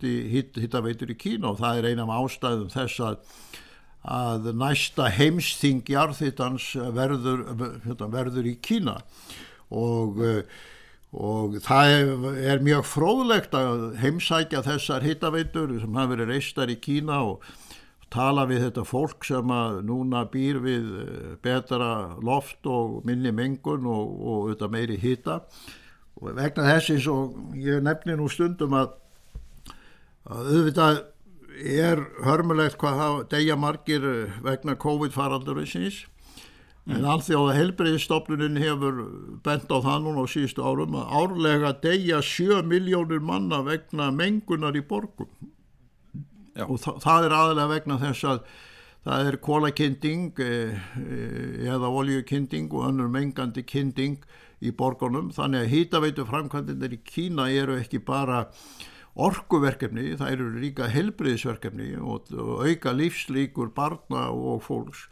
hittaveitur 0.00 1.12
í 1.12 1.18
Kína 1.20 1.52
og 1.52 1.60
það 1.60 1.82
er 1.82 1.90
eina 1.92 2.08
af 2.08 2.24
ástæðum 2.24 2.72
þess 2.72 3.04
að, 3.04 3.20
að 4.08 4.50
næsta 4.56 5.10
heimsþing 5.12 5.84
jarðhittans 5.92 6.72
verður, 6.96 7.44
hérna, 7.84 8.10
verður 8.16 8.48
í 8.48 8.56
Kína. 8.64 8.96
Og, 9.68 10.16
og 11.12 11.60
það 11.60 12.40
er 12.40 12.64
mjög 12.64 12.88
fróðlegt 12.88 13.54
að 13.54 13.90
heimsækja 14.00 14.64
þessar 14.64 15.04
hittaveitur 15.04 15.76
sem 15.76 16.00
hafa 16.00 16.14
verið 16.16 16.32
reistar 16.32 16.72
í 16.72 16.80
Kína 16.80 17.20
og 17.34 17.44
tala 18.12 18.46
við 18.48 18.64
þetta 18.68 18.84
fólk 18.88 19.26
sem 19.28 19.52
að 19.52 19.82
núna 19.88 20.24
býr 20.32 20.60
við 20.64 20.88
eh, 21.02 21.34
betra 21.44 21.90
loft 22.24 22.66
og 22.68 23.02
minni 23.08 23.32
mengun 23.34 23.86
og, 23.88 24.14
og 24.18 24.48
þetta 24.52 24.70
meiri 24.72 24.96
hýta 25.00 25.40
og 26.18 26.32
vegna 26.38 26.66
þessi 26.72 26.98
svo 27.04 27.18
ég 27.60 27.82
nefni 27.84 28.16
nú 28.18 28.28
stundum 28.32 28.76
að, 28.78 28.94
að 30.24 30.52
auðvitað 30.54 31.02
er 31.58 32.04
hörmulegt 32.24 32.78
hvað 32.78 33.02
það 33.02 33.18
degja 33.34 33.58
margir 33.60 34.08
eh, 34.08 34.38
vegna 34.46 34.78
COVID-faraldurinsins 34.80 36.00
mm. 36.06 36.96
en 36.96 37.10
allþjóða 37.12 37.58
helbreyðistofnunin 37.58 38.58
hefur 38.62 39.04
bent 39.44 39.68
á 39.68 39.78
það 39.84 40.02
núna 40.06 40.24
á 40.24 40.32
síðustu 40.32 40.64
árum 40.64 40.96
að 41.02 41.14
árlega 41.20 41.76
degja 41.84 42.24
7 42.24 42.64
miljónir 42.72 43.20
manna 43.20 43.60
vegna 43.66 44.08
mengunar 44.14 44.80
í 44.80 44.84
borgum 44.86 45.52
Já. 46.58 46.66
og 46.66 46.82
þa 46.82 46.96
það 47.04 47.28
er 47.28 47.36
aðalega 47.38 47.72
vegna 47.72 48.00
þess 48.02 48.26
að 48.32 48.42
það 49.08 49.30
er 49.30 49.38
kólakinding 49.46 50.42
eh, 50.42 50.76
eh, 50.98 51.56
eða 51.70 51.90
oljukinding 52.00 52.68
og 52.74 52.90
önnur 52.90 53.10
mengandi 53.14 53.64
kinding 53.64 54.18
í 54.58 54.74
borgunum 54.74 55.30
þannig 55.34 55.64
að 55.64 55.72
hýtaveitu 55.74 56.26
framkvæmdinir 56.28 56.98
í 56.98 57.02
Kína 57.06 57.46
eru 57.54 57.78
ekki 57.78 58.02
bara 58.02 58.48
orkuverkefni, 59.18 60.12
það 60.18 60.34
eru 60.34 60.48
líka 60.62 60.86
helbriðsverkefni 60.92 61.96
og, 61.98 62.30
og 62.34 62.62
auka 62.66 62.94
lífslíkur 62.94 63.72
barna 63.74 64.28
og 64.30 64.62
fólks 64.66 65.08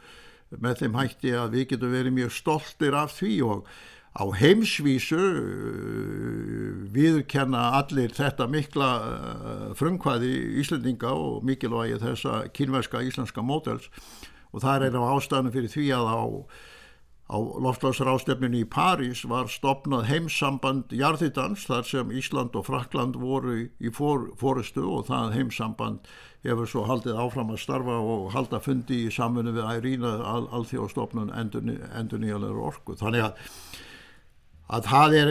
með 0.63 0.83
þeim 0.83 0.99
hætti 1.01 1.33
að 1.35 1.57
við 1.57 1.69
getum 1.73 1.95
verið 1.95 2.17
mjög 2.21 2.35
stoltir 2.37 2.95
af 2.95 3.17
því 3.17 3.33
og 3.47 3.71
á 4.17 4.25
heimsvísu 4.41 5.19
uh, 5.21 6.87
viðkenna 6.93 7.67
allir 7.81 8.15
þetta 8.17 8.49
mikla 8.49 8.91
uh, 9.01 9.67
frumkvæði 9.77 10.33
Íslandinga 10.63 11.13
og 11.13 11.45
mikilvægi 11.45 12.01
þessa 12.05 12.47
kynverska 12.57 13.05
íslenska 13.05 13.45
mótels 13.45 13.91
og 14.57 14.65
það 14.65 14.89
er 14.89 14.97
á 14.97 15.05
ástæðinu 15.13 15.53
fyrir 15.53 15.73
því 15.73 15.87
að 15.99 16.09
á, 16.09 16.23
á 17.29 17.37
loftlagsrástefninu 17.67 18.63
í 18.63 18.69
París 18.73 19.25
var 19.29 19.51
stopnað 19.53 20.07
heimsamband 20.09 20.95
jarðitans 20.97 21.67
þar 21.69 21.85
sem 21.91 22.15
Ísland 22.17 22.57
og 22.57 22.65
Frakland 22.71 23.19
voru 23.21 23.59
í 23.67 23.93
for, 23.93 24.31
fórustu 24.41 24.87
og 24.87 25.11
það 25.11 25.35
heimsamband 25.37 26.09
hefur 26.47 26.71
svo 26.71 26.87
haldið 26.89 27.19
áfram 27.21 27.51
að 27.53 27.65
starfa 27.67 27.99
og 28.01 28.31
halda 28.33 28.63
fundi 28.63 29.03
í 29.07 29.13
samfunni 29.13 29.53
við 29.57 29.69
Ærína 29.75 30.13
al, 30.25 30.47
alþjóðstofnun 30.57 31.35
endur, 31.37 31.67
nýjanlegur 32.23 32.63
orku. 32.71 32.97
Þannig 32.97 33.27
að 33.27 33.51
að 34.67 34.89
það 34.91 35.13
er, 35.21 35.29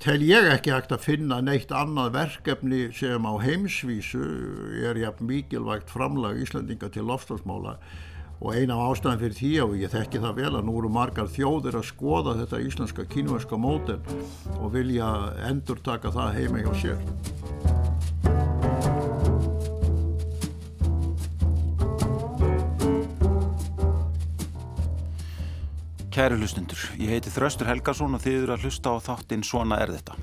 tel 0.00 0.22
ég 0.24 0.46
ekki 0.54 0.72
hægt 0.72 0.94
að 0.94 1.04
finna 1.04 1.42
neitt 1.44 1.72
annað 1.76 2.14
verkefni 2.14 2.86
sem 2.96 3.26
á 3.28 3.32
heimsvísu 3.42 4.22
er 4.88 5.00
jafn 5.02 5.28
mikilvægt 5.28 5.92
framlag 5.92 6.40
Íslandinga 6.40 6.88
til 6.92 7.04
lofstafsmála 7.10 7.76
og 8.42 8.56
eina 8.56 8.74
af 8.74 8.96
ástæðan 8.96 9.20
fyrir 9.20 9.36
því 9.38 9.52
og 9.66 9.76
ég 9.78 9.92
þekki 9.92 10.22
það 10.24 10.40
vel 10.40 10.54
að 10.56 10.66
nú 10.66 10.78
eru 10.80 10.90
margar 10.90 11.28
þjóðir 11.30 11.78
að 11.78 11.88
skoða 11.92 12.38
þetta 12.40 12.62
íslenska 12.64 13.06
kínverska 13.12 13.60
móten 13.60 14.02
og 14.58 14.72
vilja 14.74 15.12
endur 15.50 15.84
taka 15.84 16.10
það 16.16 16.40
heima 16.40 16.64
hjá 16.64 16.72
sér. 16.82 18.61
Kæri 26.12 26.36
hlustundur, 26.36 26.76
ég 27.00 27.08
heiti 27.08 27.30
Þraustur 27.32 27.70
Helgarsson 27.70 28.12
og 28.12 28.20
þið 28.20 28.34
eru 28.42 28.52
að 28.52 28.64
hlusta 28.66 28.90
á 28.92 29.00
þáttinn 29.00 29.44
Svona 29.48 29.78
er 29.80 29.94
þetta. 29.94 30.18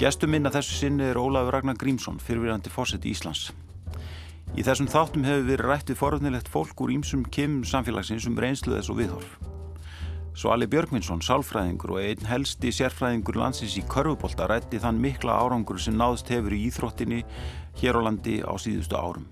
Gestur 0.00 0.30
minna 0.32 0.48
þessu 0.48 0.78
sinni 0.78 1.04
er 1.04 1.18
Ólafur 1.20 1.52
Ragnar 1.52 1.76
Grímsson, 1.76 2.16
fyrirvirðandi 2.24 2.72
fórsett 2.72 3.04
í 3.04 3.12
Íslands. 3.12 3.50
Í 4.56 4.64
þessum 4.64 4.88
þáttum 4.88 5.26
hefur 5.28 5.44
við 5.44 5.60
rættið 5.60 5.98
foröfnilegt 6.00 6.48
fólk 6.48 6.80
úr 6.80 6.94
ímsum 6.94 7.26
kim 7.28 7.58
samfélagsins 7.68 8.30
um 8.30 8.38
reynslu 8.40 8.78
þess 8.78 8.88
og 8.94 8.96
viðhorf. 9.02 9.34
Svali 10.32 10.70
Björgvinsson, 10.72 11.20
sálfræðingur 11.20 11.98
og 11.98 12.00
einn 12.06 12.24
helsti 12.30 12.72
sérfræðingur 12.72 13.36
landsins 13.42 13.76
í 13.76 13.84
körfubólta 13.92 14.48
rætti 14.48 14.80
þann 14.80 15.02
mikla 15.04 15.36
árangur 15.36 15.82
sem 15.84 16.00
náðst 16.00 16.32
hefur 16.32 16.56
í 16.56 16.62
íþróttinni 16.70 17.20
hér 17.82 18.00
á 18.00 18.08
landi 18.08 18.40
á 18.40 18.56
síðustu 18.56 18.96
árum. 18.96 19.28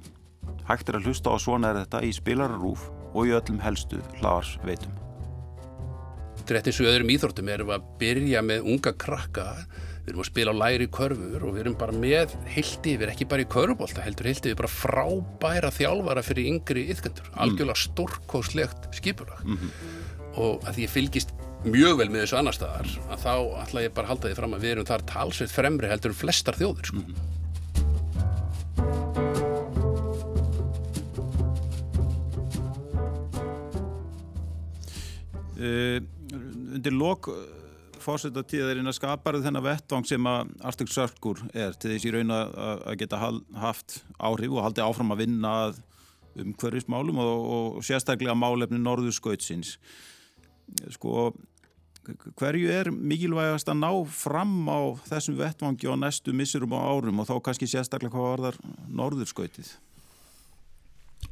Hægt 0.69 0.93
er 0.93 1.01
að 1.01 1.09
hlusta 1.09 1.33
á 1.33 1.41
svona 1.41 1.73
er 1.73 1.83
þetta 1.87 2.05
í 2.05 2.13
spilararúf 2.13 2.91
og 3.15 3.25
í 3.25 3.37
öllum 3.41 3.65
helstu 3.65 4.05
hlaðarsveitum. 4.21 5.06
Eins 6.47 6.81
og 6.81 6.89
öðrum 6.93 7.13
íþróttum 7.17 7.51
erum 7.51 7.73
við 7.73 7.77
að 7.79 7.91
byrja 8.01 8.43
með 8.47 8.71
unga 8.73 8.93
krakka. 8.95 9.47
Við 10.07 10.13
erum 10.13 10.23
að 10.23 10.29
spila 10.31 10.53
á 10.55 10.61
læri 10.63 10.87
körfur 10.95 11.43
og 11.49 11.55
við 11.57 11.65
erum 11.65 11.79
bara 11.81 11.95
með 11.99 12.37
heilti 12.55 12.95
yfir, 12.95 13.11
ekki 13.11 13.27
bara 13.27 13.43
í 13.43 13.49
körfubólta 13.51 14.05
heldur 14.05 14.29
heilti 14.31 14.53
yfir 14.53 14.61
bara 14.61 14.71
frábæra 14.71 15.73
þjálfara 15.75 16.23
fyrir 16.23 16.53
yngri 16.53 16.87
yðgöndur, 16.95 17.33
algjörlega 17.35 17.83
stórkóslegt 17.83 18.87
skipulag. 18.95 19.43
Mm 19.43 19.59
-hmm 19.59 20.05
og 20.37 20.67
að 20.67 20.77
því 20.77 20.85
ég 20.85 20.93
fylgist 20.93 21.33
mjög 21.67 22.01
vel 22.01 22.11
með 22.13 22.27
þessu 22.27 22.39
annar 22.41 22.57
staðar 22.57 22.91
að 23.09 23.23
þá 23.25 23.33
ætla 23.63 23.87
ég 23.87 23.95
bara 23.97 24.07
að 24.07 24.13
halda 24.13 24.29
því 24.29 24.37
fram 24.41 24.57
að 24.57 24.67
við 24.67 24.75
erum 24.75 24.91
þar 24.91 25.07
talsveit 25.13 25.55
fremri 25.55 25.91
heldur 25.91 26.13
um 26.13 26.21
flestar 26.21 26.61
þjóður 26.61 26.93
sko. 26.93 27.01
mm. 27.01 27.17
uh, 35.57 36.16
Undir 36.77 36.95
lok 36.95 37.31
eh, 37.33 37.43
fórsetta 38.03 38.45
tíðarinn 38.47 38.91
að 38.91 38.99
skaparu 38.99 39.43
þennan 39.45 39.65
vettvang 39.65 40.07
sem 40.09 40.31
að 40.31 40.53
Arctic 40.69 40.93
Circle 40.93 41.49
er 41.57 41.77
til 41.81 41.95
þess 41.95 42.07
í 42.07 42.15
raun 42.15 42.35
að 42.37 42.95
geta 43.01 43.21
haft 43.63 44.01
áhrif 44.21 44.53
og 44.53 44.67
haldi 44.67 44.85
áfram 44.85 45.15
að 45.15 45.25
vinna 45.25 45.55
um 46.37 46.53
hverjusmálum 46.61 47.19
og, 47.23 47.47
og 47.79 47.85
sérstaklega 47.87 48.37
málefni 48.37 48.79
norðurskautsins 48.83 49.77
sko 50.93 51.31
hverju 52.39 52.71
er 52.71 52.91
mikilvægast 52.93 53.69
að 53.71 53.81
ná 53.81 53.91
fram 54.13 54.55
á 54.71 54.95
þessum 55.09 55.39
vettvangi 55.41 55.91
á 55.91 55.95
næstu 55.99 56.35
missurum 56.37 56.77
á 56.77 56.81
árum 56.87 57.23
og 57.23 57.29
þá 57.29 57.35
kannski 57.49 57.69
sérstaklega 57.71 58.15
hvað 58.15 58.29
var 58.29 58.45
þar 58.47 58.59
norðurskautið? 59.01 59.73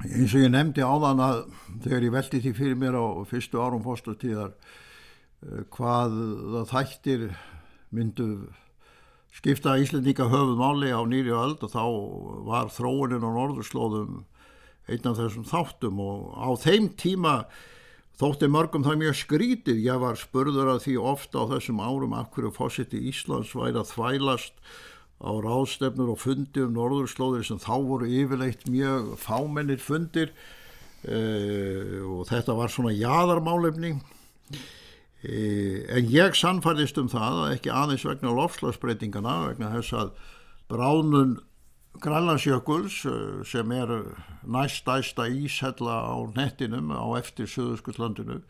Eins 0.05 0.35
og 0.35 0.43
ég 0.43 0.51
nefndi 0.51 0.83
áðan 0.83 1.23
að 1.23 1.45
þegar 1.85 2.09
ég 2.09 2.15
veldi 2.17 2.41
því 2.43 2.55
fyrir 2.59 2.81
mér 2.81 2.99
á 2.99 3.05
fyrstu 3.31 3.61
árum 3.63 3.85
fórstastíðar 3.85 4.51
eh, 4.51 4.84
hvað 5.75 6.15
það 6.55 6.71
þættir 6.73 7.27
myndu 7.95 8.29
skipta 9.35 9.77
Íslandíka 9.83 10.31
höfuð 10.31 10.57
máli 10.61 10.95
á 10.95 11.03
nýri 11.07 11.35
og 11.35 11.45
öld 11.49 11.67
og 11.67 11.75
þá 11.75 11.85
var 12.49 12.73
þróunin 12.73 13.27
á 13.27 13.31
norðurslóðum 13.31 14.25
einn 14.89 15.07
af 15.11 15.21
þessum 15.21 15.47
þáttum 15.49 16.03
og 16.05 16.35
á 16.37 16.49
þeim 16.61 16.91
tíma 17.01 17.37
Þótti 18.15 18.47
mörgum 18.47 18.85
það 18.87 19.01
mjög 19.01 19.17
skrítið, 19.19 19.79
ég 19.89 19.97
var 19.99 20.15
spurður 20.15 20.69
að 20.71 20.85
því 20.85 20.93
ofta 21.03 21.41
á 21.43 21.51
þessum 21.51 21.81
árum 21.83 22.13
af 22.15 22.29
hverju 22.31 22.53
fósitt 22.55 22.93
í 22.95 23.01
Íslands 23.11 23.51
væri 23.59 23.81
að 23.81 23.91
þvælast 23.91 24.55
á 25.19 25.31
ráðstefnur 25.43 26.13
og 26.13 26.21
fundi 26.23 26.63
um 26.63 26.77
norðurslóðir 26.77 27.43
sem 27.49 27.59
þá 27.59 27.75
voru 27.83 28.07
yfirleitt 28.07 28.69
mjög 28.71 29.17
fámennir 29.19 29.83
fundir 29.83 30.31
uh, 31.11 31.99
og 32.07 32.23
þetta 32.31 32.55
var 32.55 32.71
svona 32.71 32.95
jæðarmálefning. 32.95 33.99
Uh, 35.25 35.81
en 35.97 36.13
ég 36.13 36.37
sannfæðist 36.37 37.01
um 37.01 37.09
það 37.09 37.41
að 37.47 37.57
ekki 37.57 37.73
aðeins 37.73 38.05
vegna 38.05 38.37
lofslagsbreytingana, 38.37 39.41
vegna 39.49 39.73
þess 39.79 39.97
að 39.97 40.15
bránun 40.69 41.39
Grænlandsjökuls 42.03 43.05
eh, 43.07 43.45
sem 43.47 43.71
er 43.73 43.91
næstæsta 44.43 45.29
íshella 45.31 46.01
á 46.11 46.17
nettinum 46.35 46.91
á 46.91 47.07
eftir 47.19 47.47
Suðurskullandinu 47.47 48.41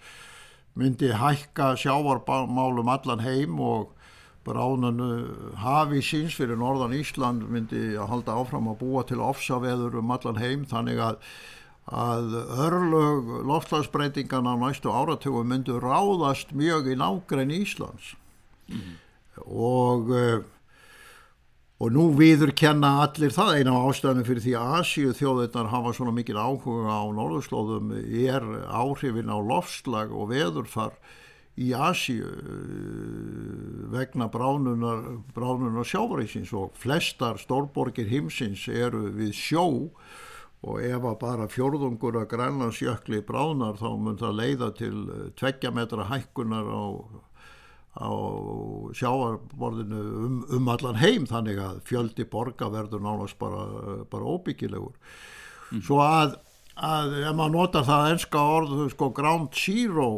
myndi 0.75 1.13
hækka 1.13 1.75
sjávarmálum 1.77 2.89
allan 2.89 3.21
heim 3.21 3.61
og 3.61 3.93
bránunu 4.45 5.55
hafi 5.61 6.01
síns 6.03 6.39
fyrir 6.41 6.57
norðan 6.57 6.97
Ísland 6.97 7.45
myndi 7.49 7.95
að 8.01 8.11
halda 8.15 8.39
áfram 8.41 8.73
að 8.73 8.81
búa 8.81 9.05
til 9.09 9.21
ofsaveður 9.21 10.01
um 10.01 10.11
allan 10.17 10.41
heim 10.41 10.65
þannig 10.69 11.05
að, 11.05 11.21
að 11.85 12.33
örlög 12.65 13.31
loftlagsbreytingarna 13.49 14.57
á 14.57 14.63
næstu 14.63 14.89
áratugum 14.89 15.51
myndu 15.53 15.77
ráðast 15.83 16.55
mjög 16.57 16.93
í 16.95 16.99
nágræn 17.01 17.53
Íslands. 17.53 18.15
Mm. 18.65 18.97
og 19.45 20.13
eh, 20.17 20.45
Og 21.83 21.91
nú 21.91 22.05
viður 22.15 22.53
kenna 22.57 23.01
allir 23.03 23.33
það. 23.35 23.59
Eina 23.59 23.75
á 23.75 23.85
ástæðinu 23.91 24.25
fyrir 24.25 24.45
því 24.45 24.53
að 24.57 24.75
Asíu 24.79 25.15
þjóðirnar 25.19 25.73
hafa 25.73 25.91
svona 25.97 26.15
mikil 26.15 26.39
áhuga 26.39 26.95
á 26.97 27.05
norðurslóðum 27.13 27.91
er 27.99 28.47
áhrifin 28.71 29.29
á 29.29 29.39
lofslag 29.43 30.15
og 30.15 30.31
veðurfar 30.31 30.95
í 31.59 31.73
Asíu 31.75 32.31
eh, 32.31 33.83
vegna 33.93 34.31
bránunar, 34.31 35.03
bránunar 35.35 35.85
sjávarísins 35.85 36.55
og 36.55 36.73
flestar 36.79 37.43
stórborgir 37.43 38.09
himsins 38.09 38.65
eru 38.71 39.11
við 39.19 39.35
sjó 39.35 39.67
og 40.65 40.81
ef 40.81 41.05
að 41.05 41.21
bara 41.21 41.51
fjörðungur 41.53 42.17
að 42.23 42.31
grænlandsjökli 42.33 43.21
bránar 43.29 43.77
þá 43.77 43.89
mun 44.01 44.19
það 44.21 44.39
leiða 44.41 44.71
til 44.79 44.97
tveggja 45.37 45.73
metra 45.77 46.09
hækkunar 46.09 46.71
á 46.73 46.85
á 47.95 48.11
sjáarborðinu 48.99 50.01
um, 50.27 50.39
um 50.51 50.71
allan 50.73 50.99
heim 50.99 51.29
þannig 51.31 51.61
að 51.63 51.77
fjöldi 51.87 52.27
borga 52.27 52.67
verður 52.73 53.05
nánast 53.05 53.39
bara, 53.39 53.69
bara 54.11 54.33
óbyggilegur 54.35 54.97
mm. 55.71 55.85
svo 55.87 56.01
að, 56.03 56.35
að 56.75 57.15
ef 57.21 57.37
maður 57.39 57.55
notar 57.55 57.87
það 57.87 58.09
enska 58.17 58.43
orðu 58.57 58.89
sko 58.91 59.13
ground 59.15 59.55
zero 59.55 60.09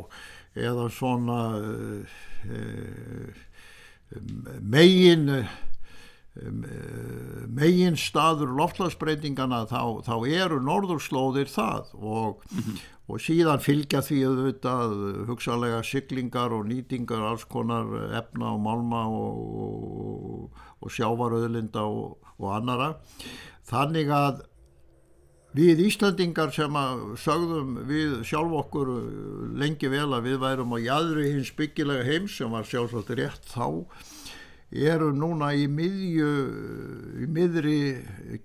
eða 0.57 0.88
svona 0.97 1.40
e, 1.61 2.01
e, 2.49 2.62
megin 4.64 5.28
megin 7.57 7.97
staður 7.97 8.53
loftlagsbreytingana 8.59 9.64
þá, 9.70 10.03
þá 10.05 10.14
eru 10.28 10.61
norðurslóðir 10.64 11.49
það 11.49 11.95
og, 11.97 12.43
mm 12.51 12.62
-hmm. 12.62 12.80
og 13.09 13.22
síðan 13.24 13.62
fylgja 13.64 14.03
því 14.05 14.18
auðvitað 14.30 14.97
hugsalega 15.30 15.82
syklingar 15.82 16.53
og 16.53 16.66
nýtingar 16.68 17.24
alls 17.30 17.45
konar 17.45 17.87
efna 18.20 18.53
og 18.53 18.61
malma 18.61 19.07
og, 19.09 19.39
og, 19.64 20.66
og 20.80 20.93
sjávaröðlinda 20.93 21.87
og 21.87 22.53
annara 22.53 22.97
þannig 23.64 24.12
að 24.12 24.45
við 25.57 25.87
Íslandingar 25.87 26.53
sem 26.53 26.74
að 26.76 27.16
sögðum 27.22 27.78
við 27.89 28.18
sjálf 28.28 28.53
okkur 28.61 28.91
lengi 29.57 29.89
vel 29.89 30.11
að 30.12 30.28
við 30.28 30.43
værum 30.43 30.74
á 30.76 30.78
jæðri 30.84 31.30
hins 31.32 31.53
byggilega 31.57 32.05
heims 32.05 32.37
sem 32.37 32.53
var 32.53 32.68
sjálfsagt 32.68 33.14
rétt 33.16 33.49
þá 33.49 33.87
eru 34.70 35.12
núna 35.14 35.52
í 35.54 35.66
miðju 35.70 36.30
í 37.22 37.28
miðri 37.30 37.78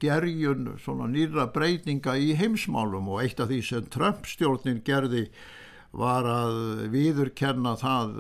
gerjun 0.02 0.76
svona 0.82 1.10
nýra 1.10 1.48
breytinga 1.54 2.14
í 2.22 2.36
heimsmálum 2.38 3.10
og 3.10 3.24
eitt 3.24 3.42
af 3.42 3.50
því 3.50 3.62
sem 3.66 3.90
Trump 3.90 4.30
stjórnin 4.30 4.84
gerði 4.86 5.28
var 5.92 6.28
að 6.30 6.86
viðurkenna 6.94 7.74
það 7.82 8.14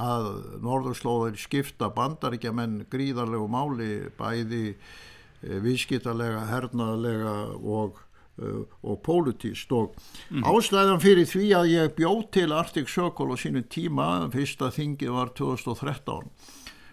að 0.00 0.28
norðurslóðir 0.64 1.36
skipta 1.36 1.90
bandaríkja 1.92 2.54
menn 2.56 2.86
gríðarlegu 2.92 3.48
máli 3.50 3.90
bæði 4.16 4.62
eh, 4.72 5.58
viðskiptalega, 5.60 6.46
hernaðlega 6.48 7.34
og, 7.58 7.98
uh, 8.40 8.62
og 8.80 9.02
pólitíst 9.04 9.74
og 9.76 9.92
mm. 10.30 10.46
ástæðan 10.48 11.02
fyrir 11.02 11.28
því 11.28 11.52
að 11.58 11.70
ég 11.74 11.94
bjóð 11.98 12.24
til 12.38 12.48
Arctic 12.56 12.88
Circle 12.88 13.34
á 13.34 13.36
sínum 13.36 13.68
tíma, 13.68 14.30
fyrsta 14.32 14.72
þingið 14.72 15.12
var 15.18 15.36
2013 15.36 16.30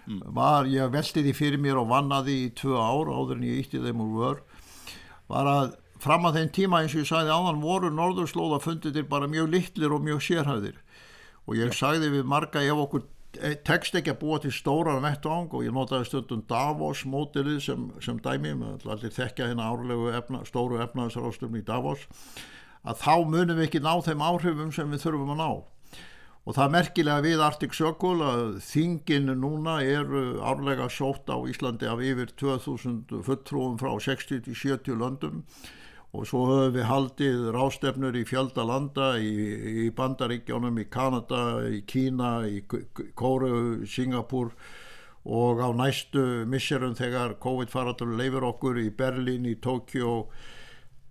mm. 0.10 0.24
var, 0.36 0.68
ég 0.70 0.91
veldi 0.93 1.24
því 1.28 1.36
fyrir 1.38 1.62
mér 1.62 1.80
og 1.82 1.91
vannaði 1.91 2.39
í 2.45 2.49
tvö 2.57 2.76
ár 2.80 3.12
áður 3.14 3.38
en 3.38 3.45
ég 3.47 3.62
ítti 3.64 3.84
þeim 3.84 4.03
úr 4.05 4.18
vör 4.18 4.41
var 5.30 5.49
að 5.51 5.78
fram 5.99 6.28
að 6.28 6.39
þeim 6.39 6.51
tíma 6.55 6.82
eins 6.82 6.95
og 6.95 7.03
ég 7.03 7.10
sagði 7.10 7.36
áðan 7.36 7.64
voru 7.64 7.91
norðurslóða 7.93 8.62
funditir 8.64 9.07
bara 9.10 9.30
mjög 9.30 9.53
litlir 9.53 9.95
og 9.95 10.03
mjög 10.05 10.24
sérhæðir 10.26 10.78
og 11.45 11.57
ég 11.60 11.74
sagði 11.76 12.12
við 12.14 12.30
marga 12.30 12.64
ef 12.64 12.84
okkur 12.86 13.07
tekst 13.66 13.93
ekki 13.93 14.14
að 14.14 14.22
búa 14.24 14.39
til 14.41 14.51
stóran 14.53 15.03
vettvang 15.05 15.51
og 15.53 15.66
ég 15.66 15.74
notaði 15.74 16.07
stundum 16.07 16.41
Davos 16.49 17.03
mótilið 17.05 17.60
sem, 17.62 17.84
sem 18.01 18.18
dæmi 18.26 18.55
allir 18.57 19.14
þekkja 19.14 19.51
hérna 19.51 19.68
árlegu 19.70 20.10
efna, 20.18 20.41
stóru 20.49 20.80
efnaðsrástum 20.82 21.60
í 21.60 21.66
Davos 21.66 22.07
að 22.82 23.03
þá 23.03 23.14
munum 23.30 23.60
við 23.60 23.68
ekki 23.68 23.84
ná 23.86 23.93
þeim 24.01 24.24
áhrifum 24.26 24.72
sem 24.74 24.89
við 24.89 25.03
þurfum 25.05 25.36
að 25.36 25.43
ná 25.43 25.49
Og 26.48 26.56
það 26.56 26.64
er 26.64 26.74
merkilega 26.74 27.24
við 27.26 27.42
Arctic 27.44 27.76
Circle 27.78 28.26
að 28.26 28.46
þingin 28.64 29.34
núna 29.42 29.80
eru 29.84 30.40
árlega 30.40 30.88
sótt 30.90 31.28
á 31.30 31.38
Íslandi 31.46 31.90
af 31.90 32.00
yfir 32.02 32.32
2000 32.40 33.20
fulltrúum 33.28 33.76
frá 33.82 33.92
60-70 34.00 34.96
löndum. 34.98 35.44
Og 36.10 36.26
svo 36.26 36.46
höfum 36.50 36.74
við 36.74 36.88
haldið 36.90 37.42
rástefnur 37.54 38.16
í 38.18 38.24
fjölda 38.26 38.64
landa 38.66 39.12
í, 39.22 39.34
í 39.86 39.90
Bandaríkjónum, 39.94 40.80
í 40.82 40.88
Kanada, 40.90 41.42
í 41.70 41.84
Kína, 41.86 42.48
í 42.50 42.64
Kóru, 42.66 43.86
Singapúr. 43.86 44.56
Og 45.30 45.62
á 45.62 45.70
næstu 45.76 46.48
misserum 46.50 46.96
þegar 46.98 47.36
COVID-faratur 47.44 48.16
leifir 48.18 48.48
okkur 48.48 48.80
í 48.82 48.88
Berlín, 48.90 49.46
í 49.46 49.60
Tókjó, 49.62 50.24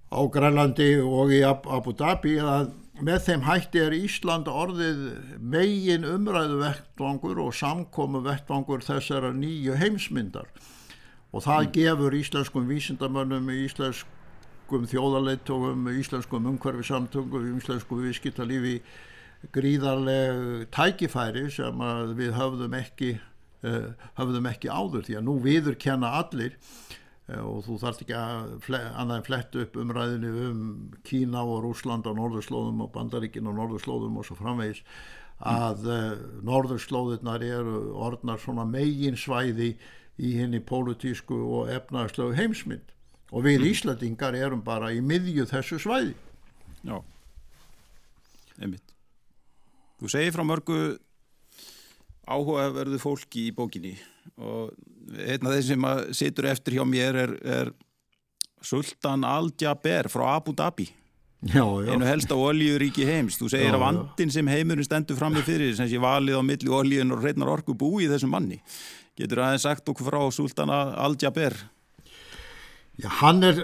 á 0.08 0.20
Grænlandi 0.32 0.96
og 1.04 1.30
í 1.36 1.44
Abu 1.46 1.92
Dhabi 1.94 2.38
að 2.40 2.72
með 3.04 3.20
þeim 3.26 3.44
hætti 3.46 3.80
er 3.82 3.94
Ísland 3.96 4.48
orðið 4.50 5.02
megin 5.38 6.06
umræðu 6.08 6.58
vettvangur 6.62 7.40
og 7.42 7.54
samkomu 7.54 8.22
vettvangur 8.24 8.82
þessara 8.84 9.30
nýju 9.36 9.76
heimsmyndar 9.78 10.48
og 11.32 11.44
það 11.44 11.60
mm. 11.60 11.72
gefur 11.76 12.16
íslenskum 12.18 12.66
vísindamönnum, 12.68 13.50
íslenskum 13.52 14.88
þjóðarleittógum, 14.90 15.86
íslenskum 16.00 16.48
umhverfisamtöngum, 16.54 17.48
íslenskum 17.58 18.02
viðskiptalífi 18.06 18.78
gríðarleg 19.54 20.66
tækifæri 20.74 21.46
sem 21.54 21.84
við 22.18 22.32
höfðum 22.34 22.74
ekki, 22.80 23.12
uh, 23.62 23.92
höfðum 24.18 24.48
ekki 24.50 24.72
áður 24.72 25.06
því 25.06 25.20
að 25.20 25.28
nú 25.28 25.36
viður 25.44 25.78
kenna 25.78 26.16
allir 26.18 26.58
og 27.28 27.60
þú 27.66 27.76
þarft 27.82 28.02
ekki 28.04 28.16
að 28.16 28.52
annað 28.72 29.14
en 29.18 29.26
flett 29.26 29.56
upp 29.60 29.76
umræðinu 29.82 30.30
um 30.46 30.60
Kína 31.04 31.42
og 31.44 31.60
Rúsland 31.66 32.08
á 32.08 32.12
norðurslóðum 32.16 32.80
og 32.86 32.92
Bandaríkin 32.94 33.48
á 33.48 33.52
norðurslóðum 33.52 34.16
og 34.16 34.24
svo 34.24 34.38
framvegis 34.38 34.80
að 35.38 35.84
uh, 35.86 36.06
norðurslóðurnar 36.48 37.44
eru 37.44 37.82
orðnar 38.00 38.40
svona 38.42 38.64
megin 38.66 39.18
svæði 39.20 39.74
í 40.18 40.32
henni 40.38 40.58
pólutísku 40.64 41.36
og 41.36 41.68
efnagslegu 41.70 42.34
heimsmynd. 42.34 42.94
Og 43.28 43.44
við 43.44 43.60
mm. 43.60 43.68
Íslandingar 43.70 44.34
erum 44.34 44.64
bara 44.64 44.90
í 44.96 45.02
miðju 45.04 45.44
þessu 45.50 45.78
svæði. 45.84 46.16
Já, 46.80 46.96
einmitt. 48.58 48.94
Þú 50.00 50.10
segir 50.10 50.34
frá 50.34 50.44
mörgu 50.46 50.78
áhugaverðu 52.28 53.00
fólki 53.02 53.48
í 53.48 53.54
bókinni. 53.56 53.94
Og 54.38 54.72
einn 55.16 55.48
af 55.48 55.56
þeir 55.56 55.66
sem 55.70 55.88
situr 56.20 56.50
eftir 56.52 56.78
hjá 56.78 56.84
mér 56.88 57.22
er, 57.24 57.34
er 57.42 57.72
Sultan 58.64 59.24
Al-Jaber 59.26 60.10
frá 60.12 60.34
Abu 60.36 60.54
Dhabi. 60.56 60.88
Já, 61.38 61.62
já. 61.62 61.92
einu 61.94 62.02
helsta 62.02 62.34
oljuríki 62.34 63.06
heims. 63.06 63.38
Þú 63.38 63.48
segir 63.52 63.70
já, 63.70 63.76
að 63.76 63.82
vandin 63.84 64.32
sem 64.34 64.48
heimurinn 64.50 64.86
stendur 64.86 65.18
fram 65.18 65.36
með 65.36 65.46
fyrir 65.46 65.74
sem 65.78 65.86
sé 65.90 66.00
valið 66.02 66.40
á 66.40 66.42
milli 66.42 66.72
oljun 66.80 67.14
og 67.14 67.22
reynar 67.22 67.52
orku 67.52 67.76
búi 67.78 68.06
í 68.06 68.10
þessum 68.10 68.32
manni. 68.34 68.58
Getur 69.18 69.44
aðeins 69.44 69.66
sagt 69.66 69.90
okkur 69.90 70.10
frá 70.10 70.20
Sultan 70.34 70.72
Al-Jaber? 70.74 71.54
Já, 72.98 73.08
hann 73.20 73.46
er 73.46 73.60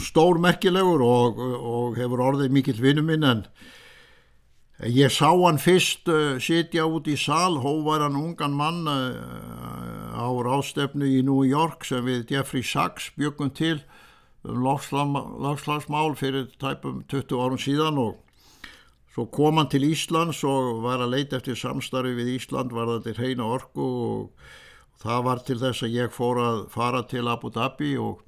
stór 0.00 0.40
merkilegur 0.40 1.04
og, 1.04 1.40
og 1.40 1.98
hefur 2.00 2.24
orðið 2.30 2.54
mikill 2.56 2.80
vinnuminn 2.80 3.26
en 3.28 3.42
Ég 4.78 5.10
sá 5.10 5.32
hann 5.34 5.56
fyrst 5.58 6.06
uh, 6.06 6.36
sitja 6.38 6.84
út 6.86 7.08
í 7.10 7.16
sal, 7.18 7.56
hóvaran 7.64 8.14
ungan 8.14 8.52
mann 8.54 8.84
uh, 8.86 10.14
á 10.14 10.30
rástefnu 10.46 11.02
í 11.02 11.24
New 11.26 11.42
York 11.42 11.82
sem 11.82 12.06
við 12.06 12.30
Jeffrey 12.30 12.62
Sachs 12.62 13.08
byggum 13.18 13.50
til 13.50 13.80
um 14.46 14.62
lagslagsmál 14.62 16.14
fyrir 16.14 16.46
tæpum 16.62 17.02
20 17.10 17.42
árum 17.42 17.58
síðan 17.58 17.98
og 17.98 18.22
svo 19.10 19.26
kom 19.26 19.58
hann 19.58 19.66
til 19.66 19.82
Íslands 19.82 20.44
og 20.46 20.84
var 20.86 21.02
að 21.02 21.16
leita 21.16 21.40
eftir 21.42 21.58
samstarfi 21.58 22.14
við 22.14 22.36
Ísland, 22.36 22.70
var 22.70 22.86
það 22.86 23.08
til 23.08 23.18
hreina 23.18 23.50
orku 23.50 23.82
og 23.82 24.48
það 25.02 25.26
var 25.26 25.42
til 25.42 25.58
þess 25.58 25.88
að 25.88 25.98
ég 25.98 26.14
fór 26.14 26.38
að 26.38 26.64
fara 26.70 27.02
til 27.02 27.26
Abu 27.26 27.50
Dhabi 27.50 27.96
og 27.98 28.22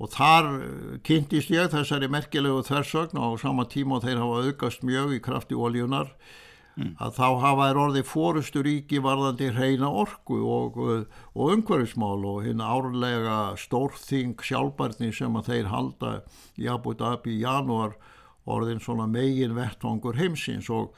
og 0.00 0.12
þar 0.12 0.48
eh, 0.58 0.94
kynntist 1.06 1.52
ég 1.52 1.72
þessari 1.72 2.08
merkilegu 2.10 2.62
þversögn 2.66 3.20
á 3.20 3.26
sama 3.40 3.66
tíma 3.70 3.98
og 3.98 4.06
þeir 4.06 4.22
hafa 4.22 4.46
aukast 4.48 4.86
mjög 4.86 5.16
í 5.18 5.20
krafti 5.22 5.58
óljunar 5.58 6.10
mm. 6.76 6.94
að 7.02 7.18
þá 7.18 7.26
hafa 7.44 7.68
þeir 7.68 7.80
orði 7.84 8.04
fórusturíki 8.08 9.02
varðandi 9.04 9.50
hreina 9.56 9.90
orku 10.02 10.40
og, 10.42 10.78
eh, 10.86 11.24
og 11.36 11.56
umhverfismál 11.56 12.24
og 12.28 12.42
hinn 12.46 12.64
árlega 12.64 13.40
stórþing 13.60 14.38
sjálfbarni 14.42 15.12
sem 15.14 15.36
að 15.38 15.52
þeir 15.52 15.72
halda 15.72 16.14
í 16.58 16.70
Abu 16.70 16.96
Dhabi 16.98 17.36
í 17.36 17.42
janúar 17.44 17.98
orðin 18.50 18.82
svona 18.82 19.06
megin 19.06 19.54
vettvangur 19.54 20.18
heimsins 20.18 20.66
og, 20.72 20.96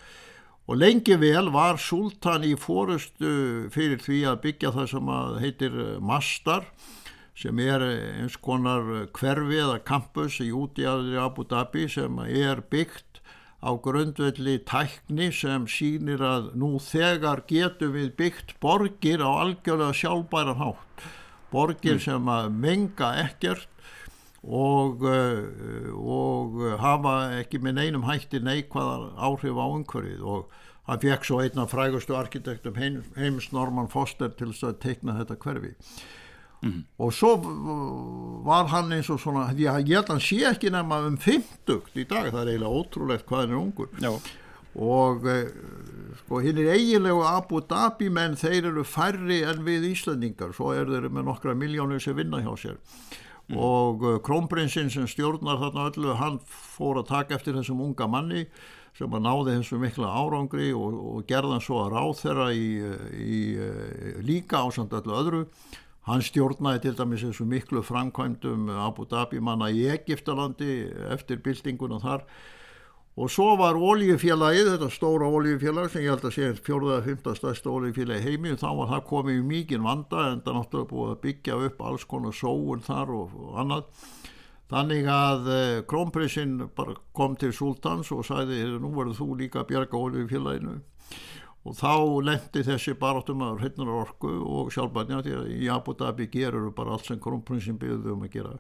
og 0.65 0.79
lengi 0.81 1.19
vel 1.21 1.51
var 1.53 1.77
sultan 1.77 2.47
í 2.47 2.55
fórustu 2.57 3.69
fyrir 3.75 4.01
því 4.01 4.23
að 4.31 4.45
byggja 4.47 4.73
það 4.79 4.93
sem 4.95 5.17
að 5.19 5.41
heitir 5.43 5.81
mastar 6.01 6.71
sem 7.35 7.59
er 7.59 7.83
eins 7.83 8.37
konar 8.39 8.85
hverfi 9.17 9.59
eða 9.59 9.81
campus 9.87 10.39
í 10.43 10.53
útjæðri 10.55 11.19
Abu 11.19 11.45
Dhabi 11.51 11.89
sem 11.91 12.21
er 12.29 12.63
byggt 12.71 13.21
á 13.65 13.71
grundvelli 13.81 14.59
tækni 14.69 15.31
sem 15.33 15.67
sínir 15.67 16.23
að 16.23 16.53
nú 16.61 16.77
þegar 16.79 17.43
getum 17.49 17.95
við 17.97 18.13
byggt 18.19 18.57
borgir 18.63 19.25
á 19.25 19.31
algjörlega 19.43 19.97
sjálfbæran 19.97 20.61
hátt. 20.61 21.07
Borgir 21.51 21.97
mm. 21.97 22.05
sem 22.05 22.29
að 22.29 22.51
menga 22.53 23.11
ekkert 23.25 23.71
og, 24.45 25.07
eh, 25.09 25.89
og 25.97 26.61
hafa 26.83 27.15
ekki 27.41 27.63
með 27.65 27.81
neinum 27.81 28.05
hætti 28.07 28.43
neikvæðar 28.45 29.15
áhrif 29.17 29.57
á 29.57 29.67
umhverfið. 29.67 30.21
Og 30.23 30.53
hann 30.91 31.01
fekk 31.01 31.25
svo 31.25 31.41
einna 31.41 31.65
frægustu 31.67 32.19
arkitektum 32.19 32.77
heims 32.77 33.49
Norman 33.57 33.89
Foster 33.89 34.29
til 34.37 34.53
að 34.53 34.77
teikna 34.85 35.17
þetta 35.23 35.41
hverfi 35.41 35.73
mm. 36.65 36.81
og 36.99 37.13
svo 37.15 37.35
var 38.47 38.71
hann 38.73 38.93
eins 38.97 39.11
og 39.13 39.21
svona 39.23 39.49
ég 39.57 39.71
held 39.71 40.05
að 40.05 40.15
hann 40.15 40.25
sé 40.25 40.41
ekki 40.51 40.73
nefna 40.73 41.03
um 41.09 41.19
50 41.21 42.01
í 42.01 42.07
dag, 42.09 42.31
það 42.31 42.41
er 42.43 42.53
eiginlega 42.55 42.81
ótrúlegt 42.81 43.27
hvað 43.29 43.45
hann 43.45 43.55
er 43.55 43.61
ungur 43.61 43.91
Já. 44.03 44.13
og 44.75 45.27
eh, 45.31 45.51
sko 46.23 46.41
hinn 46.45 46.61
er 46.63 46.73
eiginlegu 46.77 47.25
Abu 47.29 47.61
Dhabi 47.69 48.11
menn 48.13 48.39
þeir 48.41 48.71
eru 48.73 48.87
færri 48.87 49.43
en 49.47 49.65
við 49.67 49.91
Íslandingar 49.93 50.55
svo 50.57 50.73
er 50.75 50.89
þeir 50.91 51.11
með 51.11 51.29
nokkra 51.31 51.57
miljónir 51.59 52.03
sem 52.03 52.17
vinna 52.17 52.43
hjá 52.45 52.55
sér 52.61 52.79
mm. 52.79 53.59
og 53.59 54.07
uh, 54.07 54.17
krónprinsinn 54.25 54.93
sem 54.93 55.09
stjórnar 55.11 55.61
þarna 55.63 55.91
öllu 55.91 56.17
hann 56.21 56.41
fór 56.49 57.03
að 57.03 57.13
taka 57.13 57.39
eftir 57.39 57.59
þessum 57.59 57.85
unga 57.85 58.09
manni 58.11 58.49
sem 58.95 59.11
að 59.11 59.25
náði 59.27 59.57
þessu 59.59 59.79
mikla 59.83 60.07
árangri 60.07 60.69
og, 60.71 60.95
og 60.95 61.25
gerðan 61.27 61.63
svo 61.63 61.81
að 61.83 61.97
ráð 61.97 62.13
þeirra 62.21 62.51
í, 62.55 62.67
í, 63.19 63.39
í 63.59 64.13
líka 64.23 64.63
ásand 64.63 64.95
öllu 64.95 65.17
öðru 65.19 65.41
Hann 66.05 66.21
stjórnaði 66.21 66.83
til 66.85 66.97
dæmis 66.99 67.23
þessu 67.25 67.47
miklu 67.49 67.81
framkvæmdum 67.85 68.69
Abu 68.77 69.07
Dhabi 69.09 69.41
manna 69.41 69.71
í 69.73 69.87
Egiptalandi 69.89 70.83
eftir 71.15 71.41
byltinguna 71.45 72.01
þar 72.03 72.27
og 73.15 73.31
svo 73.31 73.53
var 73.57 73.79
oljufélagið, 73.79 74.73
þetta 74.73 74.89
stóra 74.91 75.29
oljufélag 75.31 75.87
sem 75.93 76.03
ég 76.03 76.11
held 76.11 76.25
að 76.27 76.35
sé 76.35 76.49
fjórða 76.67 76.97
að 76.99 77.09
fymta 77.09 77.35
stærsta 77.39 77.71
oljufélagi 77.71 78.27
heimi 78.27 78.51
og 78.53 78.59
þá 78.59 78.69
var 78.81 78.91
það 78.91 79.05
komið 79.13 79.39
í 79.39 79.45
mikinn 79.53 79.87
vanda 79.87 80.25
en 80.33 80.43
það 80.43 80.59
náttúrulega 80.59 80.91
búið 80.91 81.13
að 81.13 81.21
byggja 81.23 81.59
upp 81.69 81.85
alls 81.89 82.07
konar 82.11 82.35
sóun 82.35 82.83
þar 82.85 83.13
og, 83.15 83.37
og 83.39 83.61
annað. 83.63 84.09
Þannig 84.75 85.09
að 85.15 85.49
eh, 85.55 85.79
krónprinsinn 85.87 86.57
kom 87.15 87.39
til 87.39 87.53
sultans 87.55 88.11
og 88.17 88.25
sagði 88.27 88.65
nú 88.83 88.91
verður 88.97 89.21
þú 89.21 89.29
líka 89.45 89.63
að 89.63 89.71
bjarga 89.71 90.01
oljufélaginu 90.09 90.81
og 91.65 91.77
þá 91.79 91.93
lendi 92.27 92.65
þessi 92.67 92.93
baráttum 93.01 93.43
að 93.47 93.63
hreitnar 93.63 93.93
orku 94.03 94.29
og 94.29 94.73
sjálfbænja 94.75 95.23
því 95.25 95.37
að 95.39 95.53
í 95.55 95.71
Abu 95.73 95.95
Dhabi 95.97 96.29
gerur 96.33 96.69
bara 96.77 96.97
allt 96.97 97.09
sem 97.09 97.21
kronprinsin 97.23 97.79
byggði 97.81 98.13
um 98.13 98.27
að 98.27 98.37
gera. 98.37 98.55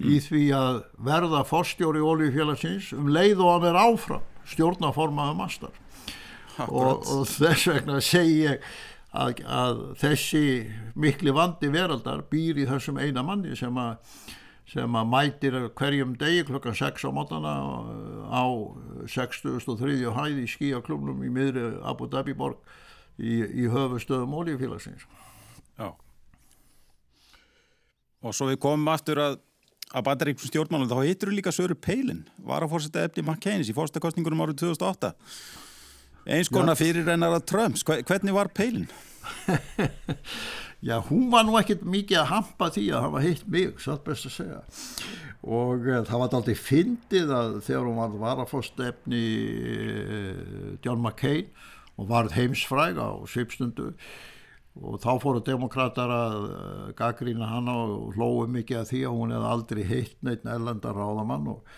Mm. 0.00 0.06
í 0.08 0.20
því 0.24 0.44
að 0.56 0.76
verða 1.04 1.42
forstjóri 1.44 2.00
oljufélagsins 2.00 2.92
um 2.96 3.10
leið 3.12 3.42
og 3.42 3.50
að 3.56 3.64
vera 3.66 3.86
áfram 3.90 4.26
stjórnaformaða 4.48 5.34
mastar 5.36 5.74
og, 6.66 7.04
og 7.04 7.26
þess 7.28 7.68
vegna 7.68 8.00
segi 8.04 8.38
ég 8.46 8.70
að, 9.10 9.42
að 9.44 9.82
þessi 10.00 10.44
mikli 11.00 11.34
vandi 11.34 11.70
veraldar 11.72 12.24
býr 12.30 12.62
í 12.62 12.68
þessum 12.70 13.00
eina 13.02 13.24
manni 13.26 13.56
sem 13.58 13.76
að 13.80 13.98
sem 14.70 14.96
að 14.96 15.08
mætir 15.10 15.56
hverjum 15.78 16.14
degi 16.18 16.44
klokkan 16.46 16.76
6 16.78 17.02
á 17.02 17.10
mótana 17.14 17.54
á 18.30 18.44
63. 19.10 19.96
hæði 20.14 20.44
í 20.44 20.50
skíaklubnum 20.50 21.24
í 21.26 21.30
miðri 21.32 21.64
Abu 21.82 22.06
Dhabi 22.10 22.36
borg 22.38 22.60
í, 23.18 23.40
í 23.42 23.66
höfustöðum 23.70 24.36
ólífélagsins. 24.38 25.06
Já. 25.74 25.90
Og 28.20 28.36
svo 28.36 28.50
við 28.50 28.60
komum 28.62 28.92
aftur 28.92 29.18
að, 29.24 29.40
að 29.90 30.06
bandaríksum 30.06 30.52
stjórnmálum, 30.52 30.90
þá 30.92 31.02
heitir 31.02 31.32
þú 31.32 31.38
líka 31.40 31.54
Söru 31.56 31.74
Peilin, 31.74 32.22
var 32.38 32.62
að 32.62 32.74
fórsetta 32.76 33.06
eftir 33.08 33.26
McCain 33.26 33.64
í 33.64 33.74
fórstakostningunum 33.74 34.44
árið 34.44 34.62
2008. 34.68 35.14
Eins 36.30 36.50
konar 36.52 36.78
fyrir 36.78 37.08
reynar 37.08 37.40
að 37.40 37.46
Trumps, 37.48 37.82
hvernig 37.82 38.36
var 38.36 38.52
Peilin? 38.54 38.86
Já, 40.80 40.96
hún 41.10 41.28
var 41.28 41.44
nú 41.44 41.58
ekkert 41.60 41.82
mikið 41.84 42.22
að 42.22 42.30
hampa 42.30 42.70
því 42.72 42.86
að 42.96 43.02
hafa 43.04 43.20
heitt 43.20 43.48
mig, 43.52 43.80
satt 43.84 44.04
best 44.06 44.30
að 44.30 44.32
segja. 44.38 44.60
Og 45.44 45.84
uh, 45.84 46.00
það 46.08 46.22
var 46.22 46.36
aldrei 46.38 46.56
fyndið 46.56 47.32
að 47.36 47.58
þegar 47.66 47.88
hún 47.88 48.00
var, 48.00 48.14
var 48.22 48.40
að 48.40 48.48
fá 48.54 48.62
stefni 48.64 49.24
uh, 49.60 50.72
John 50.84 51.02
McCain 51.04 51.50
og 52.00 52.08
var 52.08 52.32
heimsfræg 52.32 52.96
á 52.96 53.12
svipstundu 53.28 53.90
og 54.80 55.00
þá 55.02 55.10
fóru 55.20 55.42
demokrater 55.44 56.12
að 56.14 56.36
uh, 56.48 56.88
gaggrína 56.96 57.50
hana 57.50 57.76
og 57.84 58.16
hlóðu 58.16 58.48
mikið 58.56 58.80
að 58.80 58.90
því 58.94 59.04
að 59.04 59.16
hún 59.18 59.36
hefði 59.36 59.52
aldrei 59.52 59.82
heitt 59.90 60.18
neitt 60.24 60.48
nærlanda 60.48 60.94
ráðamann 60.96 61.50
og, 61.58 61.74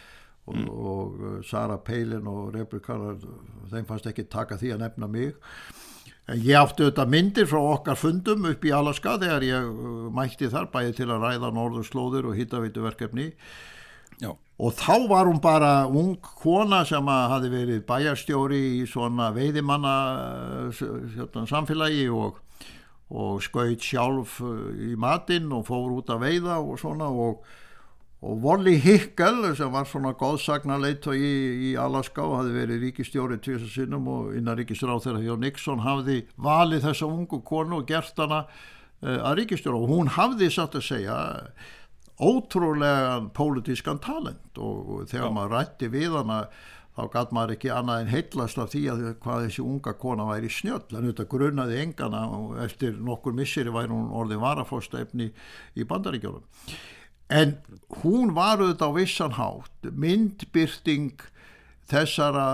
og, 0.47 0.61
mm. 0.61 0.69
og, 0.71 1.23
Sarah 1.49 1.83
Palin 1.83 2.31
og 2.31 2.53
Rebecca, 2.55 3.01
þeim 3.73 3.89
fannst 3.91 4.07
ekki 4.13 4.31
taka 4.31 4.61
því 4.63 4.77
að 4.77 4.87
nefna 4.87 5.11
mig. 5.11 5.35
Ég 6.31 6.55
átti 6.55 6.85
auðvitað 6.85 7.11
myndir 7.11 7.49
frá 7.51 7.59
okkar 7.59 7.99
fundum 7.99 8.45
upp 8.47 8.63
í 8.63 8.71
Alaska 8.71 9.17
þegar 9.19 9.43
ég 9.43 9.69
uh, 9.69 10.09
mætti 10.15 10.51
þar 10.53 10.71
bæði 10.71 10.97
til 11.01 11.11
að 11.11 11.27
ræða 11.27 11.51
norðurslóður 11.57 12.31
og 12.31 12.39
hittavítuverkefni 12.39 13.33
og 14.63 14.75
þá 14.79 15.09
var 15.11 15.27
hún 15.27 15.41
bara 15.43 15.73
ung 15.89 16.15
kona 16.23 16.85
sem 16.87 17.09
hafi 17.09 17.49
verið 17.51 17.83
bæjarstjóri 17.89 18.61
í 18.79 18.85
svona 18.87 19.33
veiðimanna 19.35 19.95
uh, 20.69 21.41
samfélagi 21.51 22.07
og, 22.15 22.39
og 23.11 23.43
skaut 23.43 23.83
sjálf 23.83 24.39
uh, 24.45 24.71
í 24.79 24.95
matinn 24.95 25.51
og 25.57 25.67
fór 25.67 25.97
út 25.97 26.13
að 26.15 26.23
veiða 26.29 26.61
og 26.63 26.79
svona 26.79 27.11
og 27.11 27.43
og 28.23 28.45
Wally 28.45 28.77
Hickel 28.79 29.49
sem 29.59 29.73
var 29.75 29.89
svona 29.91 30.13
góðsagnarleit 30.15 31.09
í, 31.11 31.31
í 31.67 31.71
Alaska 31.81 32.23
og 32.23 32.37
hafi 32.39 32.53
verið 32.55 32.85
ríkistjórið 32.87 33.41
tviðsasinnum 33.43 34.07
og 34.13 34.37
innan 34.39 34.59
ríkistjóra 34.61 35.01
þeirra 35.03 35.25
hjá 35.25 35.35
Nixon 35.43 35.83
hafði 35.83 36.21
valið 36.39 36.87
þessa 36.87 37.09
ungu 37.11 37.41
konu 37.43 37.81
og 37.81 37.89
gert 37.91 38.23
hana 38.23 38.45
uh, 38.47 39.17
að 39.17 39.41
ríkistjóra 39.41 39.81
og 39.81 39.91
hún 39.91 40.13
hafði 40.15 40.53
satt 40.55 40.79
að 40.79 40.87
segja 40.87 41.17
ótrúlega 42.23 43.19
pólitískan 43.35 43.99
talent. 43.99 44.55
Og, 44.55 44.79
og 44.87 45.11
þegar 45.11 45.27
Já. 45.27 45.35
maður 45.41 45.57
rætti 45.57 45.91
við 45.91 46.17
hana 46.21 46.39
þá 46.93 47.05
gæt 47.17 47.35
maður 47.35 47.57
ekki 47.57 47.75
annað 47.75 48.05
en 48.05 48.11
heitlast 48.13 48.63
af 48.63 48.71
því 48.71 48.87
að 48.93 49.05
hvað 49.25 49.47
þessi 49.49 49.67
unga 49.67 49.99
kona 49.99 50.31
væri 50.31 50.51
snjöll. 50.53 50.85
En 50.95 51.11
þetta 51.11 51.27
grunnaði 51.35 51.83
engana 51.89 52.25
og 52.39 52.59
eftir 52.63 52.95
nokkur 53.03 53.35
misseri 53.35 53.75
væri 53.75 53.91
hún 53.91 54.13
orðið 54.15 54.45
varafórstæfni 54.47 55.33
í 55.75 55.91
bandaríkjónum 55.91 56.47
en 57.33 57.57
hún 58.03 58.35
var 58.37 58.61
auðvitað 58.61 58.93
á 58.93 58.97
vissan 58.97 59.37
hátt 59.39 59.91
myndbyrting 59.91 61.21
þessara 61.91 62.47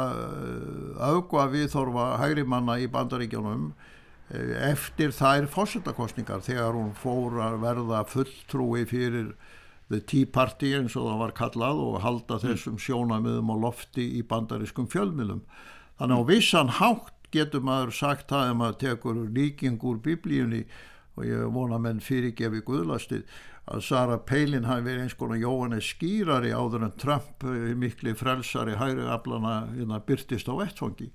aukva 1.03 1.47
uh, 1.47 1.53
viðþorfa 1.53 2.09
hægrimanna 2.23 2.79
í 2.83 2.89
bandaríkjónum 2.95 3.69
uh, 3.73 4.55
eftir 4.71 5.15
þær 5.15 5.49
fósundakostningar 5.53 6.43
þegar 6.47 6.79
hún 6.79 6.95
fór 6.99 7.39
að 7.45 7.61
verða 7.67 8.03
fulltrúi 8.09 8.87
fyrir 8.89 9.35
The 9.89 10.03
Tea 10.05 10.29
Party 10.29 10.75
eins 10.77 10.97
og 11.01 11.09
það 11.09 11.23
var 11.23 11.37
kallað 11.37 11.83
og 11.85 12.01
halda 12.05 12.37
mm. 12.37 12.43
þessum 12.45 12.81
sjónamiðum 12.83 13.53
á 13.53 13.57
lofti 13.57 14.05
í 14.19 14.25
bandarískum 14.29 14.89
fjölmilum. 14.93 15.41
Þannig 15.99 16.21
á 16.21 16.29
vissan 16.29 16.75
hátt 16.77 17.15
getur 17.33 17.65
maður 17.65 17.95
sagt 17.97 18.29
það 18.33 18.51
ef 18.51 18.59
maður 18.61 18.79
tekur 18.83 19.23
líking 19.33 19.81
úr 19.85 20.01
biblíunni 20.05 20.65
og 21.19 21.25
ég 21.27 21.49
vona 21.53 21.81
menn 21.83 22.03
fyrirgefi 22.05 22.61
guðlastið 22.67 23.25
að 23.69 23.85
Sara 23.85 24.19
Palin 24.19 24.67
hafi 24.69 24.87
verið 24.87 25.05
eins 25.05 25.17
konar 25.19 25.41
Jóhannes 25.41 25.89
skýrari 25.93 26.55
áður 26.57 26.87
en 26.89 26.95
Trump 27.01 27.45
eh, 27.45 27.73
mikli 27.77 28.15
frelsari 28.17 28.79
hægri 28.81 29.09
aflana 29.13 29.59
hérna 29.75 30.01
byrtist 30.05 30.49
á 30.49 30.55
vettfangi 30.57 31.11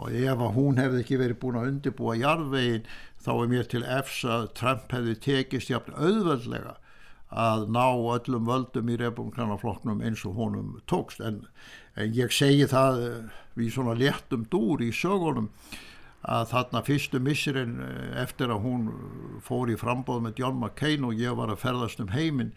og 0.00 0.14
ef 0.16 0.38
að 0.38 0.54
hún 0.56 0.78
hefði 0.80 1.02
ekki 1.02 1.18
verið 1.20 1.40
búin 1.42 1.58
að 1.60 1.68
undirbúa 1.72 2.14
jarðvegin 2.20 2.86
þá 3.22 3.32
er 3.34 3.50
mér 3.50 3.68
til 3.70 3.82
efs 3.98 4.22
að 4.24 4.46
Trump 4.58 4.94
hefði 4.94 5.18
tekist 5.26 5.72
jafn 5.72 5.98
auðveldlega 5.98 6.78
að 7.32 7.68
ná 7.72 7.86
öllum 7.88 8.48
völdum 8.48 8.90
í 8.92 8.98
republikanaflokknum 9.00 10.02
eins 10.04 10.24
og 10.28 10.36
honum 10.36 10.74
tókst. 10.90 11.22
En, 11.24 11.46
en 11.96 12.12
ég 12.12 12.32
segi 12.34 12.66
það 12.68 13.00
eh, 13.06 13.38
við 13.56 13.72
svona 13.76 13.96
léttum 13.96 14.44
dúr 14.52 14.84
í 14.84 14.90
sögunum 14.96 15.48
að 16.22 16.48
þarna 16.52 16.82
fyrstu 16.86 17.20
missirinn 17.22 17.78
eh, 17.82 18.22
eftir 18.22 18.52
að 18.52 18.64
hún 18.66 18.88
fór 19.42 19.72
í 19.72 19.78
frambóð 19.78 20.24
með 20.26 20.42
John 20.42 20.60
McCain 20.60 21.06
og 21.08 21.18
ég 21.18 21.36
var 21.38 21.50
að 21.50 21.62
ferðast 21.64 22.02
um 22.02 22.12
heiminn 22.14 22.52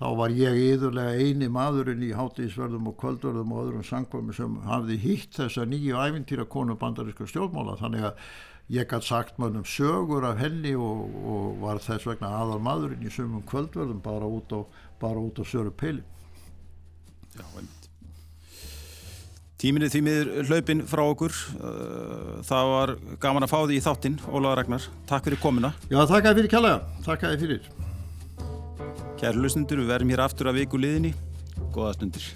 þá 0.00 0.06
var 0.18 0.32
ég 0.34 0.56
yðurlega 0.58 1.18
eini 1.20 1.50
maðurinn 1.52 2.02
í 2.02 2.14
hátíðisverðum 2.16 2.88
og 2.90 2.96
kvöldverðum 3.02 3.52
og 3.52 3.66
öðrum 3.66 3.84
sangkvæmi 3.86 4.34
sem 4.34 4.56
hafði 4.66 4.96
hýtt 5.02 5.36
þessa 5.42 5.66
nýju 5.68 6.00
ævintýra 6.00 6.48
konu 6.50 6.74
bandaríska 6.80 7.28
stjórnmála. 7.30 7.76
Þannig 7.78 8.08
að 8.08 8.24
ég 8.72 8.88
gætt 8.88 9.06
sagt 9.06 9.38
mönnum 9.38 9.66
sögur 9.68 10.24
af 10.26 10.40
henni 10.40 10.72
og, 10.74 11.04
og 11.28 11.60
var 11.62 11.82
þess 11.82 12.08
vegna 12.08 12.32
aðal 12.40 12.58
maðurinn 12.64 13.04
í 13.06 13.12
sumum 13.12 13.44
kvöldverðum 13.46 14.00
bara 14.02 14.26
út 14.26 14.54
á, 14.56 14.60
á 15.02 15.44
söru 15.44 15.70
peili 15.70 16.02
Já, 17.32 17.44
en 17.58 17.68
Tíminni 19.62 19.86
þýmiður 19.86 20.48
hlaupin 20.48 20.80
frá 20.90 21.04
okkur. 21.06 21.36
Það 22.48 22.70
var 22.72 22.92
gaman 23.22 23.46
að 23.46 23.52
fá 23.52 23.60
því 23.60 23.76
í 23.78 23.84
þáttinn, 23.84 24.16
Ólaður 24.26 24.58
Ragnar. 24.58 24.88
Takk 25.06 25.28
fyrir 25.28 25.38
komina. 25.38 25.70
Já, 25.86 26.00
takk 26.10 26.26
að 26.26 26.40
fyrir 26.40 26.50
kjallaga. 26.50 26.80
Takk 27.06 27.28
að 27.28 27.44
fyrir. 27.44 27.70
Kæru 29.22 29.44
lusnundur, 29.44 29.84
við 29.84 29.92
verðum 29.94 30.10
hér 30.16 30.24
aftur 30.26 30.50
að 30.50 30.58
viku 30.64 30.82
liðinni. 30.82 31.14
Góða 31.70 31.94
stundir. 31.94 32.26